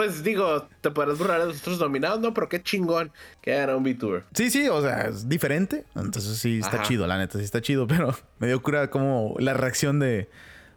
Pues 0.00 0.24
digo, 0.24 0.66
te 0.80 0.90
podrás 0.90 1.18
burlar 1.18 1.40
de 1.42 1.48
los 1.48 1.60
otros 1.60 1.78
nominados, 1.78 2.20
¿no? 2.20 2.32
Pero 2.32 2.48
qué 2.48 2.62
chingón 2.62 3.12
que 3.42 3.52
hagan 3.52 3.76
un 3.76 3.84
VTuber. 3.84 4.24
Sí, 4.32 4.50
sí, 4.50 4.66
o 4.66 4.80
sea, 4.80 5.02
es 5.02 5.28
diferente. 5.28 5.84
Entonces 5.94 6.38
sí, 6.38 6.58
está 6.58 6.80
chido, 6.80 7.06
la 7.06 7.18
neta, 7.18 7.36
sí 7.36 7.44
está 7.44 7.60
chido. 7.60 7.86
Pero 7.86 8.16
me 8.38 8.46
dio 8.46 8.62
cura 8.62 8.88
como 8.88 9.34
la 9.38 9.52
reacción 9.52 9.98
de, 9.98 10.30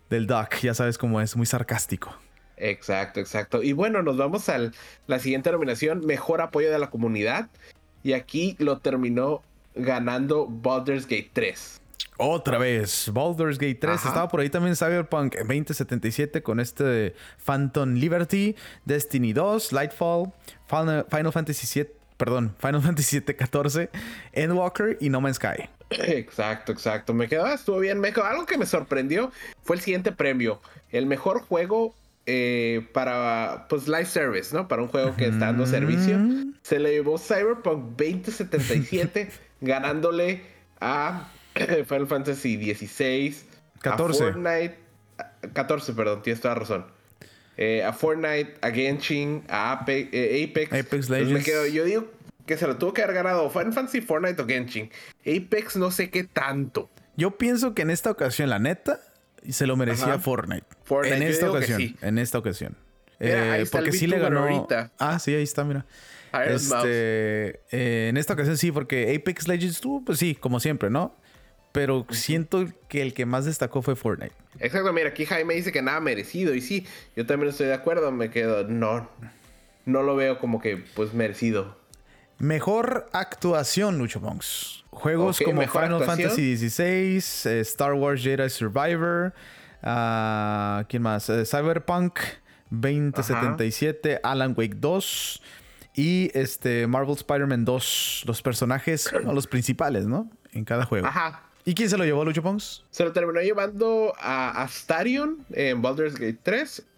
del 0.10 0.28
Doc. 0.28 0.56
Ya 0.62 0.74
sabes 0.74 0.98
cómo 0.98 1.22
es, 1.22 1.38
muy 1.38 1.46
sarcástico. 1.46 2.14
Exacto, 2.58 3.22
exacto. 3.22 3.64
Y 3.64 3.72
bueno, 3.72 4.04
nos 4.04 4.18
vamos 4.18 4.50
a 4.50 4.58
la 5.08 5.20
siguiente 5.20 5.54
nominación, 5.54 6.06
Mejor 6.06 6.42
Apoyo 6.42 6.70
de 6.70 6.80
la 6.80 6.90
Comunidad. 6.90 7.50
Y 8.04 8.12
aquí 8.12 8.58
lo 8.60 8.80
terminó 8.80 9.42
ganando 9.74 10.48
Baldur's 10.50 11.08
Gate 11.08 11.30
3. 11.32 11.82
Otra 12.18 12.58
vez, 12.58 13.10
Baldur's 13.12 13.58
Gate 13.58 13.76
3. 13.76 14.06
Estaba 14.06 14.28
por 14.28 14.40
ahí 14.40 14.50
también 14.50 14.76
Cyberpunk 14.76 15.36
2077 15.36 16.44
con 16.44 16.60
este 16.60 17.16
Phantom 17.44 17.96
Liberty, 17.96 18.56
Destiny 18.86 19.34
2, 19.34 19.74
Lightfall, 19.74 20.32
Final, 20.68 21.32
Fantasy 21.32 21.66
7, 21.66 21.96
perdón, 22.18 22.56
Final 22.60 22.82
Fantasy 22.82 23.10
7 23.10 23.36
14, 23.36 23.90
Endwalker 24.34 24.98
y 25.02 25.10
No 25.10 25.22
Man's 25.22 25.38
Sky. 25.38 25.70
Exacto, 25.90 26.72
exacto. 26.72 27.14
Me 27.14 27.28
quedó, 27.28 27.48
estuvo 27.48 27.80
bien. 27.80 28.00
Me 28.00 28.14
quedó, 28.14 28.26
algo 28.26 28.46
que 28.46 28.58
me 28.58 28.66
sorprendió 28.66 29.32
fue 29.64 29.76
el 29.76 29.82
siguiente 29.82 30.12
premio: 30.12 30.62
el 30.92 31.06
mejor 31.06 31.42
juego 31.42 31.94
eh, 32.26 32.88
para 32.94 33.66
pues 33.70 33.88
live 33.88 34.06
service, 34.06 34.56
¿no? 34.56 34.68
Para 34.68 34.82
un 34.82 34.88
juego 34.88 35.16
que 35.16 35.26
está 35.26 35.48
dando 35.48 35.66
servicio. 35.66 36.18
Se 36.62 36.80
le 36.80 36.92
llevó 36.92 37.18
Cyberpunk 37.18 37.98
2077 37.98 39.30
ganándole 39.62 40.42
a 40.80 41.28
Final 41.88 42.08
Fantasy 42.08 42.58
XVI, 42.74 43.36
14. 43.82 44.24
a 44.24 44.26
Fortnite, 44.34 44.76
14, 45.54 45.94
perdón, 45.94 46.22
tienes 46.24 46.42
toda 46.42 46.56
razón. 46.56 46.86
Eh, 47.58 47.84
a 47.84 47.94
Fortnite, 47.94 48.56
a 48.62 48.72
Genshin, 48.72 49.44
a 49.48 49.74
Apex, 49.74 50.10
eh, 50.12 50.48
Apex. 50.50 50.68
Apex 50.74 50.84
Entonces 50.86 51.10
me 51.10 51.20
Legends. 51.22 51.46
quedo- 51.46 51.68
yo 51.68 51.84
digo 51.86 52.12
que 52.48 52.58
se 52.58 52.66
lo 52.66 52.78
tuvo 52.78 52.94
que 52.94 53.04
haber 53.04 53.16
ganado 53.16 53.50
Final 53.50 53.74
Fantasy, 53.74 54.02
Fortnite 54.02 54.42
o 54.42 54.48
Genshin. 54.48 54.90
Apex 55.22 55.76
no 55.76 55.92
sé 55.92 56.10
qué 56.10 56.24
tanto. 56.24 56.90
Yo 57.16 57.38
pienso 57.38 57.76
que 57.76 57.84
en 57.84 57.92
esta 57.92 58.10
ocasión, 58.10 58.50
la 58.50 58.58
neta, 58.58 59.00
se 59.48 59.68
lo 59.68 59.76
merecía 59.78 60.06
Ajá. 60.16 60.20
Fortnite. 60.20 60.66
Fortnite, 60.84 61.16
en 61.18 61.24
esta 61.24 61.50
ocasión. 61.52 61.78
sí. 61.80 61.96
En 62.02 62.18
esta 62.18 62.40
ocasión. 62.40 62.76
Mira, 63.20 63.60
Eh, 63.60 63.66
porque 63.72 63.92
sí 63.92 64.08
le 64.08 64.18
ganó. 64.18 64.40
ahorita. 64.40 64.92
Ah, 64.98 65.20
sí, 65.20 65.34
ahí 65.36 65.44
está, 65.44 65.64
mira. 65.64 65.86
Este, 66.34 67.62
eh, 67.72 68.08
en 68.10 68.18
esta 68.18 68.34
ocasión 68.34 68.58
sí, 68.58 68.72
porque 68.72 69.16
Apex 69.16 69.48
Legends 69.48 69.80
tuvo, 69.82 70.04
pues 70.04 70.18
sí, 70.20 70.36
como 70.36 70.60
siempre, 70.60 70.90
¿no? 70.90 71.16
Pero 71.74 72.06
siento 72.12 72.66
que 72.88 73.02
el 73.02 73.14
que 73.14 73.26
más 73.26 73.46
destacó 73.46 73.82
fue 73.82 73.96
Fortnite. 73.96 74.34
Exacto, 74.60 74.94
mira, 74.94 75.10
aquí 75.10 75.26
Jaime 75.26 75.56
dice 75.56 75.72
que 75.72 75.82
nada 75.82 76.00
merecido. 76.00 76.54
Y 76.54 76.62
sí, 76.62 76.88
yo 77.16 77.26
también 77.26 77.50
estoy 77.50 77.68
de 77.68 77.74
acuerdo. 77.74 78.12
Me 78.12 78.30
quedo, 78.30 78.68
no, 78.68 79.10
no 79.86 80.04
lo 80.04 80.16
veo 80.16 80.40
como 80.40 80.62
que, 80.62 80.78
pues, 80.96 81.14
merecido. 81.14 81.76
Mejor 82.38 83.10
actuación, 83.12 83.98
Lucho 83.98 84.20
Monks. 84.22 84.86
Juegos 84.90 85.40
como 85.44 85.62
Final 85.64 85.94
actuación. 85.96 86.30
Fantasy 86.30 86.58
XVI, 86.58 87.50
eh, 87.50 87.60
Star 87.62 87.94
Wars 87.94 88.22
Jedi 88.22 88.50
Survivor, 88.50 89.34
ah, 89.82 90.86
¿quién 90.88 91.02
más? 91.02 91.28
Eh, 91.30 91.46
Cyberpunk 91.46 92.20
2077, 92.70 94.20
Alan 94.24 94.54
Wake 94.56 94.76
2 94.76 95.42
y 95.96 96.32
este 96.34 96.86
Marvel 96.88 97.16
Spider-Man 97.16 97.66
2. 97.66 98.24
Los 98.28 98.42
personajes, 98.42 99.10
bueno, 99.12 99.34
los 99.34 99.48
principales, 99.48 100.06
¿no? 100.06 100.30
En 100.52 100.66
cada 100.66 100.86
juego. 100.86 101.08
Ajá. 101.08 101.44
¿Y 101.66 101.74
quién 101.76 101.90
se 101.90 101.98
lo 101.98 102.04
llevó, 102.04 102.26
Lucho 102.26 102.42
Monks? 102.42 102.84
Se 102.90 103.04
lo 103.06 103.14
terminó 103.14 103.40
llevando 103.42 104.14
a 104.20 104.62
Astarion 104.64 105.46
en 105.54 105.82
Baldur's 105.82 106.16
Gate 106.16 106.40
3. 106.44 106.84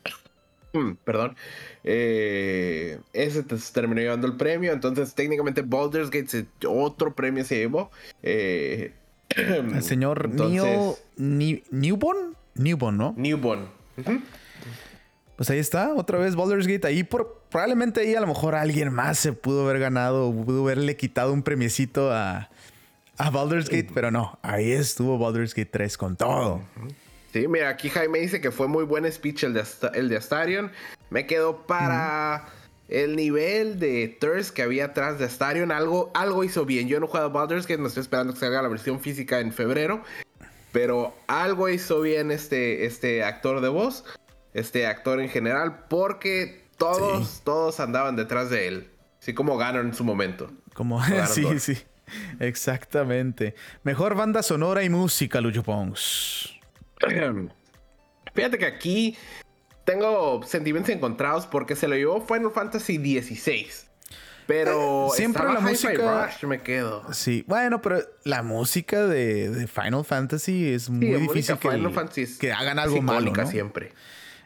Mm, 0.73 0.95
Perdón. 1.05 1.37
Eh, 1.85 2.99
ese 3.13 3.43
se 3.57 3.73
terminó 3.73 4.01
llevando 4.01 4.27
el 4.27 4.35
premio. 4.35 4.73
Entonces, 4.73 5.13
técnicamente, 5.15 5.61
Baldur's 5.61 6.09
Gate 6.09 6.27
se- 6.27 6.47
otro 6.67 7.15
premio 7.15 7.45
se 7.45 7.55
llevó. 7.59 7.91
Eh, 8.21 8.91
El 9.37 9.81
señor 9.83 10.27
entonces, 10.31 11.01
Ni- 11.15 11.63
Newborn. 11.71 12.35
Newborn, 12.55 12.97
¿no? 12.97 13.13
Newborn. 13.15 13.69
Pues 15.37 15.49
ahí 15.49 15.59
está, 15.59 15.93
otra 15.93 16.17
vez 16.17 16.35
Baldur's 16.35 16.67
Gate. 16.67 16.87
Ahí 16.87 17.03
por, 17.05 17.43
probablemente 17.49 18.01
ahí 18.01 18.15
a 18.15 18.19
lo 18.21 18.27
mejor 18.27 18.55
alguien 18.55 18.93
más 18.93 19.17
se 19.17 19.31
pudo 19.31 19.63
haber 19.63 19.79
ganado, 19.79 20.29
pudo 20.33 20.63
haberle 20.63 20.97
quitado 20.97 21.31
un 21.31 21.43
premiecito 21.43 22.11
a, 22.11 22.49
a 23.17 23.29
Baldur's 23.29 23.69
Gate, 23.69 23.89
pero 23.93 24.11
no, 24.11 24.37
ahí 24.41 24.71
estuvo 24.71 25.17
Baldur's 25.17 25.53
Gate 25.53 25.69
3 25.71 25.97
con 25.97 26.15
todo. 26.15 26.61
Sí, 27.33 27.47
mira, 27.47 27.69
aquí 27.69 27.89
Jaime 27.89 28.19
dice 28.19 28.39
que 28.41 28.51
fue 28.51 28.67
muy 28.67 28.83
buen 28.85 29.09
speech 29.11 29.43
el 29.43 29.53
de, 29.53 29.61
Asta- 29.61 29.91
el 29.93 30.09
de 30.09 30.17
Astarion. 30.17 30.71
Me 31.09 31.25
quedó 31.27 31.65
para 31.67 32.45
el 32.87 33.15
nivel 33.15 33.79
de 33.79 34.07
Thirst 34.19 34.53
que 34.53 34.61
había 34.61 34.85
atrás 34.85 35.19
de 35.19 35.25
Astarion. 35.25 35.71
Algo, 35.71 36.11
algo 36.13 36.43
hizo 36.43 36.65
bien. 36.65 36.87
Yo 36.87 36.99
no 36.99 37.05
he 37.07 37.09
jugado 37.09 37.31
Baldur's 37.31 37.67
Gate, 37.67 37.81
me 37.81 37.87
estoy 37.87 38.01
esperando 38.01 38.33
que 38.33 38.39
salga 38.39 38.61
la 38.61 38.67
versión 38.69 38.99
física 39.01 39.39
en 39.39 39.51
febrero. 39.51 40.01
Pero 40.71 41.15
algo 41.27 41.69
hizo 41.69 42.01
bien 42.01 42.31
este, 42.31 42.85
este 42.85 43.23
actor 43.23 43.61
de 43.61 43.69
voz, 43.69 44.03
este 44.53 44.87
actor 44.87 45.21
en 45.21 45.29
general, 45.29 45.85
porque 45.89 46.65
todos, 46.77 47.27
Sí. 47.29 47.41
todos 47.45 47.79
andaban 47.79 48.15
detrás 48.17 48.49
de 48.49 48.67
él. 48.67 48.89
Así 49.21 49.33
como 49.33 49.57
Ganon 49.57 49.87
en 49.87 49.93
su 49.93 50.03
momento. 50.03 50.51
Como, 50.73 51.01
sí, 51.27 51.45
sí, 51.59 51.77
exactamente. 52.39 53.55
Mejor 53.83 54.15
banda 54.15 54.43
sonora 54.43 54.83
y 54.83 54.89
música, 54.89 55.41
Lucho 55.41 55.63
Pons. 55.63 56.53
Fíjate 58.33 58.57
que 58.57 58.65
aquí 58.65 59.17
tengo 59.85 60.41
sentimientos 60.43 60.93
encontrados 60.93 61.45
porque 61.45 61.75
se 61.75 61.87
lo 61.87 61.95
llevó 61.95 62.21
Final 62.25 62.51
Fantasy 62.51 62.97
XVI. 62.97 63.67
Pero 64.47 65.07
Eh, 65.07 65.17
siempre 65.17 65.43
la 65.43 65.59
música- 65.59 66.25
Rush, 66.27 66.43
me 66.47 66.61
quedo. 66.61 67.11
Sí, 67.13 67.43
bueno, 67.47 67.81
pero 67.81 67.99
la 68.25 68.43
música 68.43 69.07
de, 69.07 69.49
de 69.49 69.67
Final 69.67 70.05
Fantasy 70.05 70.71
es 70.71 70.89
muy 70.89 71.07
Sí, 71.07 71.13
difícil 71.21 71.57
que, 71.57 71.69
Final 71.71 71.91
Fantasy 71.91 72.21
es 72.21 72.37
que 72.37 72.51
hagan 72.51 72.77
algo 72.77 73.01
malo, 73.01 73.31
¿no? 73.31 73.47
siempre. 73.47 73.93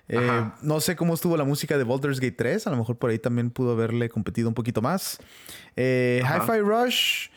Eh, 0.08 0.52
no 0.62 0.80
sé 0.80 0.96
cómo 0.96 1.14
estuvo 1.14 1.36
la 1.38 1.44
música 1.44 1.78
de 1.78 1.84
Baldur's 1.84 2.20
Gate 2.20 2.32
3. 2.36 2.66
A 2.68 2.70
lo 2.72 2.78
mejor 2.78 2.98
por 2.98 3.10
ahí 3.12 3.20
también 3.20 3.52
pudo 3.52 3.74
haberle 3.74 4.08
competido 4.10 4.48
un 4.48 4.56
poquito 4.56 4.82
más. 4.82 5.20
Eh. 5.76 6.24
Hi-Fi 6.24 6.60
Rush, 6.62 7.28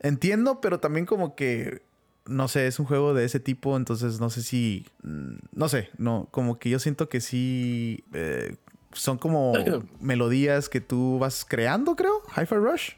entiendo, 0.00 0.60
pero 0.60 0.80
también 0.80 1.06
como 1.06 1.34
que, 1.34 1.82
no 2.26 2.48
sé, 2.48 2.66
es 2.66 2.78
un 2.78 2.86
juego 2.86 3.14
de 3.14 3.24
ese 3.24 3.40
tipo, 3.40 3.76
entonces 3.76 4.20
no 4.20 4.30
sé 4.30 4.42
si, 4.42 4.86
mm, 5.02 5.34
no 5.52 5.68
sé, 5.68 5.90
no, 5.98 6.28
como 6.30 6.58
que 6.58 6.70
yo 6.70 6.78
siento 6.78 7.08
que 7.08 7.20
sí, 7.20 8.04
eh, 8.12 8.56
son 8.92 9.18
como 9.18 9.52
melodías 10.00 10.68
que 10.68 10.80
tú 10.80 11.18
vas 11.18 11.44
creando, 11.46 11.94
creo, 11.96 12.22
Hi-Fi 12.36 12.54
Rush. 12.56 12.90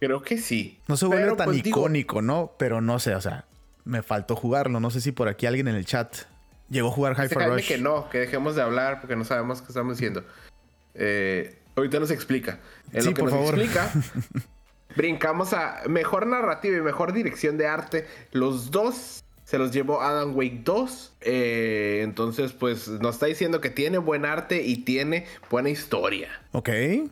Creo 0.00 0.22
que 0.22 0.38
sí. 0.38 0.78
No 0.88 0.96
se 0.96 1.06
vuelve 1.06 1.22
Pero, 1.24 1.36
tan 1.36 1.44
pues, 1.46 1.62
digo, 1.62 1.80
icónico, 1.80 2.22
¿no? 2.22 2.52
Pero 2.58 2.80
no 2.80 2.98
sé, 2.98 3.14
o 3.14 3.20
sea, 3.20 3.44
me 3.84 4.02
faltó 4.02 4.34
jugarlo. 4.34 4.80
No 4.80 4.90
sé 4.90 5.00
si 5.00 5.12
por 5.12 5.28
aquí 5.28 5.46
alguien 5.46 5.68
en 5.68 5.76
el 5.76 5.84
chat 5.86 6.16
llegó 6.68 6.88
a 6.88 6.90
jugar 6.92 7.12
Hi-Fi 7.16 7.34
Rush. 7.36 7.68
que 7.68 7.78
no, 7.78 8.08
que 8.10 8.18
dejemos 8.18 8.56
de 8.56 8.62
hablar 8.62 9.00
porque 9.00 9.14
no 9.14 9.24
sabemos 9.24 9.60
qué 9.62 9.68
estamos 9.68 9.96
diciendo. 9.96 10.24
Eh, 10.94 11.56
ahorita 11.76 12.00
nos 12.00 12.10
explica. 12.10 12.58
En 12.92 13.02
Sí, 13.02 13.08
lo 13.10 13.14
que 13.14 13.20
por 13.22 13.30
nos 13.30 13.38
favor. 13.38 13.54
explica, 13.60 13.92
brincamos 14.96 15.52
a 15.52 15.82
mejor 15.88 16.26
narrativa 16.26 16.76
y 16.76 16.80
mejor 16.80 17.12
dirección 17.12 17.58
de 17.58 17.66
arte. 17.66 18.06
Los 18.32 18.70
dos 18.70 19.22
se 19.44 19.58
los 19.58 19.70
llevó 19.70 20.00
Adam 20.00 20.34
Wake 20.36 20.62
2. 20.64 21.12
Eh, 21.20 22.00
entonces, 22.02 22.52
pues 22.52 22.88
nos 22.88 23.16
está 23.16 23.26
diciendo 23.26 23.60
que 23.60 23.70
tiene 23.70 23.98
buen 23.98 24.24
arte 24.24 24.62
y 24.62 24.78
tiene 24.78 25.26
buena 25.50 25.68
historia. 25.68 26.28
Ok. 26.52 26.70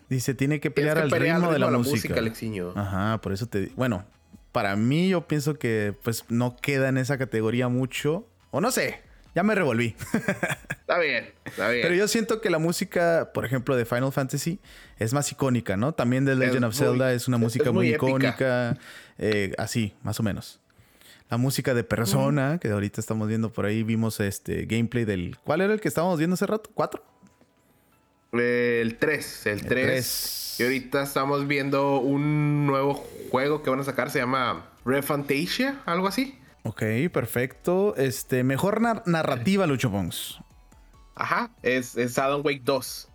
Dice, 0.09 0.35
tiene 0.35 0.61
que 0.61 0.71
pelear 0.71 0.97
que 0.97 1.03
al 1.03 1.11
pelear 1.11 1.37
ritmo, 1.37 1.49
al 1.49 1.55
de 1.55 1.59
la, 1.59 1.67
ritmo 1.67 1.83
música. 1.83 2.15
Alexiño. 2.15 2.73
Ajá, 2.77 3.21
por 3.21 3.33
eso 3.33 3.47
te... 3.47 3.71
Bueno, 3.77 4.05
para 4.53 4.75
mí 4.77 5.09
yo 5.09 5.27
pienso 5.27 5.59
que 5.59 5.95
pues 6.03 6.25
no 6.29 6.57
queda 6.57 6.89
en 6.89 6.99
esa 6.99 7.19
categoría 7.19 7.69
mucho. 7.69 8.27
O 8.51 8.61
no 8.61 8.71
sé, 8.71 9.01
ya 9.35 9.43
me 9.43 9.55
revolví. 9.55 9.95
Está 10.81 10.99
bien, 10.99 11.31
está 11.45 11.69
bien. 11.71 11.83
Pero 11.83 11.95
yo 11.95 12.09
siento 12.09 12.41
que 12.41 12.51
la 12.51 12.59
música, 12.59 13.31
por 13.33 13.45
ejemplo, 13.45 13.77
de 13.77 13.85
Final 13.85 14.13
Fantasy 14.13 14.59
es 14.99 15.13
más 15.13 15.31
icónica, 15.33 15.77
¿no? 15.77 15.93
También 15.95 16.25
de 16.25 16.35
Legend 16.35 16.65
of 16.65 16.75
muy- 16.79 16.87
Zelda 16.87 17.13
es 17.13 17.29
una 17.29 17.37
es 17.37 17.43
música 17.43 17.71
muy 17.73 17.95
icónica. 17.95 18.77
eh, 19.19 19.53
así, 19.59 19.95
más 20.03 20.19
o 20.19 20.23
menos. 20.23 20.61
La 21.31 21.37
música 21.37 21.75
de 21.75 21.85
Persona, 21.85 22.59
que 22.61 22.69
ahorita 22.71 23.01
estamos 23.01 23.29
viendo 23.29 23.53
por 23.53 23.65
ahí, 23.65 23.85
vimos 23.85 24.19
este 24.19 24.65
gameplay 24.67 25.05
del... 25.05 25.37
¿Cuál 25.45 25.61
era 25.61 25.73
el 25.73 25.81
que 25.81 25.87
estábamos 25.87 26.19
viendo 26.19 26.35
hace 26.35 26.45
rato? 26.47 26.71
¿Cuatro? 26.75 27.05
El 28.33 28.97
3, 28.99 29.47
el 29.47 29.61
3. 29.61 29.69
tres. 29.69 30.57
Y 30.59 30.63
ahorita 30.65 31.03
estamos 31.03 31.47
viendo 31.47 31.99
un 31.99 32.67
nuevo 32.67 32.95
juego 33.31 33.63
que 33.63 33.71
van 33.71 33.81
a 33.81 33.85
sacar, 33.85 34.11
se 34.11 34.19
llama 34.21 34.67
Refantasia, 34.85 35.81
algo 35.87 36.07
así. 36.09 36.37
Ok, 36.63 36.83
perfecto. 37.13 37.95
Este, 37.97 38.45
mejor 38.45 38.81
nar- 38.81 39.03
narrativa, 39.07 39.67
Lucho 39.67 39.91
Pons. 39.91 40.39
Ajá, 41.15 41.51
es, 41.63 41.97
es 41.97 42.19
Adam 42.19 42.43
Wake 42.45 42.63
2. 42.65 43.09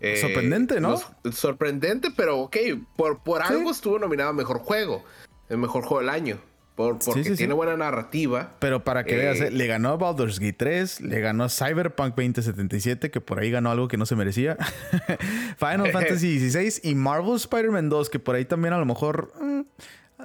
Eh, 0.00 0.16
Sorprendente, 0.20 0.80
¿no? 0.80 1.00
los- 1.22 1.36
sorprendente, 1.36 2.08
pero 2.16 2.38
ok, 2.40 2.56
por, 2.96 3.22
por 3.22 3.46
Sí. 3.46 3.52
algo 3.54 3.70
estuvo 3.70 3.98
nominado 3.98 4.30
a 4.30 4.32
Mejor 4.32 4.58
Juego, 4.58 5.04
el 5.48 5.58
Mejor 5.58 5.84
Juego 5.84 6.00
del 6.00 6.08
Año, 6.08 6.38
por, 6.74 6.98
porque 6.98 7.22
sí, 7.22 7.30
sí. 7.30 7.36
tiene 7.36 7.54
buena 7.54 7.76
narrativa. 7.76 8.56
Pero 8.58 8.82
para 8.82 9.04
que 9.04 9.14
Eh, 9.14 9.18
veas, 9.18 9.40
eh, 9.40 9.50
le 9.52 9.66
ganó 9.68 9.90
a 9.90 9.96
Baldur's 9.96 10.40
Gate 10.40 10.54
3, 10.58 11.00
le 11.00 11.20
ganó 11.20 11.44
a 11.44 11.48
Cyberpunk 11.48 12.16
2077, 12.16 13.10
que 13.12 13.20
por 13.20 13.38
ahí 13.38 13.50
ganó 13.52 13.70
algo 13.70 13.86
que 13.86 13.96
no 13.96 14.04
se 14.04 14.16
merecía. 14.16 14.56
Final 15.58 15.92
Fantasy 15.92 16.50
XVI 16.50 16.80
y 16.90 16.94
Marvel 16.96 17.36
Spider-Man 17.36 17.88
2, 17.88 18.10
que 18.10 18.18
por 18.18 18.34
ahí 18.34 18.44
también 18.44 18.74
a 18.74 18.78
lo 18.78 18.86
mejor 18.86 19.32
mm, 19.40 19.60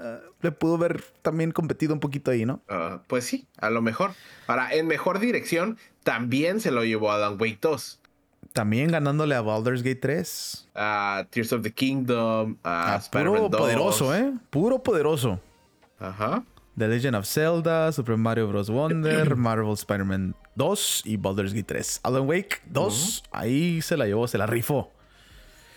ah, 0.02 0.20
le 0.42 0.52
pudo 0.52 0.76
haber 0.76 1.04
también 1.22 1.52
competido 1.52 1.94
un 1.94 2.00
poquito 2.00 2.32
ahí, 2.32 2.46
¿no? 2.46 2.62
Ah, 2.70 3.02
pues 3.08 3.26
sí, 3.26 3.48
a 3.58 3.70
lo 3.70 3.82
mejor. 3.82 4.12
Ahora, 4.48 4.74
en 4.74 4.88
Mejor 4.88 5.20
Dirección 5.20 5.78
también 6.04 6.60
se 6.62 6.72
lo 6.72 6.84
llevó 6.86 7.12
Adam 7.12 7.38
Wake 7.40 7.60
2. 7.62 8.00
También 8.54 8.90
ganándole 8.92 9.36
a 9.36 9.42
Baldur's 9.42 9.84
Gate 9.84 9.98
3. 10.02 10.70
a 10.76 11.26
Tears 11.30 11.54
of 11.54 11.62
the 11.62 11.72
Kingdom, 11.72 12.58
a 12.64 12.96
Ah, 12.96 13.02
puro 13.12 13.50
2. 13.50 13.60
poderoso, 13.60 14.16
¿eh? 14.16 14.34
Puro 14.50 14.82
poderoso. 14.82 15.40
Ajá. 16.00 16.44
The 16.78 16.88
Legend 16.88 17.16
of 17.18 17.26
Zelda, 17.28 17.92
Super 17.92 18.16
Mario 18.16 18.48
Bros. 18.48 18.70
Wonder, 18.70 19.36
Marvel 19.36 19.74
Spider-Man 19.74 20.34
2 20.56 21.02
y 21.06 21.18
Baldur's 21.18 21.54
Gate 21.54 21.66
3. 21.66 22.00
Alan 22.04 22.26
Wake 22.28 22.62
2, 22.68 23.24
ahí 23.32 23.82
se 23.82 23.98
la 23.98 24.06
llevó, 24.06 24.28
se 24.28 24.38
la 24.38 24.48
rifó. 24.48 24.90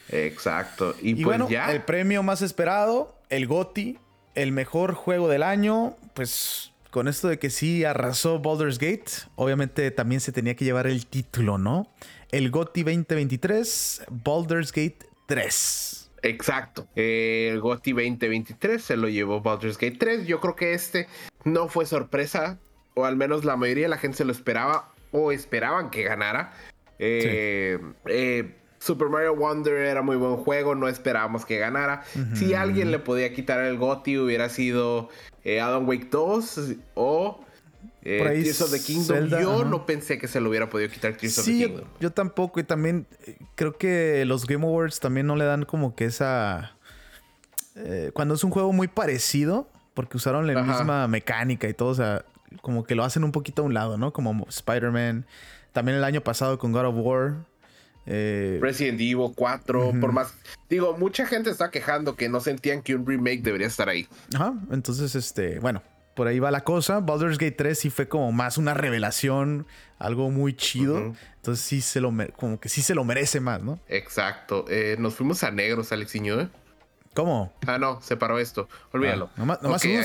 Exacto. 0.08 0.94
Y, 1.02 1.10
Y 1.10 1.14
pues 1.16 1.24
bueno, 1.24 1.48
ya. 1.48 1.72
el 1.72 1.82
premio 1.82 2.22
más 2.22 2.42
esperado, 2.42 3.16
el 3.28 3.46
GOTY, 3.46 3.98
el 4.34 4.52
mejor 4.52 4.94
juego 4.94 5.28
del 5.28 5.42
año, 5.42 5.96
pues 6.14 6.72
con 6.90 7.08
esto 7.08 7.28
de 7.28 7.38
que 7.38 7.50
sí 7.50 7.84
arrasó 7.84 8.38
Baldur's 8.38 8.78
Gate, 8.78 9.10
obviamente 9.34 9.90
también 9.90 10.20
se 10.20 10.32
tenía 10.32 10.54
que 10.54 10.64
llevar 10.64 10.86
el 10.86 11.06
título, 11.06 11.58
¿no? 11.58 11.88
El 12.30 12.50
GOTY 12.50 12.82
2023, 12.82 14.04
Baldur's 14.10 14.72
Gate 14.72 14.98
3. 15.26 16.10
Exacto. 16.24 16.86
el 16.94 17.60
GOTY 17.60 17.92
2023 17.92 18.82
se 18.82 18.96
lo 18.96 19.08
llevó 19.08 19.40
Baldur's 19.40 19.76
Gate 19.76 19.96
3. 19.98 20.26
Yo 20.26 20.40
creo 20.40 20.54
que 20.54 20.74
este 20.74 21.08
no 21.44 21.68
fue 21.68 21.86
sorpresa, 21.86 22.58
o 22.94 23.04
al 23.04 23.16
menos 23.16 23.44
la 23.44 23.56
mayoría 23.56 23.84
de 23.84 23.88
la 23.88 23.98
gente 23.98 24.18
se 24.18 24.24
lo 24.24 24.32
esperaba 24.32 24.92
o 25.10 25.32
esperaban 25.32 25.90
que 25.90 26.04
ganara. 26.04 26.52
Eh, 26.98 27.78
eh, 28.06 28.54
Super 28.82 29.08
Mario 29.08 29.36
Wonder 29.36 29.74
era 29.76 30.02
muy 30.02 30.16
buen 30.16 30.38
juego, 30.38 30.74
no 30.74 30.88
esperábamos 30.88 31.46
que 31.46 31.56
ganara. 31.56 32.02
Si 32.34 32.54
alguien 32.54 32.90
le 32.90 32.98
podía 32.98 33.32
quitar 33.32 33.60
el 33.60 33.78
GOTY 33.78 34.18
hubiera 34.18 34.48
sido 34.48 35.08
eh, 35.44 35.60
Adam 35.60 35.88
Wake 35.88 36.08
2 36.10 36.60
o 36.94 37.44
eh, 38.02 38.40
Tears 38.42 38.60
of 38.60 38.72
the 38.72 38.80
Kingdom. 38.80 39.28
yo 39.28 39.64
no 39.64 39.86
pensé 39.86 40.18
que 40.18 40.26
se 40.26 40.40
lo 40.40 40.50
hubiera 40.50 40.68
podido 40.68 40.90
quitar 40.90 41.16
Tears 41.16 41.38
of 41.38 41.44
the 41.44 41.52
Kingdom. 41.52 41.84
Yo 42.00 42.10
tampoco, 42.10 42.58
y 42.58 42.64
también 42.64 43.06
eh, 43.24 43.36
creo 43.54 43.78
que 43.78 44.24
los 44.26 44.46
Game 44.46 44.66
Awards 44.66 44.98
también 44.98 45.28
no 45.28 45.36
le 45.36 45.44
dan 45.44 45.64
como 45.64 45.94
que 45.94 46.06
esa. 46.06 46.76
cuando 48.14 48.34
es 48.34 48.42
un 48.42 48.50
juego 48.50 48.72
muy 48.72 48.88
parecido, 48.88 49.68
porque 49.94 50.16
usaron 50.16 50.52
la 50.52 50.60
misma 50.60 51.06
mecánica 51.06 51.68
y 51.68 51.74
todo, 51.74 51.90
o 51.90 51.94
sea, 51.94 52.24
como 52.62 52.82
que 52.82 52.96
lo 52.96 53.04
hacen 53.04 53.22
un 53.22 53.30
poquito 53.30 53.62
a 53.62 53.64
un 53.64 53.74
lado, 53.74 53.96
¿no? 53.96 54.12
Como 54.12 54.44
Spider-Man. 54.48 55.24
También 55.70 55.98
el 55.98 56.04
año 56.04 56.20
pasado 56.22 56.58
con 56.58 56.72
God 56.72 56.86
of 56.86 56.96
War. 56.98 57.51
Eh, 58.06 58.58
Resident 58.60 59.00
Evil 59.00 59.32
4, 59.34 59.94
por 60.00 60.12
más. 60.12 60.34
Digo, 60.68 60.96
mucha 60.98 61.26
gente 61.26 61.50
está 61.50 61.70
quejando 61.70 62.16
que 62.16 62.28
no 62.28 62.40
sentían 62.40 62.82
que 62.82 62.94
un 62.94 63.06
remake 63.06 63.42
debería 63.42 63.66
estar 63.66 63.88
ahí. 63.88 64.08
Ajá, 64.34 64.54
entonces, 64.70 65.14
este, 65.14 65.60
bueno, 65.60 65.82
por 66.14 66.26
ahí 66.26 66.38
va 66.38 66.50
la 66.50 66.62
cosa. 66.62 67.00
Baldur's 67.00 67.38
Gate 67.38 67.52
3 67.52 67.78
sí 67.78 67.90
fue 67.90 68.08
como 68.08 68.32
más 68.32 68.58
una 68.58 68.74
revelación, 68.74 69.66
algo 69.98 70.30
muy 70.30 70.54
chido. 70.54 71.14
Entonces 71.36 71.64
sí 71.64 71.80
se 71.80 72.00
lo 72.00 72.12
como 72.36 72.60
que 72.60 72.68
sí 72.68 72.82
se 72.82 72.94
lo 72.94 73.04
merece 73.04 73.40
más, 73.40 73.62
¿no? 73.62 73.78
Exacto. 73.88 74.64
Eh, 74.68 74.96
nos 74.98 75.14
fuimos 75.14 75.42
a 75.42 75.50
negros, 75.50 75.92
Alexiño, 75.92 76.40
¿eh? 76.40 76.48
¿Cómo? 77.14 77.52
Ah, 77.66 77.78
no, 77.78 78.00
se 78.00 78.16
paró 78.16 78.38
esto. 78.38 78.68
Olvídalo. 78.92 79.28
Ah, 79.32 79.38
nomás 79.38 79.62
nomás 79.62 79.82
okay, 79.82 80.00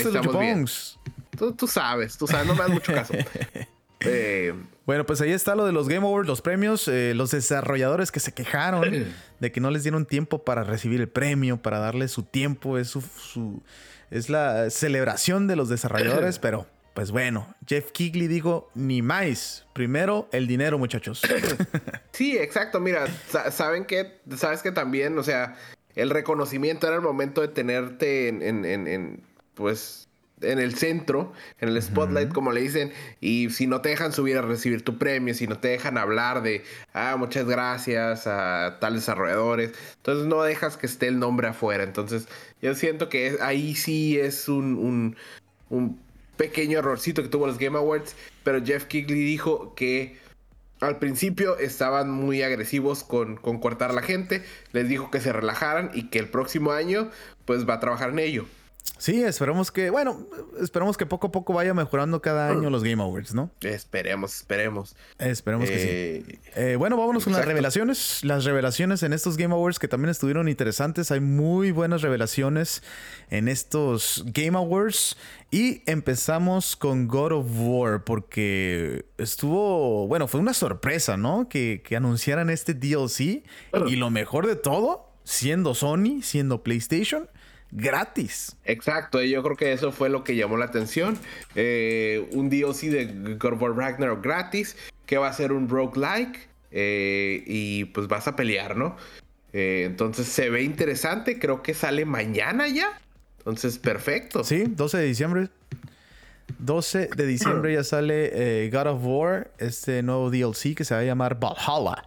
tú, 1.37 1.53
tú, 1.53 1.67
sabes, 1.67 2.17
tú 2.17 2.27
sabes, 2.27 2.45
no 2.45 2.53
me 2.53 2.59
das 2.59 2.69
mucho 2.69 2.93
caso. 2.93 3.13
eh, 4.01 4.53
bueno, 4.85 5.05
pues 5.05 5.21
ahí 5.21 5.31
está 5.31 5.55
lo 5.55 5.65
de 5.65 5.71
los 5.71 5.87
Game 5.87 6.05
Awards, 6.05 6.27
los 6.27 6.41
premios, 6.41 6.87
eh, 6.87 7.13
los 7.13 7.31
desarrolladores 7.31 8.11
que 8.11 8.19
se 8.19 8.33
quejaron 8.33 9.13
de 9.39 9.51
que 9.51 9.59
no 9.59 9.71
les 9.71 9.83
dieron 9.83 10.05
tiempo 10.05 10.43
para 10.43 10.63
recibir 10.63 11.01
el 11.01 11.09
premio, 11.09 11.61
para 11.61 11.79
darle 11.79 12.07
su 12.07 12.23
tiempo, 12.23 12.77
es 12.77 12.87
su, 12.89 13.63
es 14.11 14.29
la 14.29 14.69
celebración 14.69 15.47
de 15.47 15.55
los 15.55 15.69
desarrolladores, 15.69 16.39
pero 16.39 16.67
pues 16.93 17.11
bueno, 17.11 17.53
Jeff 17.67 17.91
Kigley 17.91 18.27
dijo, 18.27 18.71
ni 18.73 19.01
más, 19.01 19.67
primero 19.73 20.29
el 20.31 20.47
dinero, 20.47 20.77
muchachos. 20.77 21.21
Sí, 22.11 22.35
exacto, 22.35 22.79
mira, 22.79 23.05
saben 23.51 23.85
que, 23.85 24.19
sabes 24.35 24.63
que 24.63 24.71
también, 24.71 25.19
o 25.19 25.23
sea, 25.23 25.55
el 25.93 26.09
reconocimiento 26.09 26.87
era 26.87 26.95
el 26.95 27.03
momento 27.03 27.41
de 27.41 27.49
tenerte 27.49 28.27
en, 28.29 28.41
en, 28.41 28.65
en, 28.65 28.87
en 28.87 29.23
pues 29.53 30.06
en 30.41 30.59
el 30.59 30.75
centro, 30.75 31.33
en 31.59 31.69
el 31.69 31.81
spotlight, 31.81 32.31
como 32.31 32.51
le 32.51 32.61
dicen, 32.61 32.91
y 33.19 33.49
si 33.49 33.67
no 33.67 33.81
te 33.81 33.89
dejan 33.89 34.13
subir 34.13 34.37
a 34.37 34.41
recibir 34.41 34.83
tu 34.83 34.97
premio, 34.97 35.33
si 35.33 35.47
no 35.47 35.59
te 35.59 35.69
dejan 35.69 35.97
hablar 35.97 36.43
de, 36.43 36.63
ah, 36.93 37.15
muchas 37.17 37.45
gracias 37.45 38.27
a 38.27 38.77
tales 38.79 39.01
desarrolladores, 39.01 39.71
entonces 39.97 40.27
no 40.27 40.43
dejas 40.43 40.77
que 40.77 40.85
esté 40.85 41.07
el 41.07 41.19
nombre 41.19 41.47
afuera. 41.47 41.83
Entonces, 41.83 42.27
yo 42.61 42.75
siento 42.75 43.09
que 43.09 43.37
ahí 43.41 43.75
sí 43.75 44.19
es 44.19 44.47
un, 44.47 45.15
un, 45.69 45.99
pequeño 46.37 46.77
errorcito 46.77 47.23
que 47.23 47.29
tuvo 47.29 47.47
los 47.47 47.57
Game 47.57 47.77
Awards, 47.77 48.15
pero 48.43 48.63
Jeff 48.63 48.85
Kigley 48.85 49.23
dijo 49.23 49.73
que 49.73 50.17
al 50.79 50.99
principio 50.99 51.57
estaban 51.57 52.11
muy 52.11 52.43
agresivos 52.43 53.03
con, 53.03 53.37
con 53.37 53.59
cortar 53.59 53.89
a 53.89 53.93
la 53.93 54.03
gente, 54.03 54.43
les 54.71 54.87
dijo 54.87 55.09
que 55.09 55.19
se 55.19 55.33
relajaran 55.33 55.89
y 55.95 56.09
que 56.09 56.19
el 56.19 56.29
próximo 56.29 56.73
año 56.73 57.09
pues 57.45 57.67
va 57.67 57.75
a 57.75 57.79
trabajar 57.79 58.11
en 58.11 58.19
ello. 58.19 58.45
Sí, 58.97 59.23
esperamos 59.23 59.71
que, 59.71 59.89
bueno, 59.91 60.27
esperamos 60.59 60.97
que 60.97 61.05
poco 61.05 61.27
a 61.27 61.31
poco 61.31 61.53
vaya 61.53 61.73
mejorando 61.73 62.21
cada 62.21 62.49
año 62.49 62.69
los 62.69 62.83
Game 62.83 63.01
Awards, 63.01 63.33
¿no? 63.33 63.51
Esperemos, 63.61 64.35
esperemos. 64.37 64.95
Esperemos 65.19 65.69
que 65.69 65.79
sí. 65.79 65.87
Eh, 65.87 66.39
eh, 66.55 66.75
bueno, 66.77 66.97
vámonos 66.97 67.23
con 67.23 67.33
las 67.33 67.45
revelaciones. 67.45 68.23
Las 68.23 68.43
revelaciones 68.43 69.03
en 69.03 69.13
estos 69.13 69.37
Game 69.37 69.53
Awards 69.53 69.77
que 69.77 69.87
también 69.87 70.09
estuvieron 70.09 70.49
interesantes. 70.49 71.11
Hay 71.11 71.19
muy 71.19 71.71
buenas 71.71 72.01
revelaciones 72.01 72.81
en 73.29 73.47
estos 73.47 74.23
Game 74.27 74.57
Awards. 74.57 75.15
Y 75.51 75.83
empezamos 75.85 76.75
con 76.75 77.07
God 77.07 77.33
of 77.33 77.45
War 77.55 78.03
porque 78.03 79.05
estuvo, 79.17 80.07
bueno, 80.07 80.27
fue 80.27 80.39
una 80.39 80.53
sorpresa, 80.53 81.17
¿no? 81.17 81.47
Que, 81.49 81.83
que 81.85 81.95
anunciaran 81.95 82.49
este 82.49 82.73
DLC. 82.73 83.43
Y 83.87 83.95
lo 83.95 84.09
mejor 84.09 84.47
de 84.47 84.55
todo, 84.55 85.11
siendo 85.23 85.75
Sony, 85.75 86.21
siendo 86.23 86.63
PlayStation 86.63 87.29
gratis. 87.71 88.55
Exacto, 88.65 89.21
y 89.21 89.29
yo 89.29 89.43
creo 89.43 89.55
que 89.55 89.73
eso 89.73 89.91
fue 89.91 90.09
lo 90.09 90.23
que 90.23 90.35
llamó 90.35 90.57
la 90.57 90.65
atención. 90.65 91.17
Eh, 91.55 92.27
un 92.31 92.49
DLC 92.49 92.89
de 92.89 93.35
God 93.35 93.53
of 93.53 93.61
War 93.61 93.75
Ragnarok 93.75 94.23
gratis, 94.23 94.75
que 95.05 95.17
va 95.17 95.27
a 95.27 95.33
ser 95.33 95.51
un 95.51 95.69
roguelike, 95.69 96.47
eh, 96.71 97.43
y 97.45 97.85
pues 97.85 98.07
vas 98.07 98.27
a 98.27 98.35
pelear, 98.35 98.75
¿no? 98.75 98.97
Eh, 99.53 99.83
entonces 99.85 100.27
se 100.27 100.49
ve 100.49 100.63
interesante, 100.63 101.39
creo 101.39 101.63
que 101.63 101.73
sale 101.73 102.05
mañana 102.05 102.67
ya. 102.67 102.99
Entonces, 103.39 103.77
perfecto. 103.77 104.43
Sí, 104.43 104.65
12 104.67 104.97
de 104.97 105.03
diciembre. 105.05 105.49
12 106.59 107.09
de 107.15 107.25
diciembre 107.25 107.73
ya 107.73 107.83
sale 107.83 108.69
God 108.71 108.87
of 108.87 109.01
War, 109.03 109.51
este 109.57 110.01
nuevo 110.01 110.31
DLC 110.31 110.75
que 110.75 110.85
se 110.85 110.93
va 110.93 111.01
a 111.01 111.03
llamar 111.03 111.39
Valhalla. 111.39 112.03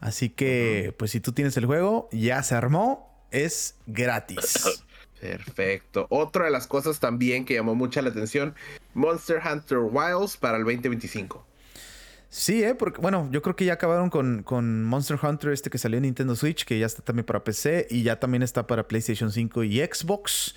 Así 0.00 0.28
que, 0.28 0.94
pues 0.98 1.12
si 1.12 1.20
tú 1.20 1.32
tienes 1.32 1.56
el 1.56 1.64
juego, 1.64 2.10
ya 2.12 2.42
se 2.42 2.54
armó, 2.54 3.26
es 3.30 3.76
gratis. 3.86 4.82
Perfecto. 5.24 6.06
Otra 6.10 6.44
de 6.44 6.50
las 6.50 6.66
cosas 6.66 7.00
también 7.00 7.44
que 7.44 7.54
llamó 7.54 7.74
mucha 7.74 8.02
la 8.02 8.10
atención, 8.10 8.54
Monster 8.92 9.40
Hunter 9.44 9.78
Wilds 9.78 10.36
para 10.36 10.58
el 10.58 10.64
2025. 10.64 11.46
Sí, 12.28 12.64
¿eh? 12.64 12.74
porque 12.74 13.00
bueno, 13.00 13.28
yo 13.30 13.42
creo 13.42 13.54
que 13.54 13.64
ya 13.64 13.74
acabaron 13.74 14.10
con, 14.10 14.42
con, 14.42 14.82
Monster 14.82 15.16
Hunter, 15.22 15.52
este 15.52 15.70
que 15.70 15.78
salió 15.78 15.98
en 15.98 16.02
Nintendo 16.02 16.34
Switch, 16.34 16.64
que 16.64 16.78
ya 16.80 16.86
está 16.86 17.00
también 17.00 17.24
para 17.24 17.44
PC 17.44 17.86
y 17.90 18.02
ya 18.02 18.18
también 18.18 18.42
está 18.42 18.66
para 18.66 18.88
PlayStation 18.88 19.30
5 19.30 19.62
y 19.62 19.78
Xbox. 19.78 20.54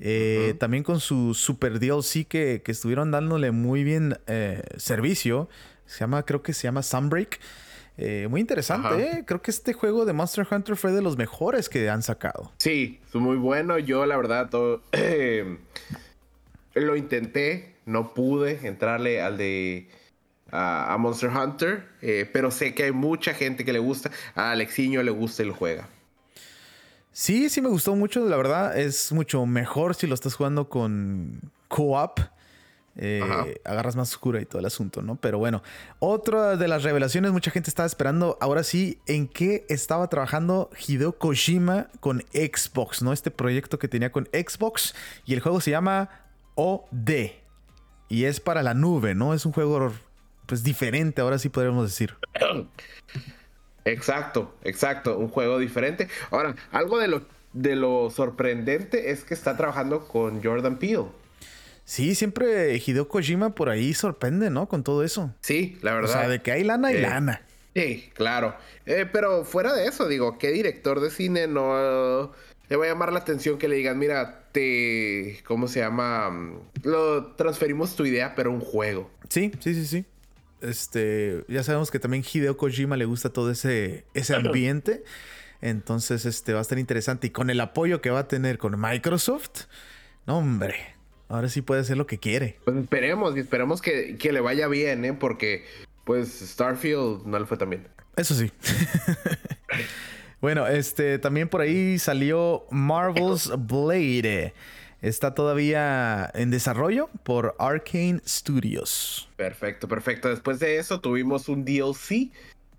Eh, 0.00 0.54
también 0.58 0.82
con 0.82 0.98
su 0.98 1.34
Super 1.34 1.78
DLC 1.78 2.26
que, 2.26 2.62
que 2.64 2.72
estuvieron 2.72 3.10
dándole 3.12 3.52
muy 3.52 3.84
bien 3.84 4.18
eh, 4.26 4.62
servicio. 4.76 5.48
Se 5.86 6.00
llama, 6.00 6.24
creo 6.24 6.42
que 6.42 6.52
se 6.52 6.64
llama 6.64 6.82
Sunbreak. 6.82 7.38
Eh, 8.02 8.28
muy 8.28 8.40
interesante, 8.40 9.02
¿eh? 9.02 9.24
Creo 9.26 9.42
que 9.42 9.50
este 9.50 9.74
juego 9.74 10.06
de 10.06 10.14
Monster 10.14 10.46
Hunter 10.50 10.74
fue 10.74 10.90
de 10.90 11.02
los 11.02 11.18
mejores 11.18 11.68
que 11.68 11.90
han 11.90 12.02
sacado. 12.02 12.50
Sí, 12.56 12.98
fue 13.08 13.20
muy 13.20 13.36
bueno. 13.36 13.78
Yo, 13.78 14.06
la 14.06 14.16
verdad, 14.16 14.48
todo, 14.48 14.80
lo 16.74 16.96
intenté. 16.96 17.74
No 17.84 18.14
pude 18.14 18.66
entrarle 18.66 19.20
al 19.20 19.36
de. 19.36 19.90
A, 20.50 20.96
Monster 20.98 21.28
Hunter. 21.28 21.88
Eh, 22.00 22.26
pero 22.32 22.50
sé 22.50 22.74
que 22.74 22.84
hay 22.84 22.92
mucha 22.92 23.34
gente 23.34 23.66
que 23.66 23.72
le 23.74 23.80
gusta. 23.80 24.10
A 24.34 24.52
Alexiño 24.52 25.02
le 25.02 25.10
gusta 25.10 25.42
el 25.42 25.50
juego. 25.52 25.82
Sí, 27.12 27.50
sí 27.50 27.60
me 27.60 27.68
gustó 27.68 27.94
mucho. 27.96 28.26
La 28.26 28.38
verdad, 28.38 28.78
es 28.78 29.12
mucho 29.12 29.44
mejor 29.44 29.94
si 29.94 30.06
lo 30.06 30.14
estás 30.14 30.36
jugando 30.36 30.70
con 30.70 31.52
co-op. 31.68 32.18
Eh, 32.96 33.60
agarras 33.64 33.94
más 33.96 34.10
oscura 34.10 34.40
y 34.40 34.46
todo 34.46 34.58
el 34.58 34.66
asunto, 34.66 35.00
¿no? 35.00 35.16
Pero 35.16 35.38
bueno, 35.38 35.62
otra 36.00 36.56
de 36.56 36.68
las 36.68 36.82
revelaciones, 36.82 37.32
mucha 37.32 37.50
gente 37.50 37.70
estaba 37.70 37.86
esperando 37.86 38.36
ahora 38.40 38.64
sí 38.64 38.98
en 39.06 39.28
qué 39.28 39.64
estaba 39.68 40.08
trabajando 40.08 40.70
Hideo 40.86 41.12
Kojima 41.12 41.88
con 42.00 42.22
Xbox, 42.32 43.02
¿no? 43.02 43.12
Este 43.12 43.30
proyecto 43.30 43.78
que 43.78 43.88
tenía 43.88 44.10
con 44.10 44.28
Xbox 44.32 44.94
y 45.24 45.34
el 45.34 45.40
juego 45.40 45.60
se 45.60 45.70
llama 45.70 46.10
OD 46.56 47.30
y 48.08 48.24
es 48.24 48.40
para 48.40 48.62
la 48.62 48.74
nube, 48.74 49.14
¿no? 49.14 49.34
Es 49.34 49.46
un 49.46 49.52
juego 49.52 49.92
pues 50.46 50.64
diferente, 50.64 51.22
ahora 51.22 51.38
sí 51.38 51.48
podríamos 51.48 51.88
decir. 51.88 52.16
Exacto, 53.84 54.54
exacto, 54.62 55.16
un 55.16 55.28
juego 55.28 55.58
diferente. 55.58 56.08
Ahora, 56.30 56.54
algo 56.72 56.98
de 56.98 57.08
lo, 57.08 57.22
de 57.52 57.76
lo 57.76 58.10
sorprendente 58.10 59.10
es 59.10 59.24
que 59.24 59.32
está 59.32 59.56
trabajando 59.56 60.06
con 60.06 60.42
Jordan 60.42 60.76
Peele. 60.76 61.06
Sí, 61.90 62.14
siempre 62.14 62.80
Hideo 62.86 63.08
Kojima 63.08 63.56
por 63.56 63.68
ahí 63.68 63.94
sorprende, 63.94 64.48
¿no? 64.48 64.68
Con 64.68 64.84
todo 64.84 65.02
eso. 65.02 65.34
Sí, 65.40 65.76
la 65.82 65.92
verdad. 65.92 66.10
O 66.10 66.12
sea, 66.12 66.28
de 66.28 66.40
que 66.40 66.52
hay 66.52 66.62
lana 66.62 66.92
y 66.92 66.98
eh, 66.98 67.00
lana. 67.00 67.42
Sí, 67.74 68.08
claro. 68.14 68.54
Eh, 68.86 69.08
pero 69.12 69.44
fuera 69.44 69.74
de 69.74 69.86
eso, 69.86 70.06
digo, 70.06 70.38
¿qué 70.38 70.52
director 70.52 71.00
de 71.00 71.10
cine 71.10 71.48
no 71.48 72.30
le 72.68 72.76
va 72.76 72.84
a 72.84 72.88
llamar 72.88 73.12
la 73.12 73.18
atención 73.18 73.58
que 73.58 73.66
le 73.66 73.74
digan, 73.74 73.98
mira, 73.98 74.44
te. 74.52 75.40
¿Cómo 75.44 75.66
se 75.66 75.80
llama? 75.80 76.30
Lo 76.84 77.32
transferimos 77.32 77.96
tu 77.96 78.06
idea, 78.06 78.36
pero 78.36 78.52
un 78.52 78.60
juego. 78.60 79.10
Sí, 79.28 79.50
sí, 79.58 79.74
sí, 79.74 79.84
sí. 79.84 80.04
Este, 80.60 81.44
ya 81.48 81.64
sabemos 81.64 81.90
que 81.90 81.98
también 81.98 82.22
Hideo 82.22 82.56
Kojima 82.56 82.96
le 82.96 83.04
gusta 83.04 83.30
todo 83.30 83.50
ese, 83.50 84.04
ese 84.14 84.36
ambiente. 84.36 85.02
Entonces, 85.60 86.24
este 86.24 86.52
va 86.52 86.60
a 86.60 86.62
estar 86.62 86.78
interesante. 86.78 87.26
Y 87.26 87.30
con 87.30 87.50
el 87.50 87.60
apoyo 87.60 88.00
que 88.00 88.10
va 88.10 88.20
a 88.20 88.28
tener 88.28 88.58
con 88.58 88.80
Microsoft, 88.80 89.64
no, 90.28 90.38
hombre 90.38 90.99
Ahora 91.30 91.48
sí 91.48 91.62
puede 91.62 91.82
hacer 91.82 91.96
lo 91.96 92.08
que 92.08 92.18
quiere. 92.18 92.58
Pues 92.64 92.76
esperemos, 92.76 93.36
y 93.36 93.40
esperemos 93.40 93.80
que, 93.80 94.18
que 94.18 94.32
le 94.32 94.40
vaya 94.40 94.66
bien, 94.66 95.04
¿eh? 95.04 95.12
Porque, 95.12 95.64
pues, 96.04 96.28
Starfield 96.40 97.24
no 97.24 97.38
le 97.38 97.46
fue 97.46 97.56
tan 97.56 97.70
bien. 97.70 97.86
Eso 98.16 98.34
sí. 98.34 98.50
bueno, 100.40 100.66
este 100.66 101.20
también 101.20 101.48
por 101.48 101.60
ahí 101.60 102.00
salió 102.00 102.66
Marvel's 102.70 103.52
Blade. 103.56 104.52
Está 105.02 105.32
todavía 105.32 106.28
en 106.34 106.50
desarrollo 106.50 107.08
por 107.22 107.54
Arcane 107.60 108.20
Studios. 108.26 109.30
Perfecto, 109.36 109.86
perfecto. 109.86 110.28
Después 110.28 110.58
de 110.58 110.78
eso 110.78 111.00
tuvimos 111.00 111.48
un 111.48 111.64
DLC 111.64 112.32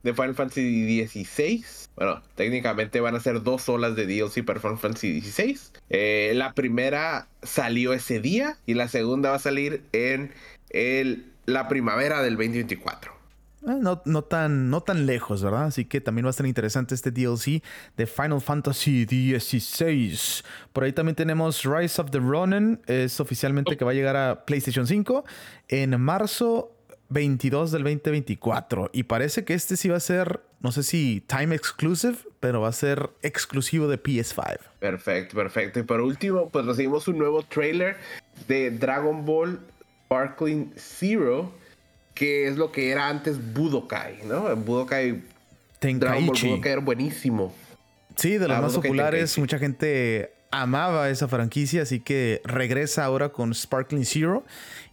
de 0.04 0.14
Final 0.14 0.36
Fantasy 0.36 1.08
XVI. 1.08 1.64
Bueno, 1.96 2.22
técnicamente 2.36 3.00
van 3.02 3.16
a 3.16 3.20
ser 3.20 3.44
dos 3.44 3.68
olas 3.70 3.96
de 3.96 4.06
DLC 4.06 4.44
para 4.46 4.60
Final 4.60 4.78
Fantasy 4.78 5.22
XVI. 5.22 5.60
Eh, 5.90 6.32
la 6.36 6.54
primera 6.54 7.28
salió 7.44 7.94
ese 7.94 8.20
día 8.20 8.58
y 8.66 8.74
la 8.74 8.88
segunda 8.88 9.32
va 9.32 9.36
a 9.36 9.40
salir 9.40 9.84
en 9.92 10.32
el, 10.70 11.26
la 11.46 11.68
primavera 11.68 12.22
del 12.22 12.36
2024. 12.36 13.22
Eh, 13.64 13.76
no, 13.80 14.02
no, 14.06 14.24
tan, 14.24 14.70
no 14.70 14.82
tan 14.82 15.06
lejos, 15.06 15.44
¿verdad? 15.44 15.66
Así 15.66 15.86
que 15.86 16.02
también 16.02 16.26
va 16.26 16.30
a 16.30 16.32
estar 16.32 16.46
interesante 16.46 16.96
este 16.96 17.12
DLC 17.12 17.62
de 17.96 18.08
Final 18.08 18.42
Fantasy 18.42 19.06
XVI. 19.06 20.44
Por 20.74 20.84
ahí 20.84 20.94
también 20.94 21.16
tenemos 21.16 21.64
Rise 21.64 22.02
of 22.02 22.10
the 22.10 22.20
Ronin. 22.20 22.80
Es 22.88 23.20
oficialmente 23.20 23.78
que 23.78 23.86
va 23.86 23.92
a 23.92 23.94
llegar 23.94 24.16
a 24.16 24.46
PlayStation 24.46 24.88
5 24.88 25.24
en 25.68 26.02
marzo 26.02 26.72
22 27.12 27.71
del 27.71 27.84
2024. 27.84 28.89
Y 28.93 29.04
parece 29.04 29.43
que 29.43 29.54
este 29.54 29.78
sí 29.78 29.89
va 29.89 29.97
a 29.97 30.02
ser, 30.02 30.41
no 30.62 30.71
sé 30.71 30.84
si 30.84 31.24
time 31.28 31.56
exclusive, 31.56 32.15
pero 32.39 32.62
va 32.62 32.69
a 32.69 32.74
ser 32.74 33.10
exclusivo 33.21 33.88
de 33.88 34.02
PS5. 34.02 34.58
Perfecto, 34.80 35.36
perfecto. 35.36 35.80
Y 35.80 35.84
por 35.84 36.02
último, 36.02 36.50
pues 36.50 36.65
recibimos 36.65 37.08
un 37.08 37.17
nuevo 37.19 37.43
trailer 37.43 37.97
de 38.47 38.71
Dragon 38.71 39.26
Ball 39.26 39.60
Sparkling 40.06 40.74
Zero 40.76 41.52
que 42.13 42.47
es 42.47 42.58
lo 42.58 42.71
que 42.71 42.91
era 42.91 43.08
antes 43.08 43.54
Budokai, 43.54 44.19
¿no? 44.26 44.56
Budokai. 44.56 45.24
Tenkaichi. 45.80 46.50
Budokai 46.50 46.71
era 46.74 46.82
buenísimo. 46.82 47.54
Sí, 48.15 48.38
de 48.38 48.47
los 48.47 48.58
ah, 48.58 48.62
más 48.62 48.74
populares, 48.74 49.38
mucha 49.38 49.58
gente 49.58 50.34
amaba 50.52 51.10
esa 51.10 51.28
franquicia, 51.28 51.84
así 51.84 52.00
que 52.00 52.42
regresa 52.44 53.06
ahora 53.06 53.30
con 53.30 53.54
Sparkling 53.54 54.06
Zero 54.06 54.44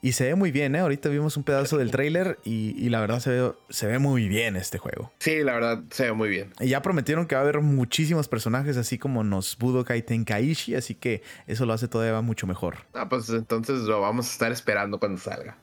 y 0.00 0.12
se 0.12 0.26
ve 0.26 0.34
muy 0.36 0.52
bien, 0.52 0.76
¿eh? 0.76 0.78
Ahorita 0.78 1.08
vimos 1.08 1.36
un 1.36 1.42
pedazo 1.42 1.76
del 1.76 1.90
trailer 1.90 2.38
y, 2.44 2.88
la 2.88 3.00
verdad 3.00 3.18
se 3.18 3.30
ve, 3.30 3.52
se 3.68 3.86
ve, 3.86 3.98
muy 3.98 4.28
bien 4.28 4.56
este 4.56 4.78
juego. 4.78 5.12
Sí, 5.18 5.42
la 5.42 5.52
verdad 5.54 5.82
se 5.90 6.04
ve 6.04 6.12
muy 6.12 6.28
bien. 6.28 6.52
Y 6.60 6.68
ya 6.68 6.80
prometieron 6.82 7.26
que 7.26 7.34
va 7.34 7.40
a 7.40 7.44
haber 7.44 7.60
muchísimos 7.60 8.28
personajes 8.28 8.76
así 8.76 8.96
como 8.98 9.24
nos 9.24 9.58
Budokai 9.58 10.02
Tenkaichi, 10.02 10.76
así 10.76 10.94
que 10.94 11.22
eso 11.46 11.66
lo 11.66 11.72
hace 11.72 11.88
todavía 11.88 12.20
mucho 12.20 12.46
mejor. 12.46 12.76
Ah, 12.94 13.08
pues 13.08 13.28
entonces 13.30 13.80
lo 13.80 14.00
vamos 14.00 14.28
a 14.28 14.32
estar 14.32 14.52
esperando 14.52 14.98
cuando 15.00 15.20
salga. 15.20 15.56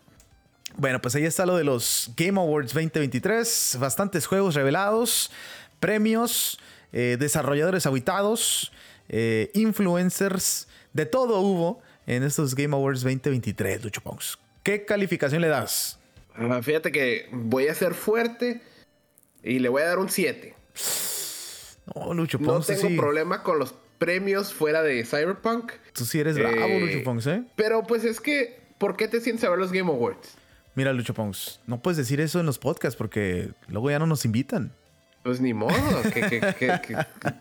Bueno, 0.78 1.02
pues 1.02 1.16
ahí 1.16 1.24
está 1.24 1.46
lo 1.46 1.56
de 1.56 1.64
los 1.64 2.12
Game 2.18 2.38
Awards 2.38 2.74
2023. 2.74 3.78
Bastantes 3.80 4.28
juegos 4.28 4.56
revelados, 4.56 5.32
premios, 5.80 6.60
eh, 6.92 7.16
desarrolladores 7.18 7.86
aguitados, 7.86 8.74
eh, 9.10 9.52
influencers, 9.54 10.68
de 10.94 11.06
todo 11.06 11.40
hubo 11.40 11.82
en 12.08 12.24
estos 12.24 12.56
Game 12.56 12.76
Awards 12.76 13.02
2023, 13.02 13.84
Lucho 13.84 14.02
Pons. 14.02 14.40
¿Qué 14.64 14.86
calificación 14.86 15.42
le 15.42 15.48
das? 15.48 16.00
Ah, 16.36 16.62
fíjate 16.62 16.92
que 16.92 17.28
voy 17.32 17.68
a 17.68 17.76
ser 17.76 17.94
fuerte 17.94 18.62
y 19.44 19.60
le 19.60 19.70
voy 19.70 19.84
a 19.84 19.86
dar 19.86 20.00
un 20.00 20.10
7. 20.10 20.56
No, 21.94 22.14
Lucho 22.14 22.40
Pons. 22.40 22.70
No 22.70 22.76
tengo 22.76 23.02
problema 23.02 23.44
con 23.44 23.60
los 23.60 23.76
premios 23.98 24.54
fuera 24.54 24.84
de 24.84 25.06
Cyberpunk. 25.06 25.72
Tú 25.94 26.06
sí 26.06 26.20
eres 26.20 26.38
bravo, 26.38 26.56
eh, 26.56 26.80
Lucho 26.80 27.04
Pons, 27.04 27.28
¿eh? 27.28 27.44
Pero 27.56 27.84
pues 27.84 28.04
es 28.04 28.20
que, 28.20 28.60
¿por 28.78 28.98
qué 28.98 29.08
te 29.08 29.22
sientes 29.22 29.44
a 29.46 29.50
ver 29.50 29.60
los 29.60 29.72
Game 29.72 29.90
Awards? 29.92 30.36
Mira, 30.76 30.92
Lucho 30.92 31.14
Pons, 31.14 31.62
no 31.68 31.82
puedes 31.82 31.98
decir 31.98 32.20
eso 32.20 32.40
en 32.40 32.46
los 32.46 32.60
podcasts 32.60 32.98
porque 32.98 33.52
luego 33.68 33.90
ya 33.90 34.00
no 34.00 34.08
nos 34.08 34.26
invitan. 34.26 34.74
Pues 35.26 35.42
ni 35.42 35.56
modo. 35.56 35.74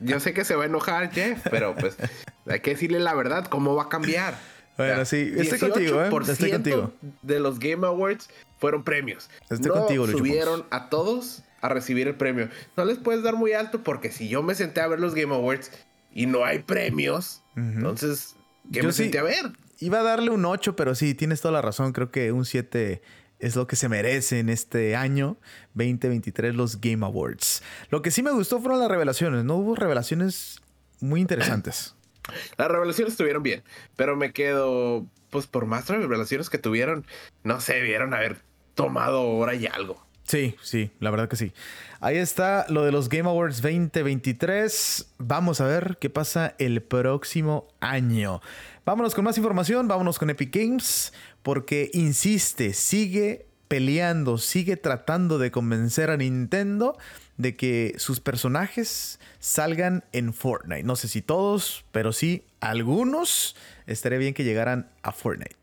yo 0.01 0.19
sé 0.19 0.33
que 0.33 0.45
se 0.47 0.55
va 0.55 0.63
a 0.63 0.67
enojar 0.67 1.13
Jeff, 1.13 1.39
pero 1.51 1.75
pues 1.75 1.99
hay 2.47 2.61
que 2.61 2.71
decirle 2.71 2.99
la 2.99 3.13
verdad, 3.13 3.45
cómo 3.45 3.75
va 3.75 3.83
a 3.83 3.89
cambiar. 3.91 4.39
Bueno, 4.79 5.05
sí, 5.05 5.35
estoy 5.37 5.59
contigo, 5.59 6.03
¿eh? 6.03 6.11
Estoy 6.27 6.51
contigo. 6.51 6.95
De 7.21 7.41
los 7.41 7.59
Game 7.59 7.87
Awards 7.87 8.31
fueron 8.57 8.85
premios. 8.85 9.29
Estoy 9.51 9.71
contigo, 9.71 10.07
Lucho 10.07 10.17
subieron 10.17 10.65
a 10.71 10.89
todos 10.89 11.43
a 11.61 11.69
recibir 11.69 12.09
el 12.09 12.15
premio. 12.15 12.49
No 12.75 12.87
les 12.87 12.97
puedes 12.97 13.23
dar 13.23 13.35
muy 13.37 13.53
alto 13.53 13.83
porque 13.83 14.11
si 14.11 14.31
yo 14.31 14.43
me 14.43 14.55
senté 14.55 14.81
a 14.81 14.87
ver 14.89 14.99
los 14.99 15.15
Game 15.15 15.35
Awards 15.35 15.71
y 16.11 16.25
no 16.25 16.43
hay 16.47 16.61
premios, 16.61 17.43
entonces, 17.55 18.35
¿qué 18.73 18.83
me 18.83 18.93
senté 18.93 19.19
a 19.19 19.25
ver? 19.25 19.53
Iba 19.79 20.01
a 20.01 20.03
darle 20.03 20.31
un 20.31 20.47
8, 20.47 20.75
pero 20.75 20.95
sí, 20.95 21.15
tienes 21.15 21.43
toda 21.43 21.53
la 21.53 21.61
razón. 21.61 21.93
Creo 21.93 22.11
que 22.11 22.33
un 22.33 22.47
7 22.47 23.03
es 23.45 23.57
lo 23.57 23.67
que 23.67 23.77
se 23.77 23.91
merece 23.91 24.39
en 24.39 24.49
este 24.49 24.97
año 24.97 25.37
2023 25.75 26.55
los 26.55 26.81
Game 26.81 27.05
Awards. 27.05 27.63
Lo 27.91 28.01
que 28.01 28.11
sí 28.11 28.23
me 28.23 28.31
gustó 28.31 28.59
fueron 28.59 28.81
las 28.81 28.89
revelaciones, 28.89 29.45
¿no? 29.45 29.57
Hubo 29.57 29.75
revelaciones 29.75 30.63
muy 31.01 31.21
interesantes. 31.21 31.95
Las 32.57 32.69
revelaciones 32.69 33.13
estuvieron 33.13 33.43
bien, 33.43 33.63
pero 33.97 34.17
me 34.17 34.33
quedo, 34.33 35.05
pues 35.29 35.47
por 35.47 35.67
más 35.67 35.87
revelaciones 35.89 36.49
que 36.49 36.57
tuvieron, 36.57 37.05
no 37.43 37.61
sé, 37.61 37.83
vieron 37.83 38.15
haber 38.15 38.39
tomado 38.75 39.29
hora 39.29 39.55
y 39.55 39.67
algo. 39.67 40.03
Sí, 40.27 40.57
sí, 40.63 40.91
la 41.01 41.11
verdad 41.11 41.29
que 41.29 41.37
sí. 41.37 41.53
Ahí 42.01 42.17
está 42.17 42.65
lo 42.71 42.83
de 42.83 42.93
los 42.93 43.11
Game 43.11 43.29
Awards 43.29 43.61
2023. 43.61 45.17
Vamos 45.19 45.61
a 45.61 45.67
ver 45.67 45.99
qué 46.01 46.09
pasa 46.09 46.55
el 46.59 46.83
próximo 46.83 47.69
año. 47.81 48.41
Vámonos 48.87 49.15
con 49.15 49.25
más 49.25 49.37
información, 49.37 49.87
vámonos 49.87 50.19
con 50.19 50.31
Epic 50.31 50.55
Games, 50.55 51.13
porque 51.45 51.91
insiste, 51.93 52.73
sigue 52.73 53.47
peleando, 53.69 54.39
sigue 54.39 54.77
tratando 54.77 55.39
de 55.39 55.51
convencer 55.51 56.11
a 56.11 56.17
Nintendo 56.17 56.97
de 57.37 57.55
que 57.55 57.95
sus 57.99 58.19
personajes 58.19 59.21
salgan 59.41 60.05
en 60.13 60.33
Fortnite. 60.33 60.85
No 60.85 60.97
sé 60.97 61.07
si 61.07 61.21
todos, 61.21 61.85
pero 61.93 62.13
sí 62.13 62.45
algunos. 62.61 63.57
Estaría 63.87 64.19
bien 64.19 64.33
que 64.33 64.43
llegaran 64.43 64.91
a 65.03 65.13
Fortnite. 65.13 65.55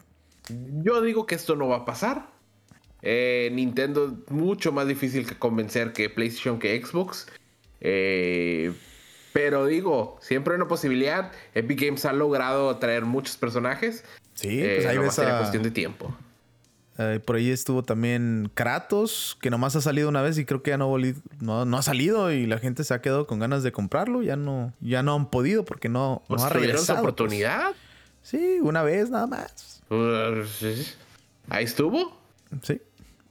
Yo 0.84 1.02
digo 1.02 1.26
que 1.26 1.34
esto 1.34 1.56
no 1.56 1.68
va 1.68 1.78
a 1.78 1.86
pasar. 1.86 2.28
Eh, 3.02 3.50
Nintendo 3.52 4.06
es 4.06 4.32
mucho 4.32 4.72
más 4.72 4.88
difícil 4.88 5.26
que 5.26 5.36
convencer 5.36 5.94
que 5.94 6.12
PlayStation 6.12 6.60
que 6.60 6.80
Xbox. 6.80 7.26
Eh, 7.80 8.72
pero 9.34 9.66
digo, 9.66 10.20
siempre 10.22 10.54
hay 10.54 10.58
una 10.58 10.68
posibilidad. 10.68 11.32
Epic 11.56 11.82
Games 11.82 12.06
ha 12.06 12.14
logrado 12.14 12.78
traer 12.78 13.06
muchos 13.06 13.36
personajes. 13.38 14.04
Sí, 14.34 14.62
pues 14.64 14.86
ahí 14.86 14.96
eh, 14.96 15.00
ves 15.00 15.20
a... 15.20 15.40
cuestión 15.40 15.64
de 15.64 15.72
tiempo. 15.72 16.16
por 17.26 17.36
ahí 17.36 17.50
estuvo 17.50 17.84
también 17.84 18.52
Kratos, 18.54 19.38
que 19.42 19.50
nomás 19.50 19.76
ha 19.76 19.82
salido 19.82 20.10
una 20.10 20.22
vez 20.22 20.38
y 20.38 20.46
creo 20.46 20.64
que 20.64 20.72
ya 20.72 20.78
no, 20.78 20.96
no, 21.40 21.66
no, 21.66 21.78
ha 21.78 21.82
salido 21.82 22.32
y 22.32 22.46
la 22.46 22.58
gente 22.58 22.84
se 22.84 22.94
ha 22.94 23.02
quedado 23.02 23.28
con 23.28 23.40
ganas 23.40 23.64
de 23.64 23.72
comprarlo. 23.72 24.24
Ya 24.24 24.36
no, 24.36 24.74
ya 24.80 25.04
no 25.04 25.16
han 25.16 25.30
podido 25.30 25.66
porque 25.66 25.90
no, 25.90 26.24
no 26.30 26.44
ha 26.44 26.50
regresado. 26.50 27.02
Pues. 27.02 27.14
oportunidad? 27.14 27.72
Sí, 28.24 28.60
una 28.62 28.84
vez 28.84 29.10
nada 29.10 29.28
más. 29.28 29.82
Pues, 29.88 30.96
ahí 31.50 31.66
estuvo. 31.66 32.18
Sí. 32.62 32.82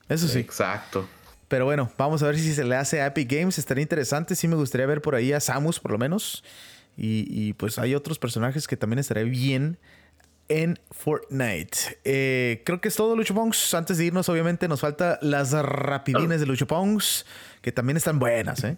Eso 0.08 0.26
sí. 0.26 0.40
Exacto. 0.40 1.08
Pero 1.50 1.64
bueno, 1.64 1.90
vamos 1.96 2.22
a 2.22 2.26
ver 2.26 2.38
si 2.38 2.52
se 2.52 2.64
le 2.64 2.76
hace 2.76 3.00
a 3.00 3.06
Epic 3.06 3.30
Games. 3.30 3.58
Estaría 3.58 3.82
interesante. 3.82 4.34
Sí 4.34 4.46
me 4.46 4.56
gustaría 4.56 4.86
ver 4.86 5.02
por 5.02 5.14
ahí 5.14 5.32
a 5.32 5.40
Samus, 5.40 5.80
por 5.80 5.90
lo 5.90 5.98
menos. 5.98 6.44
Y, 6.96 7.54
pues 7.54 7.78
hay 7.78 7.94
otros 7.94 8.18
personajes 8.18 8.68
que 8.68 8.76
también 8.76 8.98
estaría 8.98 9.24
bien 9.24 9.78
en 10.50 10.78
Fortnite. 10.90 12.00
Eh, 12.04 12.62
creo 12.66 12.80
que 12.80 12.88
es 12.88 12.96
todo, 12.96 13.16
Lucho 13.16 13.34
Pongs. 13.34 13.72
Antes 13.72 13.96
de 13.96 14.04
irnos, 14.06 14.28
obviamente, 14.28 14.68
nos 14.68 14.80
falta 14.80 15.18
las 15.22 15.52
rapidines 15.52 16.40
de 16.40 16.46
Lucho 16.46 16.66
Pongs, 16.66 17.24
que 17.62 17.72
también 17.72 17.96
están 17.96 18.18
buenas, 18.18 18.64
¿eh? 18.64 18.76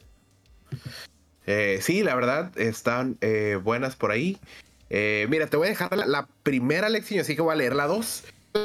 eh 1.47 1.79
sí, 1.81 2.03
la 2.05 2.15
verdad, 2.15 2.57
están 2.59 3.17
eh, 3.23 3.59
buenas 3.61 3.97
por 3.97 4.13
ahí. 4.13 4.39
mira, 4.91 5.47
te 5.49 5.57
voy 5.57 5.67
a 5.67 5.71
dejar 5.71 5.97
la, 5.97 6.07
la 6.07 6.29
primera 6.43 6.89
lección, 6.91 7.21
así 7.21 7.35
que 7.35 7.43
voy 7.43 7.53
a 7.53 7.57
leer 7.57 7.75
la 7.75 7.87
dos. 7.87 8.23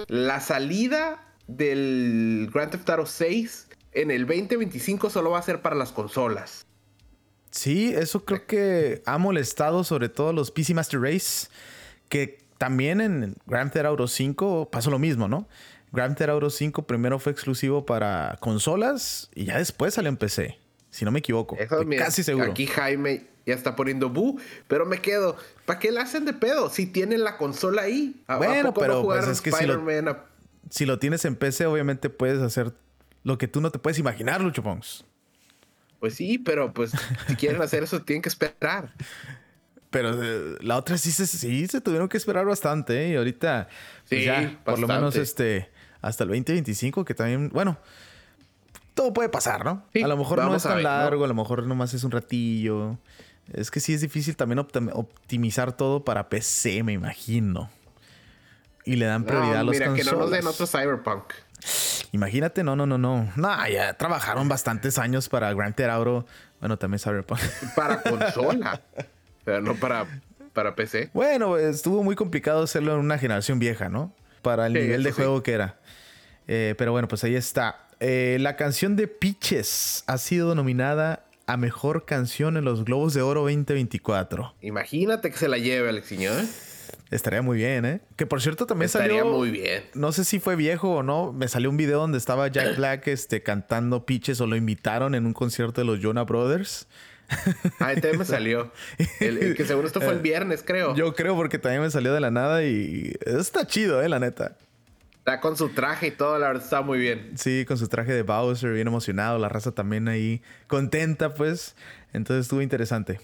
La 0.08 0.42
salida 0.42 1.34
del 1.48 2.50
Grand 2.54 2.72
Theft 2.72 2.90
Auto 2.90 3.06
6 3.06 3.70
en 3.94 4.12
el 4.12 4.28
2025 4.28 5.10
solo 5.10 5.32
va 5.32 5.40
a 5.40 5.44
ser 5.44 5.62
para 5.62 5.76
las 5.76 5.94
consolas. 5.94 6.66
Sí, 7.52 7.94
eso 7.96 8.26
creo 8.26 8.46
que 8.46 9.02
ha 9.06 9.18
molestado 9.18 9.84
sobre 9.84 10.10
todo 10.10 10.34
los 10.34 10.52
PC 10.52 10.74
Master 10.74 11.00
Race, 11.02 11.48
que 12.10 12.47
también 12.58 13.02
en 13.02 13.36
Grand 13.46 13.72
Theft 13.72 13.86
Auto 13.86 14.08
5 14.08 14.70
pasó 14.72 14.90
lo 14.92 15.00
mismo, 15.00 15.28
¿no? 15.28 15.48
Grand 15.92 16.18
Theft 16.18 16.30
Auto 16.30 16.50
5 16.50 16.86
primero 16.88 17.20
fue 17.20 17.32
exclusivo 17.32 17.86
para 17.86 18.38
consolas 18.40 19.30
y 19.34 19.46
ya 19.46 19.58
después 19.58 19.94
salió 19.94 20.10
en 20.10 20.18
PC, 20.18 20.58
si 20.90 21.06
no 21.06 21.12
me 21.12 21.20
equivoco. 21.20 21.58
casi 21.98 22.24
seguro. 22.24 22.52
Aquí 22.52 22.68
Jaime 22.68 23.26
ya 23.46 23.54
está 23.54 23.76
poniendo 23.76 24.10
bu, 24.10 24.40
pero 24.68 24.86
me 24.86 25.00
quedo, 25.00 25.38
¿para 25.66 25.80
qué 25.80 25.92
le 25.92 26.02
hacen 26.02 26.26
de 26.26 26.34
pedo 26.34 26.70
si 26.70 26.86
tienen 26.86 27.24
la 27.24 27.38
consola 27.38 27.84
ahí? 27.84 28.22
bueno, 28.38 28.74
pero 28.74 29.04
pues 29.04 29.28
es 29.28 29.42
que 29.42 29.52
si 29.52 29.66
lo, 29.66 29.82
si 30.70 30.86
lo 30.86 31.00
tienes 31.00 31.24
en 31.26 31.36
PC, 31.36 31.66
obviamente 31.66 32.10
puedes 32.10 32.42
hacer 32.42 32.74
lo 33.24 33.38
que 33.38 33.48
tú 33.48 33.62
no 33.62 33.72
te 33.72 33.80
puedes 33.80 34.00
imaginar, 34.00 34.42
Lucho 34.42 34.64
Pons. 34.64 35.06
Pues 36.00 36.16
sí, 36.16 36.38
pero 36.38 36.74
pues 36.74 36.92
si 37.28 37.36
quieren 37.36 37.62
hacer 37.62 37.84
eso, 37.84 38.02
tienen 38.04 38.22
que 38.22 38.30
esperar. 38.30 38.94
Pero 39.90 40.22
eh, 40.22 40.58
la 40.62 40.78
otra 40.78 40.98
sí 40.98 41.12
se, 41.12 41.26
sí 41.28 41.68
se 41.68 41.80
tuvieron 41.82 42.10
que 42.10 42.18
esperar 42.18 42.46
bastante, 42.46 43.06
¿eh? 43.06 43.10
Y 43.12 43.16
ahorita, 43.16 43.68
pues 44.10 44.22
Sí, 44.22 44.26
ya, 44.26 44.60
por 44.66 44.80
lo 44.80 44.88
menos 44.88 45.16
este, 45.16 45.70
hasta 46.02 46.24
el 46.26 46.30
2025, 46.30 47.06
que 47.06 47.14
también, 47.14 47.50
bueno, 47.54 47.78
todo 48.94 49.14
puede 49.14 49.30
pasar, 49.30 49.64
¿no? 49.64 49.86
Sí, 49.94 50.02
a 50.02 50.08
lo 50.08 50.18
mejor 50.18 50.40
no 50.44 50.56
es 50.56 50.66
a 50.66 50.70
tan 50.74 50.84
largo, 50.84 51.24
a 51.24 51.28
lo 51.28 51.34
mejor 51.34 51.64
nomás 51.66 51.94
es 51.94 52.04
un 52.04 52.12
ratillo. 52.12 52.98
Es 53.54 53.72
que 53.72 53.80
sí 53.80 53.94
es 53.94 54.02
difícil 54.02 54.36
también 54.36 54.60
optim- 54.60 54.92
optimizar 54.94 55.72
todo 55.72 56.04
para 56.04 56.28
PC, 56.28 56.84
me 56.84 56.92
imagino. 56.94 57.70
Y 58.84 58.96
le 58.98 59.06
dan 59.06 59.24
prioridad 59.26 59.54
No, 59.54 59.60
a 59.60 59.64
los 59.64 59.74
mira, 59.74 59.94
que 59.94 60.04
no 60.04 60.14
nos 60.14 60.32
den 60.32 60.48
otro 60.48 60.66
Cyberpunk. 60.68 61.32
Imagínate, 62.12 62.64
no, 62.64 62.76
no, 62.76 62.86
no, 62.86 62.98
no. 62.98 63.32
No, 63.36 63.68
ya 63.70 63.94
trabajaron 63.96 64.48
bastantes 64.50 64.98
años 64.98 65.30
para 65.30 65.54
Grand 65.54 65.76
Theft 65.76 65.90
Auto. 65.90 66.26
Bueno, 66.60 66.78
también 66.78 67.00
Cyberpunk. 67.00 67.40
Para 67.76 68.02
consola. 68.04 68.82
Pero 69.48 69.62
no 69.62 69.76
para, 69.76 70.06
para 70.52 70.76
PC. 70.76 71.10
Bueno, 71.14 71.56
estuvo 71.58 72.04
muy 72.04 72.16
complicado 72.18 72.64
hacerlo 72.64 72.94
en 72.96 73.00
una 73.00 73.18
generación 73.18 73.60
vieja, 73.60 73.88
¿no? 73.88 74.14
Para 74.42 74.68
el 74.68 74.74
Sí, 74.74 74.80
nivel 74.80 75.04
de 75.04 75.12
sí. 75.12 75.16
juego 75.16 75.42
que 75.42 75.54
era. 75.54 75.80
Eh, 76.50 76.76
pero 76.78 76.92
bueno, 76.92 77.08
pues 77.08 77.24
ahí 77.24 77.34
está. 77.36 77.88
Eh, 78.02 78.36
la 78.42 78.58
canción 78.58 78.98
de 78.98 79.08
Peaches 79.08 80.04
ha 80.06 80.18
sido 80.18 80.54
nominada 80.54 81.24
a 81.46 81.56
Mejor 81.56 82.04
Canción 82.04 82.58
en 82.58 82.66
los 82.66 82.84
Globos 82.84 83.14
de 83.14 83.22
Oro 83.22 83.44
2024. 83.44 84.54
Imagínate 84.62 85.32
que 85.32 85.38
se 85.38 85.48
la 85.48 85.58
lleve, 85.60 85.88
Alexiño, 85.88 86.30
¿eh? 86.38 86.46
Estaría 87.10 87.42
muy 87.42 87.56
bien, 87.56 87.86
¿eh? 87.86 88.02
Que 88.18 88.26
por 88.26 88.42
cierto 88.42 88.66
también 88.66 88.88
Estaría 88.88 89.20
salió... 89.20 89.32
muy 89.38 89.50
bien. 89.50 89.86
No 89.94 90.12
sé 90.12 90.26
si 90.26 90.40
fue 90.42 90.58
viejo 90.58 90.90
o 90.94 91.04
no. 91.04 91.32
Me 91.32 91.48
salió 91.48 91.70
un 91.70 91.78
video 91.78 92.00
donde 92.00 92.18
estaba 92.18 92.50
Jack 92.50 92.76
Black 92.76 93.08
este, 93.08 93.42
cantando 93.44 94.06
Peaches 94.06 94.42
o 94.42 94.46
lo 94.46 94.58
invitaron 94.58 95.16
en 95.16 95.26
un 95.26 95.32
concierto 95.32 95.80
de 95.80 95.86
los 95.88 96.00
Jonah 96.04 96.24
Brothers. 96.24 96.90
Ah, 97.80 97.94
también 97.94 98.20
me 98.20 98.26
salió. 98.26 98.72
El, 99.20 99.38
el 99.38 99.56
que 99.56 99.66
seguro 99.66 99.88
esto 99.88 100.02
fue 100.02 100.14
el 100.14 100.20
viernes, 100.20 100.64
creo. 100.66 100.96
Yo 100.96 101.14
creo 101.14 101.36
porque 101.36 101.60
también 101.60 101.82
me 101.82 101.90
salió 101.90 102.14
de 102.14 102.20
la 102.20 102.32
nada 102.32 102.64
y 102.64 103.16
está 103.26 103.68
chido, 103.68 104.02
¿eh? 104.02 104.10
La 104.10 104.20
neta. 104.20 104.58
Está 105.20 105.42
con 105.42 105.58
su 105.58 105.70
traje 105.70 106.08
y 106.08 106.12
todo, 106.12 106.40
la 106.40 106.48
verdad 106.48 106.64
está 106.64 106.82
muy 106.82 107.00
bien. 107.00 107.34
Sí, 107.36 107.66
con 107.68 107.78
su 107.78 107.90
traje 107.90 108.14
de 108.14 108.24
Bowser, 108.24 108.72
bien 108.72 108.88
emocionado. 108.88 109.38
La 109.38 109.50
raza 109.50 109.74
también 109.74 110.08
ahí 110.08 110.42
contenta, 110.68 111.34
pues. 111.34 111.76
Entonces 112.14 112.46
estuvo 112.46 112.62
interesante. 112.62 113.20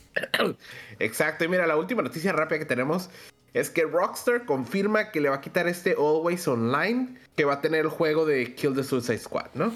Exacto. 1.00 1.46
Y 1.46 1.48
mira, 1.48 1.66
la 1.66 1.78
última 1.78 2.02
noticia 2.02 2.34
rápida 2.34 2.60
que 2.60 2.66
tenemos 2.66 3.10
es 3.54 3.70
que 3.70 3.84
Rockstar 3.84 4.46
confirma 4.46 5.12
que 5.12 5.22
le 5.22 5.30
va 5.30 5.38
a 5.38 5.42
quitar 5.42 5.68
este 5.68 5.92
Always 5.98 6.46
Online 6.48 7.16
que 7.38 7.46
va 7.46 7.54
a 7.54 7.62
tener 7.62 7.82
el 7.86 7.90
juego 7.90 8.26
de 8.26 8.54
Kill 8.54 8.76
the 8.76 8.84
Suicide 8.84 9.20
Squad, 9.20 9.48
¿no? 9.54 9.74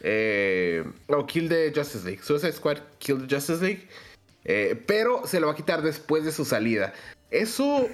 Eh, 0.00 0.84
o 1.08 1.26
Kill 1.26 1.48
the 1.48 1.72
Justice 1.74 2.04
League. 2.04 2.22
Suicide 2.22 2.52
Squad, 2.52 2.78
Kill 2.98 3.26
the 3.26 3.34
Justice 3.34 3.64
League. 3.64 3.88
Eh, 4.44 4.82
pero 4.86 5.26
se 5.26 5.40
lo 5.40 5.46
va 5.46 5.52
a 5.52 5.56
quitar 5.56 5.82
después 5.82 6.24
de 6.24 6.32
su 6.32 6.44
salida. 6.44 6.92
Eso 7.30 7.88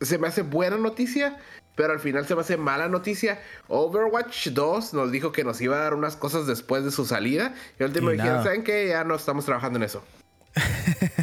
se 0.00 0.18
me 0.18 0.28
hace 0.28 0.42
buena 0.42 0.76
noticia, 0.76 1.38
pero 1.74 1.92
al 1.92 2.00
final 2.00 2.26
se 2.26 2.34
me 2.34 2.42
hace 2.42 2.56
mala 2.56 2.88
noticia. 2.88 3.40
Overwatch 3.68 4.48
2 4.48 4.94
nos 4.94 5.10
dijo 5.10 5.32
que 5.32 5.44
nos 5.44 5.60
iba 5.60 5.76
a 5.76 5.80
dar 5.80 5.94
unas 5.94 6.16
cosas 6.16 6.46
después 6.46 6.84
de 6.84 6.90
su 6.90 7.04
salida. 7.04 7.54
Y 7.78 7.82
al 7.82 7.90
último 7.90 8.10
dijeron. 8.10 8.44
¿saben 8.44 8.62
qué? 8.62 8.88
Ya 8.88 9.04
no 9.04 9.16
estamos 9.16 9.44
trabajando 9.44 9.78
en 9.78 9.84
eso. 9.84 10.04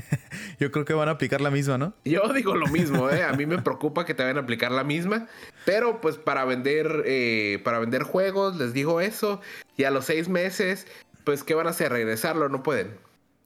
Yo 0.63 0.71
creo 0.71 0.85
que 0.85 0.93
van 0.93 1.09
a 1.09 1.11
aplicar 1.11 1.41
la 1.41 1.51
misma, 1.51 1.77
¿no? 1.77 1.93
Yo 2.05 2.21
digo 2.31 2.55
lo 2.55 2.67
mismo, 2.67 3.09
¿eh? 3.09 3.21
A 3.21 3.33
mí 3.33 3.45
me 3.45 3.61
preocupa 3.61 4.05
que 4.05 4.13
te 4.13 4.23
vayan 4.23 4.37
a 4.37 4.41
aplicar 4.41 4.71
la 4.71 4.85
misma. 4.85 5.27
Pero 5.65 5.99
pues 5.99 6.15
para 6.15 6.45
vender, 6.45 7.03
eh, 7.05 7.59
para 7.65 7.79
vender 7.79 8.03
juegos, 8.03 8.55
les 8.55 8.71
digo 8.71 9.01
eso. 9.01 9.41
Y 9.75 9.83
a 9.83 9.91
los 9.91 10.05
seis 10.05 10.29
meses, 10.29 10.87
pues 11.25 11.43
¿qué 11.43 11.53
van 11.53 11.67
a 11.67 11.71
hacer? 11.71 11.91
¿Regresarlo? 11.91 12.47
No 12.47 12.63
pueden. 12.63 12.91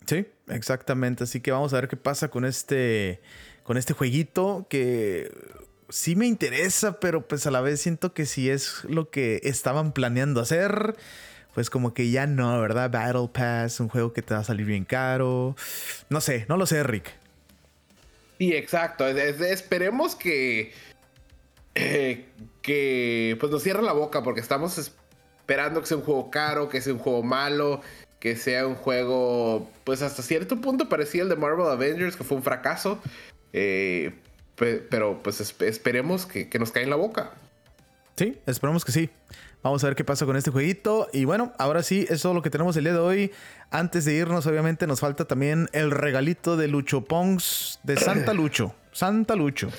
Sí, 0.06 0.28
exactamente. 0.48 1.24
Así 1.24 1.42
que 1.42 1.52
vamos 1.52 1.74
a 1.74 1.78
ver 1.78 1.88
qué 1.88 1.98
pasa 1.98 2.28
con 2.28 2.46
este, 2.46 3.20
con 3.64 3.78
este 3.78 3.94
jueguito 3.94 4.68
que 4.70 5.32
sí 5.90 6.16
me 6.16 6.28
interesa, 6.28 7.00
pero 7.00 7.28
pues 7.28 7.48
a 7.48 7.52
la 7.52 7.62
vez 7.62 7.82
siento 7.82 8.14
que 8.14 8.28
si 8.28 8.52
es 8.52 8.84
lo 8.84 9.10
que 9.10 9.42
estaban 9.42 9.92
planeando 9.92 10.40
hacer, 10.40 10.96
pues 11.58 11.72
como 11.72 11.96
que 11.96 12.12
ya 12.12 12.28
no, 12.28 12.62
¿verdad? 12.62 12.92
Battle 12.92 13.30
Pass, 13.34 13.80
un 13.80 13.90
juego 13.90 14.14
que 14.14 14.22
te 14.22 14.36
va 14.36 14.42
a 14.42 14.44
salir 14.44 14.68
bien 14.68 14.86
caro. 14.86 15.56
No 16.08 16.22
sé, 16.22 16.46
no 16.50 16.56
lo 16.56 16.68
sé, 16.68 16.84
Rick. 16.84 17.12
Sí, 18.38 18.54
exacto. 18.54 19.08
Es- 19.08 19.18
es- 19.18 19.42
esperemos 19.42 20.14
que. 20.16 20.72
eh, 21.74 22.28
que 22.62 23.36
pues 23.40 23.52
nos 23.52 23.64
cierren 23.64 23.86
la 23.86 23.94
boca 23.94 24.22
porque 24.22 24.40
estamos 24.40 24.78
esperando 24.78 25.82
que 25.82 25.88
sea 25.88 25.98
un 25.98 26.04
juego 26.04 26.30
caro, 26.30 26.70
que 26.70 26.80
sea 26.80 26.94
un 26.94 27.00
juego 27.00 27.24
malo, 27.24 27.82
que 28.20 28.36
sea 28.36 28.68
un 28.68 28.76
juego, 28.76 29.68
pues 29.84 30.04
hasta 30.04 30.22
cierto 30.22 30.62
punto 30.62 30.90
parecía 30.90 31.24
el 31.24 31.30
de 31.30 31.38
Marvel 31.38 31.66
Avengers, 31.66 32.16
que 32.16 32.24
fue 32.24 32.38
un 32.38 32.44
fracaso. 32.44 33.00
Eh, 33.52 34.14
pe- 34.56 34.78
pero 34.92 35.24
pues 35.24 35.42
esp- 35.42 35.66
esperemos 35.66 36.28
que, 36.28 36.50
que 36.50 36.60
nos 36.60 36.70
caiga 36.72 36.84
en 36.84 36.90
la 36.92 36.98
boca. 36.98 37.32
Sí, 38.18 38.38
esperamos 38.48 38.84
que 38.84 38.92
sí. 38.92 39.10
Vamos 39.64 39.84
a 39.84 39.88
ver 39.88 39.96
qué 39.96 40.04
pasa 40.04 40.26
con 40.26 40.36
este 40.36 40.50
jueguito. 40.52 41.08
Y 41.14 41.26
bueno, 41.26 41.54
ahora 41.60 41.84
sí, 41.84 42.06
es 42.10 42.22
todo 42.22 42.34
lo 42.34 42.42
que 42.42 42.50
tenemos 42.50 42.76
el 42.78 42.84
día 42.86 42.94
de 42.94 43.00
hoy. 43.00 43.32
Antes 43.70 44.06
de 44.06 44.14
irnos, 44.16 44.48
obviamente, 44.48 44.88
nos 44.88 45.00
falta 45.02 45.26
también 45.26 45.70
el 45.72 45.92
regalito 45.92 46.58
de 46.58 46.68
Lucho 46.68 47.06
Pongs 47.06 47.80
de 47.84 47.96
Santa 47.98 48.34
Lucho. 48.34 48.74
Santa 48.92 49.36
Lucho. 49.36 49.70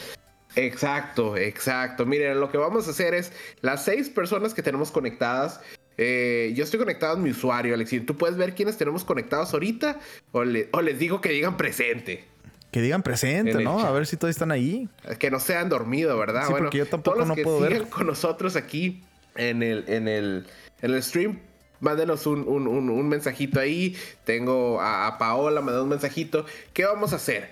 Exacto, 0.57 1.37
exacto. 1.37 2.07
Miren, 2.07 2.41
lo 2.41 2.51
que 2.51 2.59
vamos 2.59 2.87
a 2.89 2.91
hacer 2.93 3.15
es 3.15 3.33
las 3.61 3.85
seis 3.85 4.09
personas 4.09 4.55
que 4.55 4.63
tenemos 4.63 4.91
conectadas. 4.91 5.61
eh, 5.97 6.53
yo 6.55 6.63
estoy 6.65 6.79
conectado 6.79 7.17
en 7.17 7.23
mi 7.25 7.31
usuario, 7.31 7.75
Alexis. 7.75 8.07
Tú 8.07 8.17
puedes 8.17 8.37
ver 8.37 8.55
quiénes 8.55 8.77
tenemos 8.77 9.05
conectados 9.05 9.53
ahorita 9.53 9.99
o, 10.33 10.45
le- 10.45 10.69
o 10.73 10.81
les 10.81 10.99
digo 10.99 11.21
que 11.21 11.31
digan 11.31 11.57
presente. 11.57 12.25
Que 12.71 12.81
digan 12.83 13.03
presente, 13.03 13.63
¿no? 13.65 13.79
chat. 13.79 13.87
A 13.87 13.93
ver 13.93 14.07
si 14.07 14.17
todos 14.17 14.31
están 14.31 14.51
ahí. 14.53 14.89
Que 15.19 15.31
no 15.31 15.41
se 15.41 15.57
han 15.57 15.69
dormido, 15.69 16.19
¿verdad? 16.19 16.47
Sí, 16.47 16.55
porque 16.57 16.79
yo 16.79 16.87
tampoco 16.87 17.17
todos 17.17 17.19
los 17.21 17.29
no 17.29 17.35
que 17.35 17.43
puedo 17.43 17.61
ver. 17.61 17.89
con 17.89 18.07
nosotros 18.07 18.57
aquí 18.57 19.03
en 19.37 19.63
el, 19.63 19.85
en 19.89 20.07
el, 20.09 20.47
en 20.83 20.93
el 20.95 21.03
stream, 21.03 21.39
mándenos 21.81 22.27
un, 22.27 22.47
un- 22.47 22.67
un- 22.67 22.91
un 22.91 23.09
mensajito 23.09 23.59
ahí. 23.59 23.97
Tengo 24.25 24.81
a, 24.81 25.07
a 25.07 25.19
Paola, 25.19 25.61
mandó 25.63 25.83
un 25.83 25.89
mensajito. 25.89 26.45
¿Qué 26.75 26.85
vamos 26.85 27.13
a 27.13 27.17
hacer? 27.17 27.51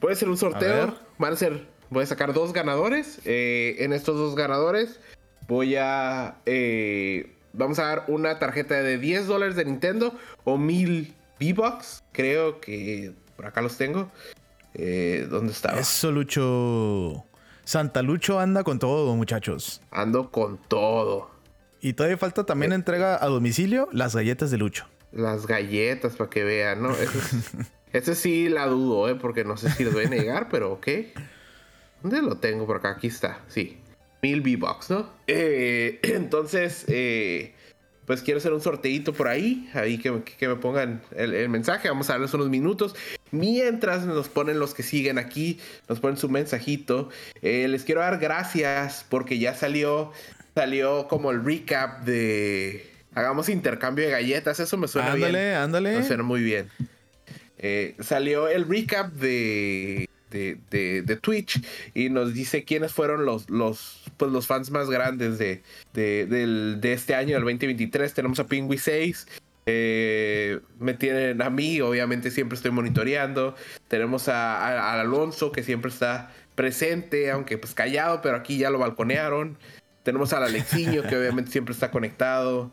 Puede 0.00 0.16
ser 0.16 0.28
un 0.28 0.36
sorteo. 0.36 0.94
Van 1.18 1.32
a 1.32 1.36
ser, 1.36 1.66
voy 1.88 2.02
a 2.04 2.06
sacar 2.06 2.34
dos 2.34 2.52
ganadores. 2.52 3.20
Eh, 3.24 3.76
en 3.78 3.92
estos 3.94 4.16
dos 4.18 4.34
ganadores 4.34 5.00
voy 5.48 5.76
a... 5.76 6.36
eh, 6.46 7.34
vamos 7.54 7.78
a 7.78 7.84
dar 7.86 8.04
una 8.08 8.38
tarjeta 8.38 8.74
de 8.82 8.98
10 8.98 9.26
dólares 9.26 9.56
de 9.56 9.64
Nintendo 9.64 10.18
o 10.44 10.58
1000 10.58 11.14
V-Bucks. 11.40 12.02
Creo 12.12 12.60
que 12.60 13.12
por 13.36 13.46
acá 13.46 13.60
los 13.62 13.76
tengo. 13.76 14.10
Eh, 14.74 15.26
¿Dónde 15.30 15.52
estaba? 15.52 15.78
Eso, 15.78 16.10
Lucho. 16.10 17.24
Santa 17.64 18.02
Lucho 18.02 18.38
anda 18.40 18.62
con 18.64 18.78
todo, 18.78 19.14
muchachos. 19.16 19.80
Ando 19.90 20.30
con 20.30 20.58
todo. 20.58 21.30
Y 21.80 21.92
todavía 21.94 22.18
falta 22.18 22.44
también 22.44 22.72
entrega 22.72 23.22
a 23.22 23.26
domicilio 23.28 23.88
las 23.92 24.14
galletas 24.16 24.50
de 24.50 24.58
Lucho. 24.58 24.86
Las 25.12 25.46
galletas 25.46 26.16
para 26.16 26.28
que 26.30 26.42
vean, 26.44 26.82
¿no? 26.82 26.90
Eso, 26.92 27.18
es- 27.18 27.50
eso 27.92 28.14
sí 28.14 28.48
la 28.48 28.66
dudo, 28.66 29.08
¿eh? 29.08 29.14
Porque 29.14 29.44
no 29.44 29.56
sé 29.56 29.70
si 29.70 29.84
los 29.84 29.94
voy 29.94 30.04
a 30.06 30.08
negar, 30.08 30.48
pero 30.50 30.72
ok. 30.72 30.88
¿Dónde 32.02 32.20
lo 32.22 32.36
tengo 32.36 32.66
por 32.66 32.76
acá? 32.78 32.90
Aquí 32.90 33.06
está, 33.06 33.40
sí. 33.48 33.78
Mil 34.22 34.40
V-Bucks, 34.40 34.90
¿no? 34.90 35.08
Eh, 35.26 36.00
entonces, 36.02 36.84
eh, 36.88 37.53
pues 38.06 38.22
quiero 38.22 38.38
hacer 38.38 38.52
un 38.52 38.60
sorteito 38.60 39.12
por 39.12 39.28
ahí. 39.28 39.68
Ahí 39.74 39.98
que, 39.98 40.22
que 40.38 40.48
me 40.48 40.56
pongan 40.56 41.02
el, 41.16 41.34
el 41.34 41.48
mensaje. 41.48 41.88
Vamos 41.88 42.10
a 42.10 42.14
darles 42.14 42.34
unos 42.34 42.48
minutos. 42.48 42.94
Mientras 43.30 44.06
nos 44.06 44.28
ponen 44.28 44.58
los 44.58 44.74
que 44.74 44.82
siguen 44.82 45.18
aquí, 45.18 45.58
nos 45.88 46.00
ponen 46.00 46.16
su 46.16 46.28
mensajito. 46.28 47.08
Eh, 47.42 47.66
les 47.68 47.84
quiero 47.84 48.00
dar 48.00 48.18
gracias 48.18 49.04
porque 49.08 49.38
ya 49.38 49.54
salió, 49.54 50.12
salió 50.54 51.08
como 51.08 51.30
el 51.30 51.44
recap 51.44 52.04
de... 52.04 52.90
Hagamos 53.14 53.48
intercambio 53.48 54.04
de 54.04 54.10
galletas. 54.10 54.58
Eso 54.60 54.76
me 54.76 54.88
suena 54.88 55.14
bien. 55.14 55.28
Ándale, 55.28 55.54
ándale. 55.54 55.98
Me 55.98 56.04
suena 56.04 56.22
muy 56.22 56.42
bien. 56.42 56.68
Eh, 57.58 57.94
salió 58.00 58.48
el 58.48 58.68
recap 58.68 59.12
de, 59.12 60.08
de, 60.70 61.02
de- 61.02 61.16
Twitch 61.16 61.62
y 61.94 62.10
nos 62.10 62.34
dice 62.34 62.64
quiénes 62.64 62.92
fueron 62.92 63.24
los, 63.24 63.48
los, 63.48 64.02
pues 64.16 64.32
los 64.32 64.46
fans 64.46 64.70
más 64.70 64.90
grandes 64.90 65.38
de, 65.38 65.62
de, 65.94 66.26
del- 66.26 66.78
de 66.80 66.92
este 66.92 67.14
año, 67.14 67.34
del 67.34 67.44
2023. 67.44 68.12
Tenemos 68.12 68.40
a 68.40 68.46
Pingui 68.46 68.76
6. 68.78 69.26
eh, 69.66 70.60
me 70.78 70.92
tienen 70.94 71.40
a 71.40 71.48
mí, 71.50 71.80
obviamente 71.80 72.30
siempre 72.30 72.56
estoy 72.56 72.70
monitoreando. 72.72 73.54
Tenemos 73.88 74.28
a, 74.28 74.58
a- 74.58 74.92
a 74.96 75.00
Alonso, 75.00 75.52
que 75.52 75.62
siempre 75.62 75.90
está 75.90 76.30
presente, 76.54 77.30
aunque 77.30 77.56
pues 77.58 77.72
callado, 77.74 78.20
pero 78.20 78.36
aquí 78.36 78.58
ya 78.58 78.70
lo 78.70 78.78
balconearon. 78.78 79.56
Tenemos 80.02 80.32
al 80.34 80.42
Alexiño, 80.42 81.02
que 81.08 81.16
obviamente 81.16 81.50
siempre 81.50 81.72
está 81.72 81.90
conectado. 81.90 82.70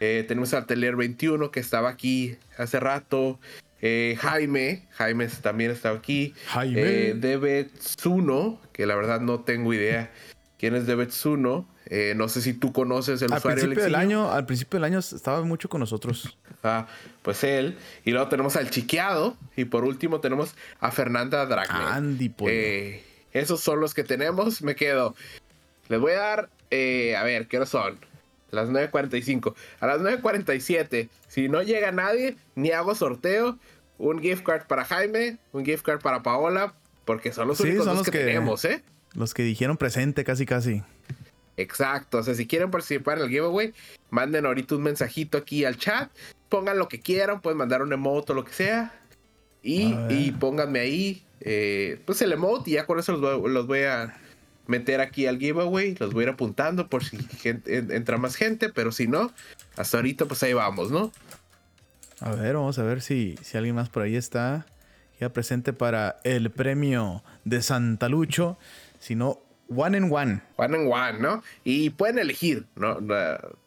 Eh, 0.00 0.24
tenemos 0.26 0.52
al 0.52 0.66
Teler 0.66 0.96
21, 0.96 1.52
que 1.52 1.60
estaba 1.60 1.90
aquí 1.90 2.36
hace 2.58 2.80
rato. 2.80 3.38
Eh, 3.82 4.16
Jaime, 4.20 4.86
Jaime 4.92 5.26
también 5.42 5.72
estaba 5.72 5.98
aquí. 5.98 6.34
Jaime. 6.46 6.80
Eh, 6.80 7.14
Debe 7.14 7.64
Tsuno, 7.64 8.60
que 8.72 8.86
la 8.86 8.94
verdad 8.94 9.20
no 9.20 9.40
tengo 9.40 9.74
idea 9.74 10.10
quién 10.58 10.76
es 10.76 10.86
de 10.86 10.94
Betsuno. 10.94 11.68
Eh, 11.86 12.14
no 12.16 12.28
sé 12.28 12.40
si 12.40 12.54
tú 12.54 12.72
conoces 12.72 13.20
el 13.20 13.32
al 13.32 13.38
usuario 13.38 13.60
principio 13.60 13.82
del 13.82 13.96
año, 13.96 14.30
al 14.30 14.46
principio 14.46 14.78
del 14.78 14.84
año 14.84 15.00
estaba 15.00 15.42
mucho 15.42 15.68
con 15.68 15.80
nosotros. 15.80 16.38
Ah, 16.62 16.86
pues 17.22 17.42
él. 17.42 17.76
Y 18.04 18.12
luego 18.12 18.28
tenemos 18.28 18.54
al 18.54 18.70
Chiqueado. 18.70 19.36
Y 19.56 19.64
por 19.64 19.84
último 19.84 20.20
tenemos 20.20 20.54
a 20.78 20.92
Fernanda 20.92 21.44
Dragner. 21.44 21.82
Andy, 21.88 22.28
pollo. 22.28 22.52
Eh, 22.52 23.02
esos 23.32 23.60
son 23.60 23.80
los 23.80 23.92
que 23.92 24.04
tenemos. 24.04 24.62
Me 24.62 24.76
quedo. 24.76 25.16
Les 25.88 25.98
voy 25.98 26.12
a 26.12 26.18
dar. 26.18 26.50
eh, 26.70 27.16
a 27.16 27.24
ver, 27.24 27.48
¿qué 27.48 27.66
son? 27.66 27.98
Las 28.52 28.68
9.45. 28.68 29.54
A 29.80 29.86
las 29.86 30.00
9.47. 30.00 31.08
Si 31.26 31.48
no 31.48 31.62
llega 31.62 31.90
nadie, 31.90 32.36
ni 32.54 32.70
hago 32.70 32.94
sorteo. 32.94 33.58
Un 33.98 34.20
gift 34.20 34.44
card 34.44 34.66
para 34.66 34.84
Jaime. 34.84 35.38
Un 35.52 35.64
gift 35.64 35.84
card 35.84 36.00
para 36.00 36.22
Paola. 36.22 36.74
Porque 37.06 37.32
son 37.32 37.48
los 37.48 37.56
Sí, 37.58 37.64
únicos 37.64 37.86
son 37.86 37.96
los 37.96 38.04
que, 38.04 38.12
que- 38.12 38.24
tenemos, 38.24 38.64
¿eh? 38.64 38.84
Los 39.14 39.34
que 39.34 39.42
dijeron 39.42 39.76
presente 39.76 40.22
casi 40.24 40.46
casi. 40.46 40.82
Exacto. 41.56 42.18
O 42.18 42.22
sea, 42.22 42.34
si 42.34 42.46
quieren 42.46 42.70
participar 42.70 43.18
en 43.18 43.24
el 43.24 43.30
giveaway, 43.30 43.72
manden 44.10 44.46
ahorita 44.46 44.76
un 44.76 44.82
mensajito 44.82 45.38
aquí 45.38 45.64
al 45.64 45.76
chat. 45.76 46.10
Pongan 46.48 46.78
lo 46.78 46.88
que 46.88 47.00
quieran. 47.00 47.40
Pueden 47.40 47.58
mandar 47.58 47.82
un 47.82 47.92
emote 47.92 48.32
o 48.32 48.34
lo 48.34 48.44
que 48.44 48.52
sea. 48.52 48.92
Y, 49.62 49.94
A 49.94 50.08
y 50.10 50.32
pónganme 50.32 50.80
ahí, 50.80 51.24
eh, 51.40 52.00
pues 52.04 52.20
el 52.22 52.32
emote. 52.32 52.70
Y 52.70 52.74
ya 52.74 52.84
con 52.86 52.98
eso 52.98 53.12
los 53.12 53.20
voy, 53.40 53.50
los 53.50 53.66
voy 53.66 53.80
a 53.82 54.14
meter 54.66 55.00
aquí 55.00 55.26
al 55.26 55.38
giveaway. 55.38 55.94
Los 55.98 56.12
voy 56.12 56.22
a 56.24 56.28
ir 56.28 56.32
apuntando 56.32 56.88
por 56.88 57.04
si 57.04 57.18
gente- 57.18 57.76
en- 57.78 57.90
entra 57.92 58.18
más 58.18 58.36
gente. 58.36 58.68
Pero 58.68 58.92
si 58.92 59.06
no, 59.06 59.32
hasta 59.76 59.96
ahorita, 59.98 60.26
pues 60.26 60.42
ahí 60.42 60.52
vamos, 60.52 60.90
¿no? 60.90 61.12
A 62.20 62.34
ver, 62.34 62.54
vamos 62.54 62.78
a 62.78 62.82
ver 62.84 63.00
si, 63.02 63.36
si 63.42 63.56
alguien 63.56 63.74
más 63.74 63.88
por 63.88 64.02
ahí 64.02 64.16
está. 64.16 64.66
Ya 65.20 65.32
presente 65.32 65.72
para 65.72 66.18
el 66.24 66.50
premio 66.50 67.22
de 67.44 67.62
Santa 67.62 68.08
Lucho. 68.08 68.58
Si 68.98 69.14
no, 69.14 69.38
one 69.68 69.96
and 69.96 70.12
one. 70.12 70.40
One 70.56 70.76
and 70.76 70.92
one, 70.92 71.18
¿no? 71.20 71.42
Y 71.64 71.90
pueden 71.90 72.18
elegir, 72.18 72.66
¿no? 72.76 72.98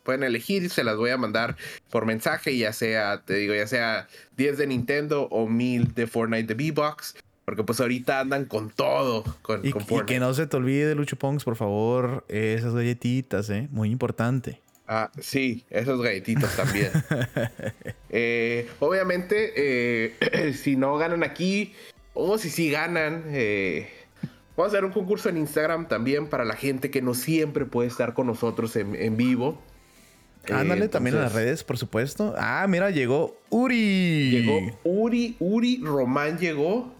Pueden 0.03 0.23
elegir 0.23 0.63
y 0.63 0.69
se 0.69 0.83
las 0.83 0.97
voy 0.97 1.09
a 1.11 1.17
mandar 1.17 1.55
por 1.89 2.05
mensaje, 2.05 2.57
ya 2.57 2.73
sea, 2.73 3.21
te 3.25 3.35
digo, 3.35 3.53
ya 3.55 3.67
sea 3.67 4.07
10 4.37 4.57
de 4.57 4.67
Nintendo 4.67 5.23
o 5.31 5.47
1000 5.47 5.93
de 5.93 6.07
Fortnite 6.07 6.53
de 6.53 6.71
V-Box. 6.71 7.15
Porque 7.45 7.63
pues 7.63 7.79
ahorita 7.79 8.19
andan 8.19 8.45
con 8.45 8.71
todo 8.71 9.23
con, 9.43 9.65
Y, 9.65 9.71
con 9.71 9.83
y 9.83 10.05
que 10.05 10.19
no 10.19 10.33
se 10.33 10.47
te 10.47 10.57
olvide, 10.57 10.95
Lucho 10.95 11.15
Pongs, 11.15 11.43
por 11.43 11.55
favor, 11.55 12.25
esas 12.27 12.73
galletitas, 12.73 13.49
¿eh? 13.51 13.67
Muy 13.71 13.91
importante. 13.91 14.61
Ah, 14.87 15.11
sí, 15.19 15.65
esos 15.69 16.01
galletitos 16.01 16.55
también. 16.55 16.91
Eh, 18.17 18.69
obviamente, 18.79 19.51
eh, 19.57 20.53
si 20.57 20.77
no 20.77 20.95
ganan 20.97 21.21
aquí, 21.21 21.73
o 22.13 22.37
si 22.37 22.49
sí 22.49 22.71
ganan, 22.71 23.25
eh, 23.27 23.89
vamos 24.55 24.71
a 24.71 24.77
hacer 24.77 24.85
un 24.85 24.93
concurso 24.93 25.27
en 25.27 25.35
Instagram 25.35 25.89
también 25.89 26.27
para 26.27 26.45
la 26.45 26.55
gente 26.55 26.89
que 26.89 27.01
no 27.01 27.13
siempre 27.13 27.65
puede 27.65 27.89
estar 27.89 28.13
con 28.13 28.27
nosotros 28.27 28.77
en, 28.77 28.95
en 28.95 29.17
vivo. 29.17 29.61
Eh, 30.47 30.53
Ándale 30.53 30.87
también 30.87 31.17
en 31.17 31.23
las 31.23 31.33
redes, 31.33 31.65
por 31.65 31.77
supuesto. 31.77 32.33
Ah, 32.37 32.65
mira, 32.69 32.89
llegó 32.89 33.37
Uri. 33.49 34.29
Llegó 34.31 34.79
Uri, 34.85 35.35
Uri 35.39 35.81
Román 35.83 36.37
llegó. 36.37 36.94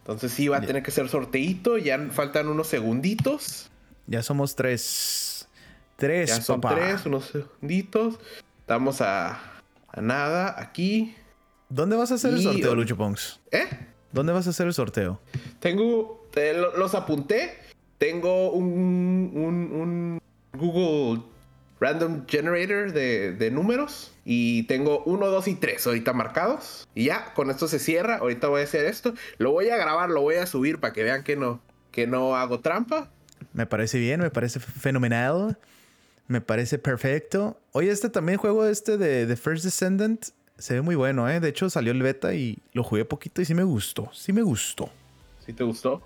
Entonces 0.00 0.32
sí 0.32 0.48
va 0.48 0.58
a 0.58 0.60
tener 0.60 0.82
que 0.82 0.90
ser 0.90 1.08
sorteito. 1.08 1.78
Ya 1.78 1.98
faltan 2.10 2.48
unos 2.48 2.66
segunditos. 2.66 3.70
Ya 4.06 4.22
somos 4.22 4.56
tres. 4.56 5.48
Tres, 5.96 6.30
Ya 6.30 6.40
son 6.40 6.60
papá. 6.60 6.74
tres, 6.76 7.06
unos 7.06 7.26
segunditos. 7.26 8.18
Estamos 8.60 9.00
a, 9.00 9.38
a 9.88 10.00
nada 10.00 10.54
aquí. 10.58 11.14
¿Dónde 11.68 11.96
vas 11.96 12.10
a 12.10 12.14
hacer 12.14 12.32
el 12.34 12.42
sorteo, 12.42 12.74
Lucho 12.74 12.96
Pongs? 12.96 13.38
¿Eh? 13.52 13.68
¿Dónde 14.12 14.32
vas 14.32 14.46
a 14.46 14.50
hacer 14.50 14.66
el 14.66 14.74
sorteo? 14.74 15.20
Tengo, 15.60 16.26
te- 16.32 16.54
lo- 16.54 16.76
los 16.76 16.94
apunté. 16.94 17.58
Tengo 17.98 18.50
un, 18.52 19.30
un- 19.34 19.80
un 19.80 20.20
Google 20.58 21.22
Random 21.80 22.26
Generator 22.26 22.92
de, 22.92 23.32
de 23.32 23.50
números. 23.50 24.12
Y 24.24 24.64
tengo 24.64 25.02
uno, 25.04 25.26
dos 25.26 25.48
y 25.48 25.54
tres 25.54 25.86
ahorita 25.86 26.12
marcados. 26.12 26.86
Y 26.94 27.06
ya, 27.06 27.32
con 27.34 27.50
esto 27.50 27.66
se 27.66 27.78
cierra. 27.78 28.18
Ahorita 28.18 28.48
voy 28.48 28.60
a 28.60 28.64
hacer 28.64 28.84
esto. 28.86 29.14
Lo 29.38 29.52
voy 29.52 29.70
a 29.70 29.76
grabar, 29.76 30.10
lo 30.10 30.20
voy 30.20 30.36
a 30.36 30.46
subir 30.46 30.78
para 30.78 30.92
que 30.92 31.02
vean 31.02 31.24
que 31.24 31.36
no, 31.36 31.60
que 31.90 32.06
no 32.06 32.36
hago 32.36 32.60
trampa. 32.60 33.10
Me 33.52 33.66
parece 33.66 33.98
bien, 33.98 34.20
me 34.20 34.30
parece 34.30 34.60
fenomenal. 34.60 35.58
Me 36.28 36.40
parece 36.40 36.78
perfecto. 36.78 37.58
Oye, 37.72 37.90
este 37.90 38.08
también 38.08 38.38
juego 38.38 38.66
este 38.66 38.96
de 38.96 39.26
The 39.26 39.36
First 39.36 39.64
Descendant 39.64 40.26
se 40.58 40.74
ve 40.74 40.82
muy 40.82 40.94
bueno, 40.94 41.28
¿eh? 41.28 41.40
De 41.40 41.48
hecho, 41.48 41.70
salió 41.70 41.90
el 41.90 42.02
beta 42.02 42.34
y 42.34 42.58
lo 42.74 42.84
jugué 42.84 43.04
poquito 43.06 43.40
y 43.40 43.46
sí 43.46 43.54
me 43.54 43.62
gustó. 43.62 44.10
Sí 44.12 44.32
me 44.32 44.42
gustó. 44.42 44.90
¿Sí 45.44 45.54
te 45.54 45.64
gustó? 45.64 46.02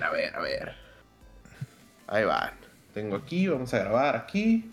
A 0.00 0.10
ver, 0.10 0.34
a 0.34 0.40
ver. 0.40 0.72
Ahí 2.06 2.24
van. 2.24 2.52
Tengo 2.94 3.16
aquí, 3.16 3.48
vamos 3.48 3.74
a 3.74 3.80
grabar 3.80 4.16
aquí. 4.16 4.70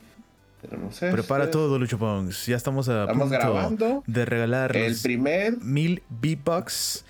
Prepara 0.61 1.49
todo, 1.49 1.79
Lucho 1.79 1.97
Pongs. 1.97 2.45
Ya 2.45 2.57
estamos 2.57 2.89
a 2.89 3.01
Estamos 3.03 3.29
punto 3.29 3.37
grabando. 3.37 4.03
de 4.07 4.25
regalar 4.25 4.75
El 4.75 4.95
primer 5.01 5.57
mil 5.61 6.03
V-Bucks 6.09 7.05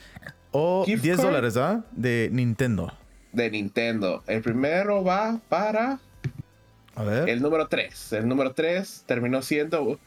o 0.52 0.84
Gift 0.86 1.02
10 1.04 1.18
card. 1.18 1.26
dólares, 1.28 1.58
¿ah? 1.58 1.84
De 1.92 2.30
Nintendo. 2.32 2.94
de 3.32 3.50
Nintendo. 3.52 4.24
El 4.28 4.42
primero 4.42 5.04
va 5.04 5.40
para 5.50 6.00
A 6.96 7.04
ver. 7.04 7.30
el 7.30 7.42
número 7.42 7.68
3. 7.68 8.14
El 8.14 8.28
número 8.28 8.54
3 8.54 9.04
terminó 9.08 9.42
siendo. 9.42 10.00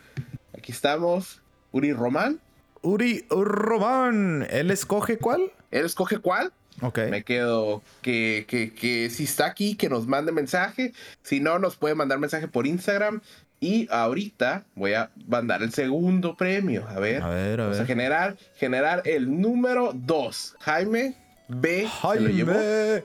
Aquí 0.57 0.70
estamos. 0.72 1.40
Uri 1.72 1.93
Román. 1.93 2.38
Uri 2.82 3.24
Román. 3.30 4.47
¿Él 4.51 4.70
escoge 4.70 5.18
cuál? 5.18 5.51
Él 5.70 5.84
escoge 5.86 6.18
cuál. 6.18 6.53
Ok. 6.83 6.99
Me 7.11 7.22
quedo 7.22 7.83
que, 8.03 8.45
que, 8.49 8.72
que 8.74 9.09
si 9.11 9.24
está 9.24 9.47
aquí, 9.47 9.76
que 9.76 9.89
nos 9.89 10.07
mande 10.07 10.33
mensaje. 10.33 10.93
Si 11.22 11.41
no, 11.41 11.59
nos 11.59 11.76
puede 11.76 11.95
mandar 11.95 12.18
mensaje 12.18 12.49
por 12.49 12.66
Instagram. 12.66 13.20
Y 13.61 13.87
ahorita 13.93 14.64
voy 14.74 14.95
a 14.95 15.11
mandar 15.28 15.62
el 15.62 15.72
segundo 15.72 16.37
premio. 16.37 16.87
A 16.89 16.99
ver. 16.99 17.22
A 17.22 17.28
ver, 17.28 17.61
a 17.61 17.64
Vamos 17.64 17.76
a 17.76 17.80
ver. 17.83 17.87
generar, 17.87 18.37
generar 18.57 19.03
el 19.05 19.41
número 19.41 19.93
2. 19.95 20.57
Jaime 20.61 21.14
B. 21.49 21.89
se 22.12 22.20
lo 22.20 22.28
llevó. 22.28 22.53
Jaime. 22.53 23.05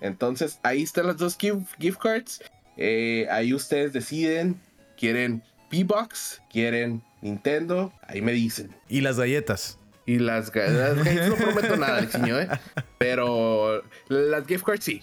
Entonces, 0.00 0.58
ahí 0.62 0.82
están 0.82 1.06
las 1.06 1.18
dos 1.18 1.36
gift, 1.38 1.98
cards. 2.02 2.42
Eh, 2.76 3.26
ahí 3.30 3.52
ustedes 3.54 3.92
deciden. 3.92 4.58
¿Quieren 4.96 5.42
V-Box? 5.72 6.40
¿Quieren 6.50 7.02
Nintendo? 7.20 7.92
Ahí 8.06 8.22
me 8.22 8.32
dicen. 8.32 8.74
Y 8.88 9.00
las 9.00 9.18
galletas. 9.18 9.78
Y 10.06 10.18
las, 10.18 10.54
las 10.54 10.96
galletas 11.04 11.28
no 11.30 11.36
prometo 11.36 11.76
nada, 11.76 11.98
Alexiño, 11.98 12.38
¿eh? 12.38 12.48
Pero 12.98 13.82
las 14.08 14.46
gift 14.46 14.64
cards 14.64 14.84
sí. 14.84 15.02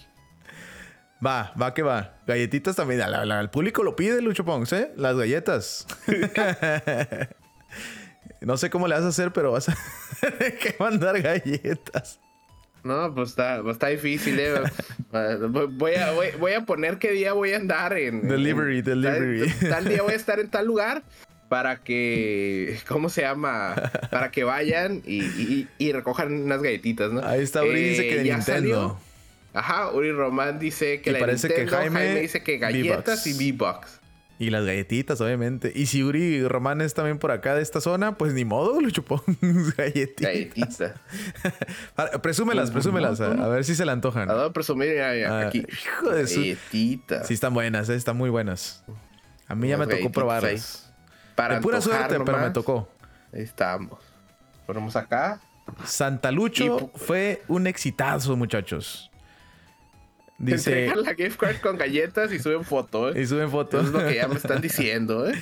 Va, 1.25 1.53
va 1.59 1.73
que 1.73 1.81
va. 1.83 2.15
Galletitas 2.27 2.75
también. 2.75 3.01
Al, 3.01 3.13
al- 3.15 3.31
al 3.31 3.49
público 3.51 3.83
lo 3.83 3.95
pide, 3.95 4.21
Lucho 4.21 4.45
Pongs, 4.45 4.71
¿eh? 4.73 4.91
Las 4.97 5.15
galletas. 5.17 5.87
no 8.41 8.57
sé 8.57 8.69
cómo 8.69 8.87
le 8.87 8.95
vas 8.95 9.03
a 9.03 9.07
hacer, 9.09 9.31
pero 9.31 9.51
vas 9.51 9.69
a 9.69 9.75
que 10.59 10.75
mandar 10.79 11.21
galletas. 11.21 12.19
No, 12.83 13.13
pues 13.13 13.29
está, 13.29 13.61
pues 13.61 13.75
está 13.75 13.87
difícil, 13.87 14.39
¿eh? 14.39 14.53
Voy 15.69 15.93
a, 15.95 16.11
voy, 16.13 16.27
voy 16.39 16.53
a 16.53 16.61
poner 16.65 16.97
qué 16.97 17.11
día 17.11 17.33
voy 17.33 17.53
a 17.53 17.57
andar 17.57 17.95
en... 17.95 18.27
Delivery, 18.27 18.79
en- 18.79 18.83
delivery. 18.85 19.49
Tal, 19.51 19.69
tal 19.69 19.85
día 19.85 20.01
voy 20.01 20.13
a 20.13 20.15
estar 20.15 20.39
en 20.39 20.49
tal 20.49 20.65
lugar 20.65 21.03
para 21.51 21.83
que... 21.83 22.79
¿Cómo 22.87 23.09
se 23.09 23.23
llama? 23.23 23.75
Para 24.09 24.31
que 24.31 24.45
vayan 24.45 25.01
y, 25.05 25.21
y- 25.21 25.67
y 25.77 25.91
recojan 25.91 26.31
unas 26.43 26.61
galletitas, 26.61 27.11
¿no? 27.11 27.21
Ahí 27.25 27.41
está, 27.41 27.61
Uri 27.65 27.89
dice 27.89 28.07
Eh, 28.07 28.09
que 28.09 28.17
de 28.19 28.25
ya 28.25 28.37
Nintendo. 28.37 28.69
salió. 28.79 28.97
Ajá, 29.53 29.91
Uri 29.91 30.13
Román 30.13 30.59
dice 30.59 31.01
que 31.01 31.09
Y 31.09 31.13
la 31.13 31.19
parece 31.19 31.49
que 31.49 31.65
Nintendo, 31.65 31.77
Jaime, 31.77 32.21
dice 32.21 32.41
que 32.41 32.57
galletas 32.57 33.27
y 33.27 33.33
V-Bucks. 33.33 33.99
Y 34.39 34.49
las 34.49 34.65
galletitas, 34.65 35.19
obviamente. 35.19 35.73
Y 35.75 35.87
si 35.87 36.03
Uri 36.03 36.47
Román 36.47 36.79
es 36.79 36.93
también 36.93 37.19
por 37.19 37.31
acá 37.31 37.53
de 37.53 37.61
esta 37.61 37.81
zona, 37.81 38.17
pues 38.17 38.33
ni 38.33 38.45
modo, 38.45 38.79
Lucho 38.79 39.03
Pongs. 39.03 39.25
Galletitas. 39.77 40.21
Galletitas. 40.21 40.93
Presúmelas, 42.23 42.71
presúmelas. 42.71 43.19
A, 43.19 43.31
a 43.33 43.47
ver 43.49 43.65
si 43.65 43.75
se 43.75 43.85
le 43.85 43.91
antojan. 43.91 44.29
A 44.29 44.33
ver, 44.35 44.51
presumir 44.53 44.91
mira, 44.91 45.11
mira, 45.11 45.37
Ah, 45.41 45.47
aquí. 45.47 45.65
hijo 45.69 46.09
de 46.11 46.27
su- 46.27 46.39
Galletitas. 46.39 47.27
Sí, 47.27 47.33
están 47.33 47.53
buenas, 47.53 47.89
¿eh? 47.89 47.95
están 47.95 48.15
muy 48.15 48.29
buenas. 48.29 48.83
A 49.49 49.53
mí 49.55 49.67
ya 49.67 49.77
me 49.77 49.85
tocó 49.85 50.11
probarlas. 50.13 50.85
ahí. 50.85 50.90
Para 51.41 51.55
De 51.55 51.61
pura 51.61 51.77
antojar 51.77 51.99
suerte, 52.09 52.23
pero 52.23 52.37
me 52.37 52.51
tocó. 52.51 52.87
Ahí 53.33 53.41
estamos. 53.41 53.99
Ponemos 54.67 54.95
acá. 54.95 55.41
Santa 55.85 56.29
Lucho 56.29 56.91
fue 56.93 57.41
un 57.47 57.65
exitazo, 57.65 58.37
muchachos. 58.37 59.09
Dice. 60.37 60.85
entregan 60.85 61.03
la 61.03 61.15
gift 61.15 61.39
card 61.39 61.57
con 61.61 61.77
galletas 61.79 62.31
y 62.31 62.37
suben 62.37 62.63
foto, 62.63 63.09
¿eh? 63.09 63.13
Y 63.21 63.25
suben 63.25 63.45
Eso 63.45 63.51
fotos. 63.51 63.85
es 63.87 63.91
lo 63.91 64.07
que 64.07 64.15
ya 64.15 64.27
me 64.27 64.35
están 64.35 64.61
diciendo, 64.61 65.27
¿eh? 65.27 65.41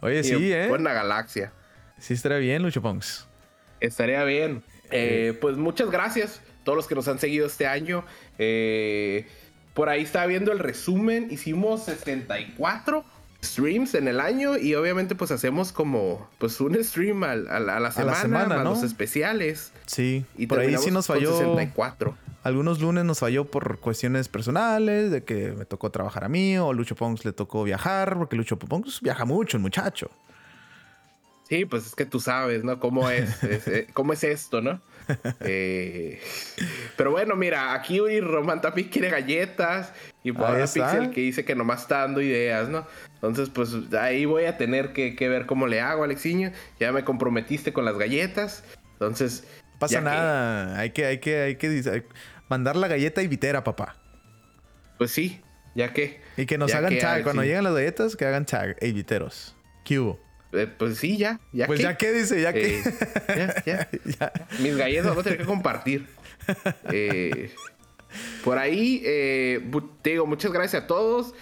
Oye, 0.00 0.20
Y 0.20 0.24
sí, 0.24 0.52
¿eh? 0.52 0.70
La 0.78 0.92
galaxia. 0.92 1.52
Sí 1.98 2.14
estaría 2.14 2.38
bien, 2.38 2.62
Lucho 2.62 2.80
Pongs. 2.80 3.26
Estaría 3.80 4.22
bien. 4.22 4.62
Eh, 4.92 5.36
pues 5.40 5.56
muchas 5.56 5.90
gracias 5.90 6.38
a 6.60 6.64
todos 6.64 6.76
los 6.76 6.86
que 6.86 6.94
nos 6.94 7.08
han 7.08 7.18
seguido 7.18 7.48
este 7.48 7.66
año. 7.66 8.04
Eh, 8.38 9.26
por 9.74 9.88
ahí 9.88 10.02
estaba 10.02 10.26
viendo 10.26 10.52
el 10.52 10.60
resumen. 10.60 11.26
Hicimos 11.28 11.86
64 11.86 13.04
streams 13.42 13.94
en 13.94 14.08
el 14.08 14.20
año 14.20 14.56
y 14.56 14.74
obviamente 14.74 15.14
pues 15.14 15.30
hacemos 15.30 15.72
como 15.72 16.28
pues 16.38 16.60
un 16.60 16.82
stream 16.82 17.22
a, 17.24 17.36
la 17.36 17.90
semana, 17.90 18.16
semana, 18.16 18.56
más 18.56 18.64
¿no? 18.64 18.70
los 18.70 18.82
especiales. 18.82 19.72
Sí. 19.86 20.24
Y 20.36 20.46
por 20.46 20.60
ahí 20.60 20.76
sí 20.78 20.90
nos 20.90 21.06
falló. 21.06 21.36
64. 21.36 22.16
Algunos 22.42 22.80
lunes 22.80 23.04
nos 23.04 23.18
falló 23.18 23.44
por 23.44 23.80
cuestiones 23.80 24.28
personales, 24.28 25.10
de 25.10 25.24
que 25.24 25.52
me 25.52 25.66
tocó 25.66 25.90
trabajar 25.90 26.24
a 26.24 26.28
mí, 26.28 26.56
o 26.56 26.72
Lucho 26.72 26.94
Pongs 26.94 27.24
le 27.26 27.32
tocó 27.32 27.64
viajar, 27.64 28.16
porque 28.16 28.34
Lucho 28.34 28.58
Pongs 28.58 29.02
viaja 29.02 29.26
mucho, 29.26 29.58
el 29.58 29.62
muchacho. 29.62 30.10
Sí, 31.46 31.66
pues 31.66 31.86
es 31.86 31.94
que 31.94 32.06
tú 32.06 32.18
sabes, 32.18 32.64
¿no? 32.64 32.80
¿Cómo 32.80 33.10
es, 33.10 33.42
eh, 33.44 33.88
cómo 33.92 34.14
es 34.14 34.24
esto, 34.24 34.62
¿no? 34.62 34.80
Eh, 35.40 36.20
pero 36.96 37.10
bueno, 37.10 37.36
mira, 37.36 37.74
aquí 37.74 38.00
Roman 38.20 38.60
Tapi 38.60 38.84
quiere 38.84 39.10
galletas 39.10 39.92
y 40.22 40.32
Paola 40.32 40.66
Pixel 40.66 41.10
que 41.10 41.20
dice 41.20 41.44
que 41.44 41.54
nomás 41.54 41.82
está 41.82 42.00
dando 42.00 42.20
ideas, 42.20 42.68
¿no? 42.68 42.86
Entonces, 43.14 43.50
pues 43.50 43.70
ahí 43.94 44.24
voy 44.24 44.44
a 44.44 44.56
tener 44.56 44.92
que, 44.92 45.28
ver 45.28 45.46
cómo 45.46 45.66
le 45.66 45.80
hago, 45.80 46.04
Alexiño. 46.04 46.52
Ya 46.78 46.92
me 46.92 47.04
comprometiste 47.04 47.72
con 47.72 47.84
las 47.84 47.96
galletas. 47.98 48.64
Entonces. 48.92 49.44
Pasa 49.78 50.00
nada. 50.00 50.78
Hay 50.78 50.90
que, 50.90 51.06
hay 51.06 51.18
que, 51.18 51.42
hay 51.42 51.56
que 51.56 52.04
mandar 52.48 52.76
la 52.76 52.88
galleta 52.88 53.22
y 53.22 53.28
vitera, 53.28 53.64
papá. 53.64 53.96
Pues 54.98 55.10
sí, 55.10 55.40
ya 55.74 55.92
que. 55.92 56.20
Y 56.36 56.46
que 56.46 56.58
nos 56.58 56.74
hagan 56.74 56.98
tag. 56.98 57.22
Cuando 57.22 57.42
llegan 57.42 57.64
las 57.64 57.74
galletas, 57.74 58.16
que 58.16 58.26
hagan 58.26 58.46
tag. 58.46 58.76
Ey, 58.80 58.92
viteros. 58.92 59.56
¿Qué 59.84 59.98
hubo? 59.98 60.29
Eh, 60.52 60.66
pues 60.78 60.98
sí, 60.98 61.16
ya. 61.16 61.40
ya 61.52 61.66
pues 61.66 61.80
ya 61.80 61.96
qué 61.96 62.12
dice, 62.12 62.40
ya 62.40 62.52
que. 62.52 62.80
Eh, 63.28 63.54
ya, 64.18 64.32
Mis 64.60 64.76
galletas 64.76 65.16
a 65.16 65.22
tener 65.22 65.38
que 65.38 65.44
compartir. 65.44 66.06
Eh, 66.92 67.52
por 68.42 68.58
ahí, 68.58 69.00
te 70.02 70.10
digo, 70.10 70.26
muchas 70.26 70.52
gracias 70.52 70.82
a 70.82 70.86
todos. 70.86 71.34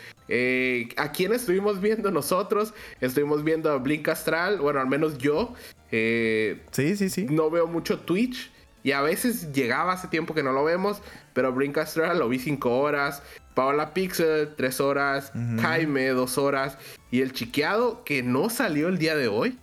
¿A 0.97 1.13
quién 1.13 1.33
estuvimos 1.33 1.81
viendo 1.81 2.11
nosotros? 2.11 2.75
Estuvimos 3.01 3.45
viendo 3.45 3.71
a 3.71 3.79
Blink 3.79 4.09
Astral, 4.09 4.59
bueno, 4.59 4.81
al 4.81 4.89
menos 4.89 5.17
yo. 5.19 5.55
sí, 5.91 6.97
sí, 6.97 7.09
sí. 7.09 7.27
No 7.31 7.51
veo 7.51 7.67
mucho 7.67 8.01
Twitch. 8.01 8.51
Y 8.85 8.93
a 8.93 9.03
veces 9.03 9.53
llegaba 9.53 9.93
hace 9.93 10.09
tiempo 10.09 10.35
que 10.35 10.43
no 10.43 10.53
lo 10.53 10.65
vemos, 10.65 11.03
pero 11.39 11.53
Blink 11.53 11.79
Astral 11.79 12.19
lo 12.19 12.29
vi 12.29 12.41
cinco 12.41 12.81
horas. 12.81 13.23
Paola 13.55 13.95
Pixel, 13.95 14.57
tres 14.57 14.81
horas. 14.81 15.31
Jaime, 15.61 16.09
dos 16.09 16.37
horas. 16.37 16.77
Y 17.13 17.21
el 17.21 17.33
chiqueado 17.33 18.03
que 18.03 18.25
no 18.25 18.51
salió 18.51 18.89
el 18.89 18.99
día 18.99 19.15
de 19.15 19.29
hoy, 19.29 19.57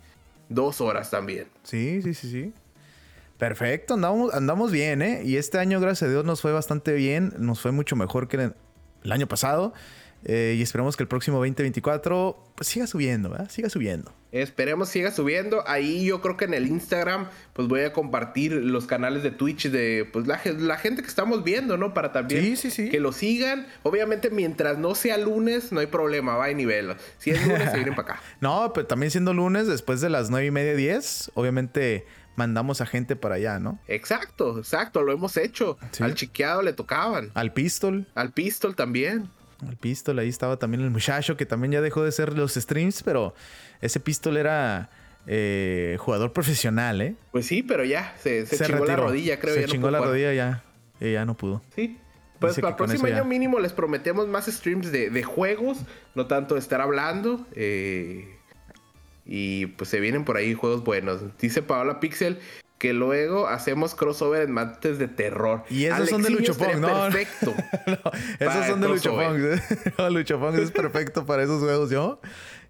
dos 0.48 0.80
horas 0.80 1.10
también. 1.10 1.48
Sí, 1.64 2.00
sí, 2.00 2.14
sí, 2.14 2.30
sí. 2.30 2.52
Perfecto, 3.36 3.92
andamos, 3.92 4.32
andamos 4.32 4.72
bien, 4.72 5.02
¿eh? 5.02 5.20
Y 5.22 5.36
este 5.36 5.58
año, 5.58 5.78
gracias 5.78 6.08
a 6.08 6.10
Dios, 6.10 6.24
nos 6.24 6.40
fue 6.40 6.50
bastante 6.50 6.94
bien. 6.94 7.34
Nos 7.36 7.60
fue 7.60 7.72
mucho 7.72 7.94
mejor 7.94 8.26
que 8.26 8.52
el 9.02 9.12
año 9.12 9.26
pasado. 9.26 9.74
Eh, 10.28 10.56
y 10.58 10.62
esperemos 10.62 10.96
que 10.96 11.04
el 11.04 11.08
próximo 11.08 11.36
2024 11.36 12.52
pues, 12.56 12.68
siga 12.68 12.88
subiendo, 12.88 13.30
¿verdad? 13.30 13.48
Siga 13.48 13.70
subiendo. 13.70 14.12
Esperemos 14.32 14.88
siga 14.88 15.12
subiendo. 15.12 15.62
Ahí 15.68 16.04
yo 16.04 16.20
creo 16.20 16.36
que 16.36 16.46
en 16.46 16.54
el 16.54 16.66
Instagram 16.66 17.28
pues 17.52 17.68
voy 17.68 17.82
a 17.82 17.92
compartir 17.92 18.52
los 18.52 18.86
canales 18.86 19.22
de 19.22 19.30
Twitch 19.30 19.68
de 19.68 20.08
pues 20.12 20.26
la, 20.26 20.36
gente 20.38 21.02
que 21.02 21.08
estamos 21.08 21.44
viendo, 21.44 21.76
¿no? 21.76 21.94
Para 21.94 22.10
también 22.10 22.56
que 22.90 22.98
lo 22.98 23.12
sigan. 23.12 23.68
Obviamente 23.84 24.30
mientras 24.30 24.78
no 24.78 24.96
sea 24.96 25.16
lunes 25.16 25.70
no 25.70 25.78
hay 25.78 25.86
problema, 25.86 26.34
va 26.34 26.46
a 26.46 26.52
nivel. 26.52 26.96
Si 27.18 27.30
es 27.30 27.46
lunes 27.46 27.70
se 27.70 27.76
vienen 27.76 27.94
para 27.94 28.14
acá. 28.14 28.22
No, 28.40 28.72
pero 28.74 28.86
también 28.86 29.12
siendo 29.12 29.32
lunes 29.32 29.68
después 29.68 30.00
de 30.00 30.10
las 30.10 30.28
9 30.28 30.46
y 30.46 30.50
media 30.50 30.74
10, 30.74 31.30
obviamente 31.34 32.04
mandamos 32.34 32.80
a 32.80 32.86
gente 32.86 33.14
para 33.14 33.36
allá, 33.36 33.60
¿no? 33.60 33.78
Exacto, 33.86 34.58
exacto, 34.58 35.02
lo 35.02 35.12
hemos 35.12 35.36
hecho. 35.36 35.78
Al 36.00 36.14
chiqueado 36.14 36.62
le 36.62 36.72
tocaban. 36.72 37.30
Al 37.34 37.52
pistol. 37.52 38.06
Al 38.14 38.32
pistol 38.32 38.74
también. 38.74 39.30
El 39.66 39.76
pistol, 39.76 40.18
ahí 40.18 40.28
estaba 40.28 40.58
también 40.58 40.82
el 40.82 40.90
muchacho 40.90 41.36
que 41.36 41.46
también 41.46 41.72
ya 41.72 41.80
dejó 41.80 42.02
de 42.02 42.12
ser 42.12 42.36
los 42.36 42.54
streams, 42.54 43.02
pero 43.02 43.34
ese 43.80 44.00
pistol 44.00 44.36
era 44.36 44.90
eh, 45.26 45.96
jugador 45.98 46.32
profesional, 46.32 47.00
¿eh? 47.00 47.14
Pues 47.32 47.46
sí, 47.46 47.62
pero 47.62 47.84
ya, 47.84 48.14
se, 48.18 48.46
chingó 48.46 48.84
la 48.84 48.96
rodilla, 48.96 49.38
creo. 49.38 49.54
Se 49.54 49.64
chingó 49.64 49.90
la 49.90 50.00
rodilla 50.00 50.32
ya, 50.34 50.64
y 51.00 51.12
ya 51.12 51.24
no 51.24 51.36
pudo. 51.36 51.62
Sí. 51.74 51.98
Pues 52.38 52.56
para 52.56 52.70
el 52.70 52.76
próximo 52.76 53.06
año 53.06 53.24
mínimo 53.24 53.58
les 53.58 53.72
prometemos 53.72 54.28
más 54.28 54.46
streams 54.46 54.92
de, 54.92 55.22
juegos, 55.22 55.78
no 56.14 56.26
tanto 56.26 56.54
de 56.54 56.60
estar 56.60 56.80
hablando. 56.80 57.46
Eh, 57.52 58.36
y 59.24 59.66
pues 59.66 59.90
se 59.90 60.00
vienen 60.00 60.24
por 60.24 60.36
ahí 60.36 60.54
juegos 60.54 60.84
buenos. 60.84 61.22
Dice 61.38 61.62
Paola 61.62 61.98
Pixel 61.98 62.38
que 62.78 62.92
luego 62.92 63.48
hacemos 63.48 63.94
crossover 63.94 64.42
en 64.42 64.52
mates 64.52 64.98
de 64.98 65.08
terror. 65.08 65.64
Y 65.70 65.86
esos 65.86 66.10
son 66.10 66.22
de 66.22 66.30
Lucho 66.30 66.56
Pong, 66.56 66.76
¿no? 66.76 66.88
Perfecto. 67.10 67.54
esos 68.38 68.66
son 68.66 68.80
de 68.80 68.88
Lucho 68.88 69.12
Pong. 69.12 70.10
Lucho 70.10 70.38
Pong 70.38 70.58
es 70.58 70.70
perfecto 70.70 71.24
para 71.24 71.42
esos 71.42 71.62
juegos. 71.62 71.90
Yo, 71.90 72.20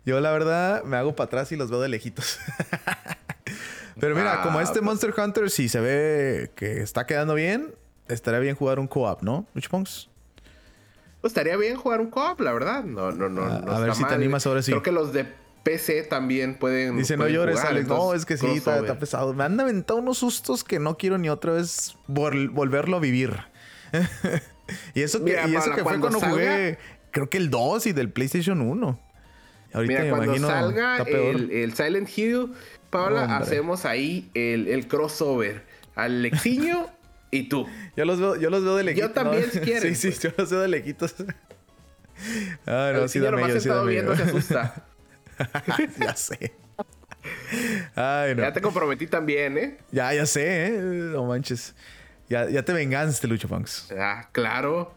yo 0.04 0.20
la 0.20 0.30
verdad 0.30 0.84
me 0.84 0.96
hago 0.96 1.16
para 1.16 1.26
atrás 1.26 1.50
y 1.52 1.56
los 1.56 1.70
veo 1.70 1.80
de 1.80 1.88
lejitos. 1.88 2.38
Pero 3.98 4.14
mira, 4.14 4.42
como 4.42 4.60
este 4.60 4.74
pues 4.74 4.84
Monster 4.84 5.14
Hunter, 5.16 5.50
si 5.50 5.68
se 5.68 5.80
ve 5.80 6.50
que 6.54 6.82
está 6.82 7.06
quedando 7.06 7.34
bien, 7.34 7.74
estaría 8.08 8.40
bien 8.40 8.54
jugar 8.54 8.78
un 8.78 8.86
co-op, 8.86 9.22
¿no? 9.22 9.46
Lucho 9.54 9.70
Pongs. 9.70 10.10
Pues 11.22 11.30
estaría 11.32 11.56
bien 11.56 11.76
jugar 11.76 12.00
un 12.00 12.10
co-op, 12.10 12.38
la 12.40 12.52
verdad. 12.52 12.84
No, 12.84 13.10
no, 13.10 13.28
no. 13.28 13.42
A, 13.42 13.80
ver 13.80 13.94
si 13.94 14.04
te 14.04 14.14
animas 14.14 14.46
ahora 14.46 14.62
sí. 14.62 14.70
Creo 14.70 14.82
que 14.82 14.92
los 14.92 15.12
de 15.12 15.26
PC 15.66 16.04
también 16.04 16.54
pueden. 16.54 16.96
Dice, 16.96 17.16
no 17.16 17.26
llores, 17.26 17.58
Alex. 17.58 17.88
No, 17.88 18.14
es 18.14 18.24
que 18.24 18.36
sí, 18.36 18.46
está, 18.46 18.96
pesado. 19.00 19.34
Me 19.34 19.42
han 19.42 19.58
aventado 19.58 19.98
unos 19.98 20.18
sustos 20.18 20.62
que 20.62 20.78
no 20.78 20.96
quiero 20.96 21.18
ni 21.18 21.28
otra 21.28 21.54
vez 21.54 21.96
volverlo 22.06 22.98
a 22.98 23.00
vivir. 23.00 23.36
y 24.94 25.02
eso 25.02 25.24
que, 25.24 25.32
y 25.32 25.56
eso 25.56 25.72
que 25.72 25.82
fue 25.82 25.98
cuando 25.98 26.20
jugué, 26.20 26.78
creo 27.10 27.28
que 27.28 27.38
el 27.38 27.50
2 27.50 27.88
y 27.88 27.92
del 27.92 28.12
PlayStation 28.12 28.60
1. 28.60 29.00
Ahorita 29.72 30.02
Mira, 30.02 30.16
cuando 30.16 30.38
salga 30.38 30.98
el, 30.98 31.74
Silent 31.74 32.16
Hill, 32.16 32.52
Paula, 32.90 33.36
hacemos 33.36 33.84
ahí 33.86 34.30
el, 34.34 34.86
crossover. 34.86 35.64
Alexiño 35.96 36.86
y 37.32 37.48
tú. 37.48 37.66
Yo 37.96 38.04
los 38.04 38.20
veo, 38.20 38.36
yo 38.36 38.50
los 38.50 38.62
veo 38.62 38.76
de 38.76 38.84
lejitos. 38.84 39.08
Yo 39.08 39.14
también, 39.14 39.50
si 39.50 39.58
quieres. 39.58 39.98
Sí, 39.98 40.12
sí, 40.12 40.18
yo 40.22 40.30
los 40.36 40.48
veo 40.48 40.60
de 40.60 40.68
lejitos. 40.68 41.16
Ah, 42.66 42.92
no, 42.94 43.08
sí, 43.08 43.18
dame, 43.18 43.40
yo, 43.40 43.48
sí, 43.48 43.56
estado 43.56 43.84
viendo, 43.86 44.14
se 44.14 44.22
asusta. 44.22 44.86
ya 46.00 46.16
sé. 46.16 46.52
Ya 47.96 48.52
te 48.52 48.60
comprometí 48.60 49.06
también, 49.06 49.58
¿eh? 49.58 49.78
Ya, 49.90 50.12
ya 50.14 50.26
sé, 50.26 50.66
¿eh? 50.66 50.70
No 50.70 51.24
manches. 51.24 51.74
Ya, 52.28 52.48
ya 52.48 52.64
te 52.64 52.72
vengaste, 52.72 53.26
Lucho 53.28 53.48
Punks. 53.48 53.92
Ah, 53.96 54.28
claro. 54.32 54.94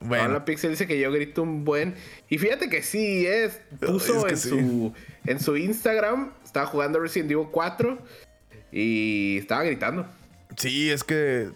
Bueno. 0.00 0.44
Pixel 0.44 0.70
dice 0.70 0.86
que 0.86 0.98
yo 0.98 1.10
grito 1.10 1.42
un 1.42 1.64
buen. 1.64 1.94
Y 2.28 2.38
fíjate 2.38 2.68
que 2.68 2.82
sí, 2.82 3.26
es. 3.26 3.60
Puso 3.80 4.28
en, 4.28 4.36
Su, 4.36 4.92
en 5.24 5.40
su 5.40 5.56
Instagram. 5.56 6.32
Estaba 6.44 6.66
jugando 6.66 7.00
Resident 7.00 7.30
Evil 7.32 7.48
4. 7.50 7.98
Y 8.70 9.38
estaba 9.38 9.64
gritando. 9.64 10.06
Sí, 10.56 10.90
es 10.90 11.02
que. 11.02 11.50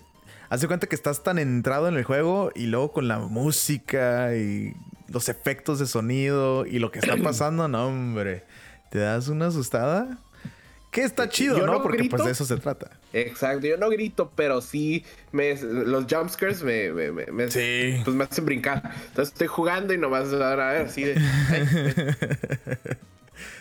Hace 0.48 0.66
cuenta 0.66 0.86
que 0.86 0.96
estás 0.96 1.22
tan 1.22 1.38
entrado 1.38 1.88
en 1.88 1.96
el 1.96 2.04
juego. 2.04 2.50
Y 2.54 2.66
luego 2.66 2.92
con 2.92 3.06
la 3.06 3.18
música 3.18 4.34
y 4.34 4.74
los 5.12 5.28
efectos 5.28 5.78
de 5.78 5.86
sonido 5.86 6.66
y 6.66 6.78
lo 6.78 6.90
que 6.90 6.98
está 6.98 7.16
pasando, 7.22 7.68
no, 7.68 7.86
hombre. 7.86 8.44
¿Te 8.90 8.98
das 8.98 9.28
una 9.28 9.46
asustada? 9.46 10.18
Que 10.90 11.02
está 11.02 11.26
chido, 11.30 11.66
¿no? 11.66 11.82
Porque 11.82 12.04
pues 12.04 12.22
de 12.22 12.32
eso 12.32 12.44
se 12.44 12.56
trata. 12.58 12.90
Exacto, 13.14 13.66
yo 13.66 13.78
no 13.78 13.88
grito, 13.88 14.30
pero 14.36 14.60
sí 14.60 15.06
me, 15.30 15.56
los 15.62 16.04
jumpscares 16.04 16.62
me, 16.62 16.92
me, 16.92 17.10
me, 17.10 17.26
me 17.26 17.48
pues 17.48 18.08
me 18.08 18.24
hacen 18.24 18.44
brincar. 18.44 18.92
Entonces 19.08 19.32
estoy 19.32 19.46
jugando 19.46 19.94
y 19.94 19.98
nomás 19.98 20.30
a 20.34 20.54
ver 20.54 20.60
así 20.60 21.04
de. 21.04 21.14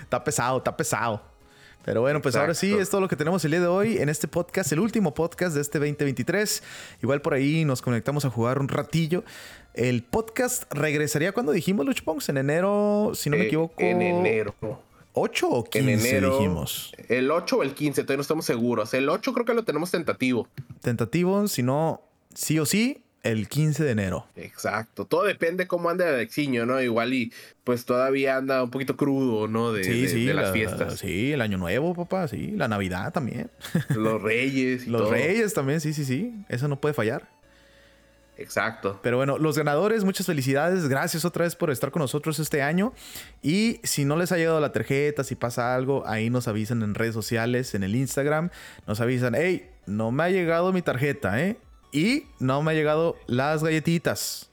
está 0.02 0.22
pesado, 0.22 0.58
está 0.58 0.76
pesado. 0.76 1.22
Pero 1.84 2.02
bueno, 2.02 2.22
pues 2.22 2.36
ahora 2.36 2.54
sí, 2.54 2.74
es 2.74 2.89
todo 2.89 3.02
lo 3.02 3.08
que 3.08 3.16
tenemos 3.16 3.43
el 3.43 3.52
día 3.52 3.62
de 3.62 3.68
hoy 3.68 3.97
en 3.97 4.10
este 4.10 4.28
podcast, 4.28 4.72
el 4.72 4.80
último 4.80 5.16
podcast 5.16 5.56
de 5.56 5.62
este 5.62 5.80
2023. 5.80 6.62
Igual 7.02 7.22
por 7.22 7.34
ahí 7.34 7.66
nos 7.66 7.82
conectamos 7.82 8.24
a 8.24 8.30
jugar 8.30 8.60
un 8.60 8.68
ratillo. 8.68 9.24
El 9.74 10.03
podcast 10.03 10.63
regresaría 10.74 11.32
cuando 11.32 11.53
dijimos 11.53 11.86
Luch 11.86 12.03
en 12.28 12.38
enero, 12.38 13.11
si 13.15 13.30
no 13.30 13.38
me 13.38 13.43
eh, 13.43 13.47
equivoco. 13.47 13.76
En 13.78 14.01
enero. 14.01 14.53
¿8 15.13 15.47
o 15.49 15.63
15 15.63 15.80
en 15.80 15.99
enero, 15.99 16.38
dijimos? 16.38 16.93
El 17.07 17.32
8 17.32 17.57
o 17.57 17.63
el 17.63 17.74
15, 17.74 18.03
todavía 18.03 18.17
no 18.17 18.22
estamos 18.22 18.45
seguros. 18.45 18.93
El 18.93 19.07
8 19.07 19.34
creo 19.34 19.45
que 19.45 19.53
lo 19.53 19.63
tenemos 19.63 19.91
tentativo. 19.91 20.47
Tentativo, 20.82 21.47
si 21.47 21.63
no, 21.63 22.01
sí 22.34 22.59
o 22.59 22.65
sí, 22.65 23.01
el 23.24 23.47
15 23.47 23.84
de 23.86 23.91
enero. 23.91 24.28
Exacto. 24.36 25.05
Todo 25.05 25.24
depende 25.24 25.67
cómo 25.67 25.89
anda 25.89 26.07
el 26.09 26.15
Alexiño, 26.15 26.65
¿no? 26.65 26.82
Igual 26.82 27.13
y 27.13 27.32
pues 27.63 27.86
todavía 27.86 28.36
anda 28.38 28.63
un 28.63 28.72
poquito 28.72 28.97
crudo, 28.97 29.47
¿no? 29.47 29.72
De, 29.72 29.84
de, 29.84 30.34
las 30.34 30.51
fiestas. 30.51 30.99
Sí, 30.99 31.32
el 31.32 31.41
año 31.41 31.57
nuevo, 31.57 31.93
papá, 31.93 32.28
sí. 32.28 32.51
La 32.57 32.67
Navidad 32.67 33.13
también. 33.13 33.49
Los 33.89 34.22
Reyes 34.22 34.88
y 34.88 34.89
Los 34.89 35.09
Reyes 35.09 35.53
también, 35.53 35.80
sí, 35.80 35.93
sí, 35.93 36.03
sí. 36.03 36.34
Eso 36.49 36.67
no 36.67 36.80
puede 36.82 36.93
fallar. 36.93 37.30
Exacto. 38.42 39.00
Pero 39.02 39.18
bueno, 39.18 39.38
los 39.38 39.58
ganadores, 39.58 40.04
muchas 40.04 40.26
felicidades. 40.26 40.88
Gracias 40.88 41.26
otra 41.26 41.46
vez 41.46 41.56
por 41.56 41.72
estar 41.72 41.92
con 41.92 42.02
nosotros 42.02 42.39
este 42.39 42.62
año. 42.62 42.94
Y 43.42 43.80
si 43.84 44.06
no 44.06 44.16
les 44.18 44.32
ha 44.32 44.38
llegado 44.38 44.60
la 44.60 44.72
tarjeta, 44.72 45.24
si 45.24 45.36
pasa 45.36 45.76
algo, 45.76 46.04
ahí 46.08 46.30
nos 46.30 46.48
avisan 46.48 46.82
en 46.82 46.96
redes 46.96 47.14
sociales, 47.14 47.76
en 47.76 47.84
el 47.84 47.96
Instagram. 47.96 48.50
Nos 48.88 49.02
avisan, 49.02 49.36
hey, 49.36 49.70
no 49.86 50.12
me 50.12 50.24
ha 50.24 50.30
llegado 50.30 50.74
mi 50.74 50.82
tarjeta, 50.82 51.42
¿eh? 51.42 51.58
Y 51.92 52.26
no 52.39 52.62
me 52.62 52.72
ha 52.72 52.74
llegado 52.74 53.18
las 53.28 53.64
galletitas. 53.64 54.50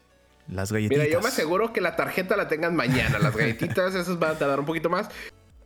Las 0.49 0.73
galletitas. 0.73 1.05
Mira, 1.05 1.13
yo 1.13 1.21
me 1.21 1.29
aseguro 1.29 1.73
que 1.73 1.81
la 1.81 1.95
tarjeta 1.95 2.37
la 2.37 2.49
tengan 2.49 2.75
mañana. 2.75 3.19
Las 3.19 3.37
galletitas, 3.37 3.95
esas 3.97 4.19
van 4.19 4.33
a 4.33 4.39
tardar 4.39 4.61
un 4.61 4.67
poquito 4.67 4.91
más. 4.91 5.09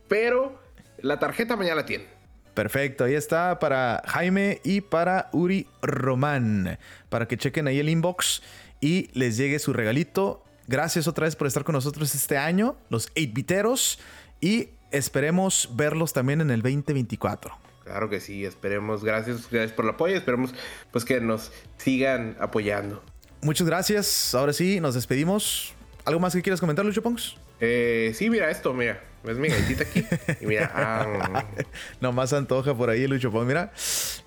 Pero 0.07 0.59
la 0.99 1.19
tarjeta 1.19 1.55
mañana 1.55 1.75
la 1.77 1.85
tienen. 1.85 2.07
Perfecto, 2.53 3.03
ahí 3.03 3.15
está 3.15 3.57
para 3.59 4.03
Jaime 4.05 4.61
y 4.63 4.81
para 4.81 5.29
Uri 5.31 5.67
Román. 5.81 6.77
Para 7.09 7.27
que 7.27 7.37
chequen 7.37 7.67
ahí 7.67 7.79
el 7.79 7.89
inbox 7.89 8.43
y 8.79 9.09
les 9.13 9.37
llegue 9.37 9.57
su 9.59 9.73
regalito. 9.73 10.43
Gracias 10.67 11.07
otra 11.07 11.25
vez 11.25 11.35
por 11.35 11.47
estar 11.47 11.63
con 11.63 11.73
nosotros 11.73 12.13
este 12.13 12.37
año, 12.37 12.77
los 12.89 13.11
8-biteros. 13.15 13.99
Y 14.39 14.69
esperemos 14.91 15.69
verlos 15.73 16.13
también 16.13 16.41
en 16.41 16.51
el 16.51 16.61
2024. 16.61 17.57
Claro 17.83 18.09
que 18.09 18.19
sí, 18.19 18.45
esperemos. 18.45 19.03
Gracias, 19.03 19.49
gracias 19.49 19.73
por 19.73 19.85
el 19.85 19.91
apoyo. 19.91 20.15
Esperemos 20.15 20.53
pues 20.91 21.05
que 21.05 21.19
nos 21.19 21.51
sigan 21.77 22.37
apoyando. 22.39 23.03
Muchas 23.41 23.67
gracias. 23.67 24.33
Ahora 24.35 24.53
sí, 24.53 24.79
nos 24.79 24.95
despedimos. 24.95 25.73
¿Algo 26.05 26.19
más 26.19 26.33
que 26.33 26.41
quieras 26.41 26.59
comentar, 26.59 26.85
Lucho 26.85 27.01
Pongs? 27.01 27.35
Eh, 27.59 28.13
sí, 28.15 28.29
mira 28.29 28.49
esto, 28.49 28.73
mira. 28.73 29.01
¿Ves 29.23 29.37
mi 29.37 29.47
galletita 29.47 29.83
aquí? 29.83 30.05
Y 30.41 30.45
mira. 30.45 30.71
Ah, 30.73 31.45
Nomás 32.01 32.33
antoja 32.33 32.75
por 32.75 32.89
ahí, 32.89 33.07
Lucho 33.07 33.31
Pongs. 33.31 33.47
Mira. 33.47 33.71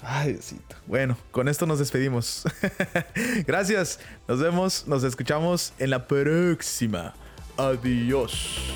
Ay, 0.03 0.33
Diosito. 0.33 0.77
Bueno, 0.87 1.19
con 1.31 1.49
esto 1.49 1.67
nos 1.67 1.79
despedimos. 1.79 2.45
gracias. 3.47 4.01
Nos 4.27 4.41
vemos, 4.41 4.87
nos 4.87 5.05
escuchamos 5.05 5.75
en 5.79 5.91
la 5.91 6.07
próxima. 6.07 7.15
Adiós. 7.59 8.75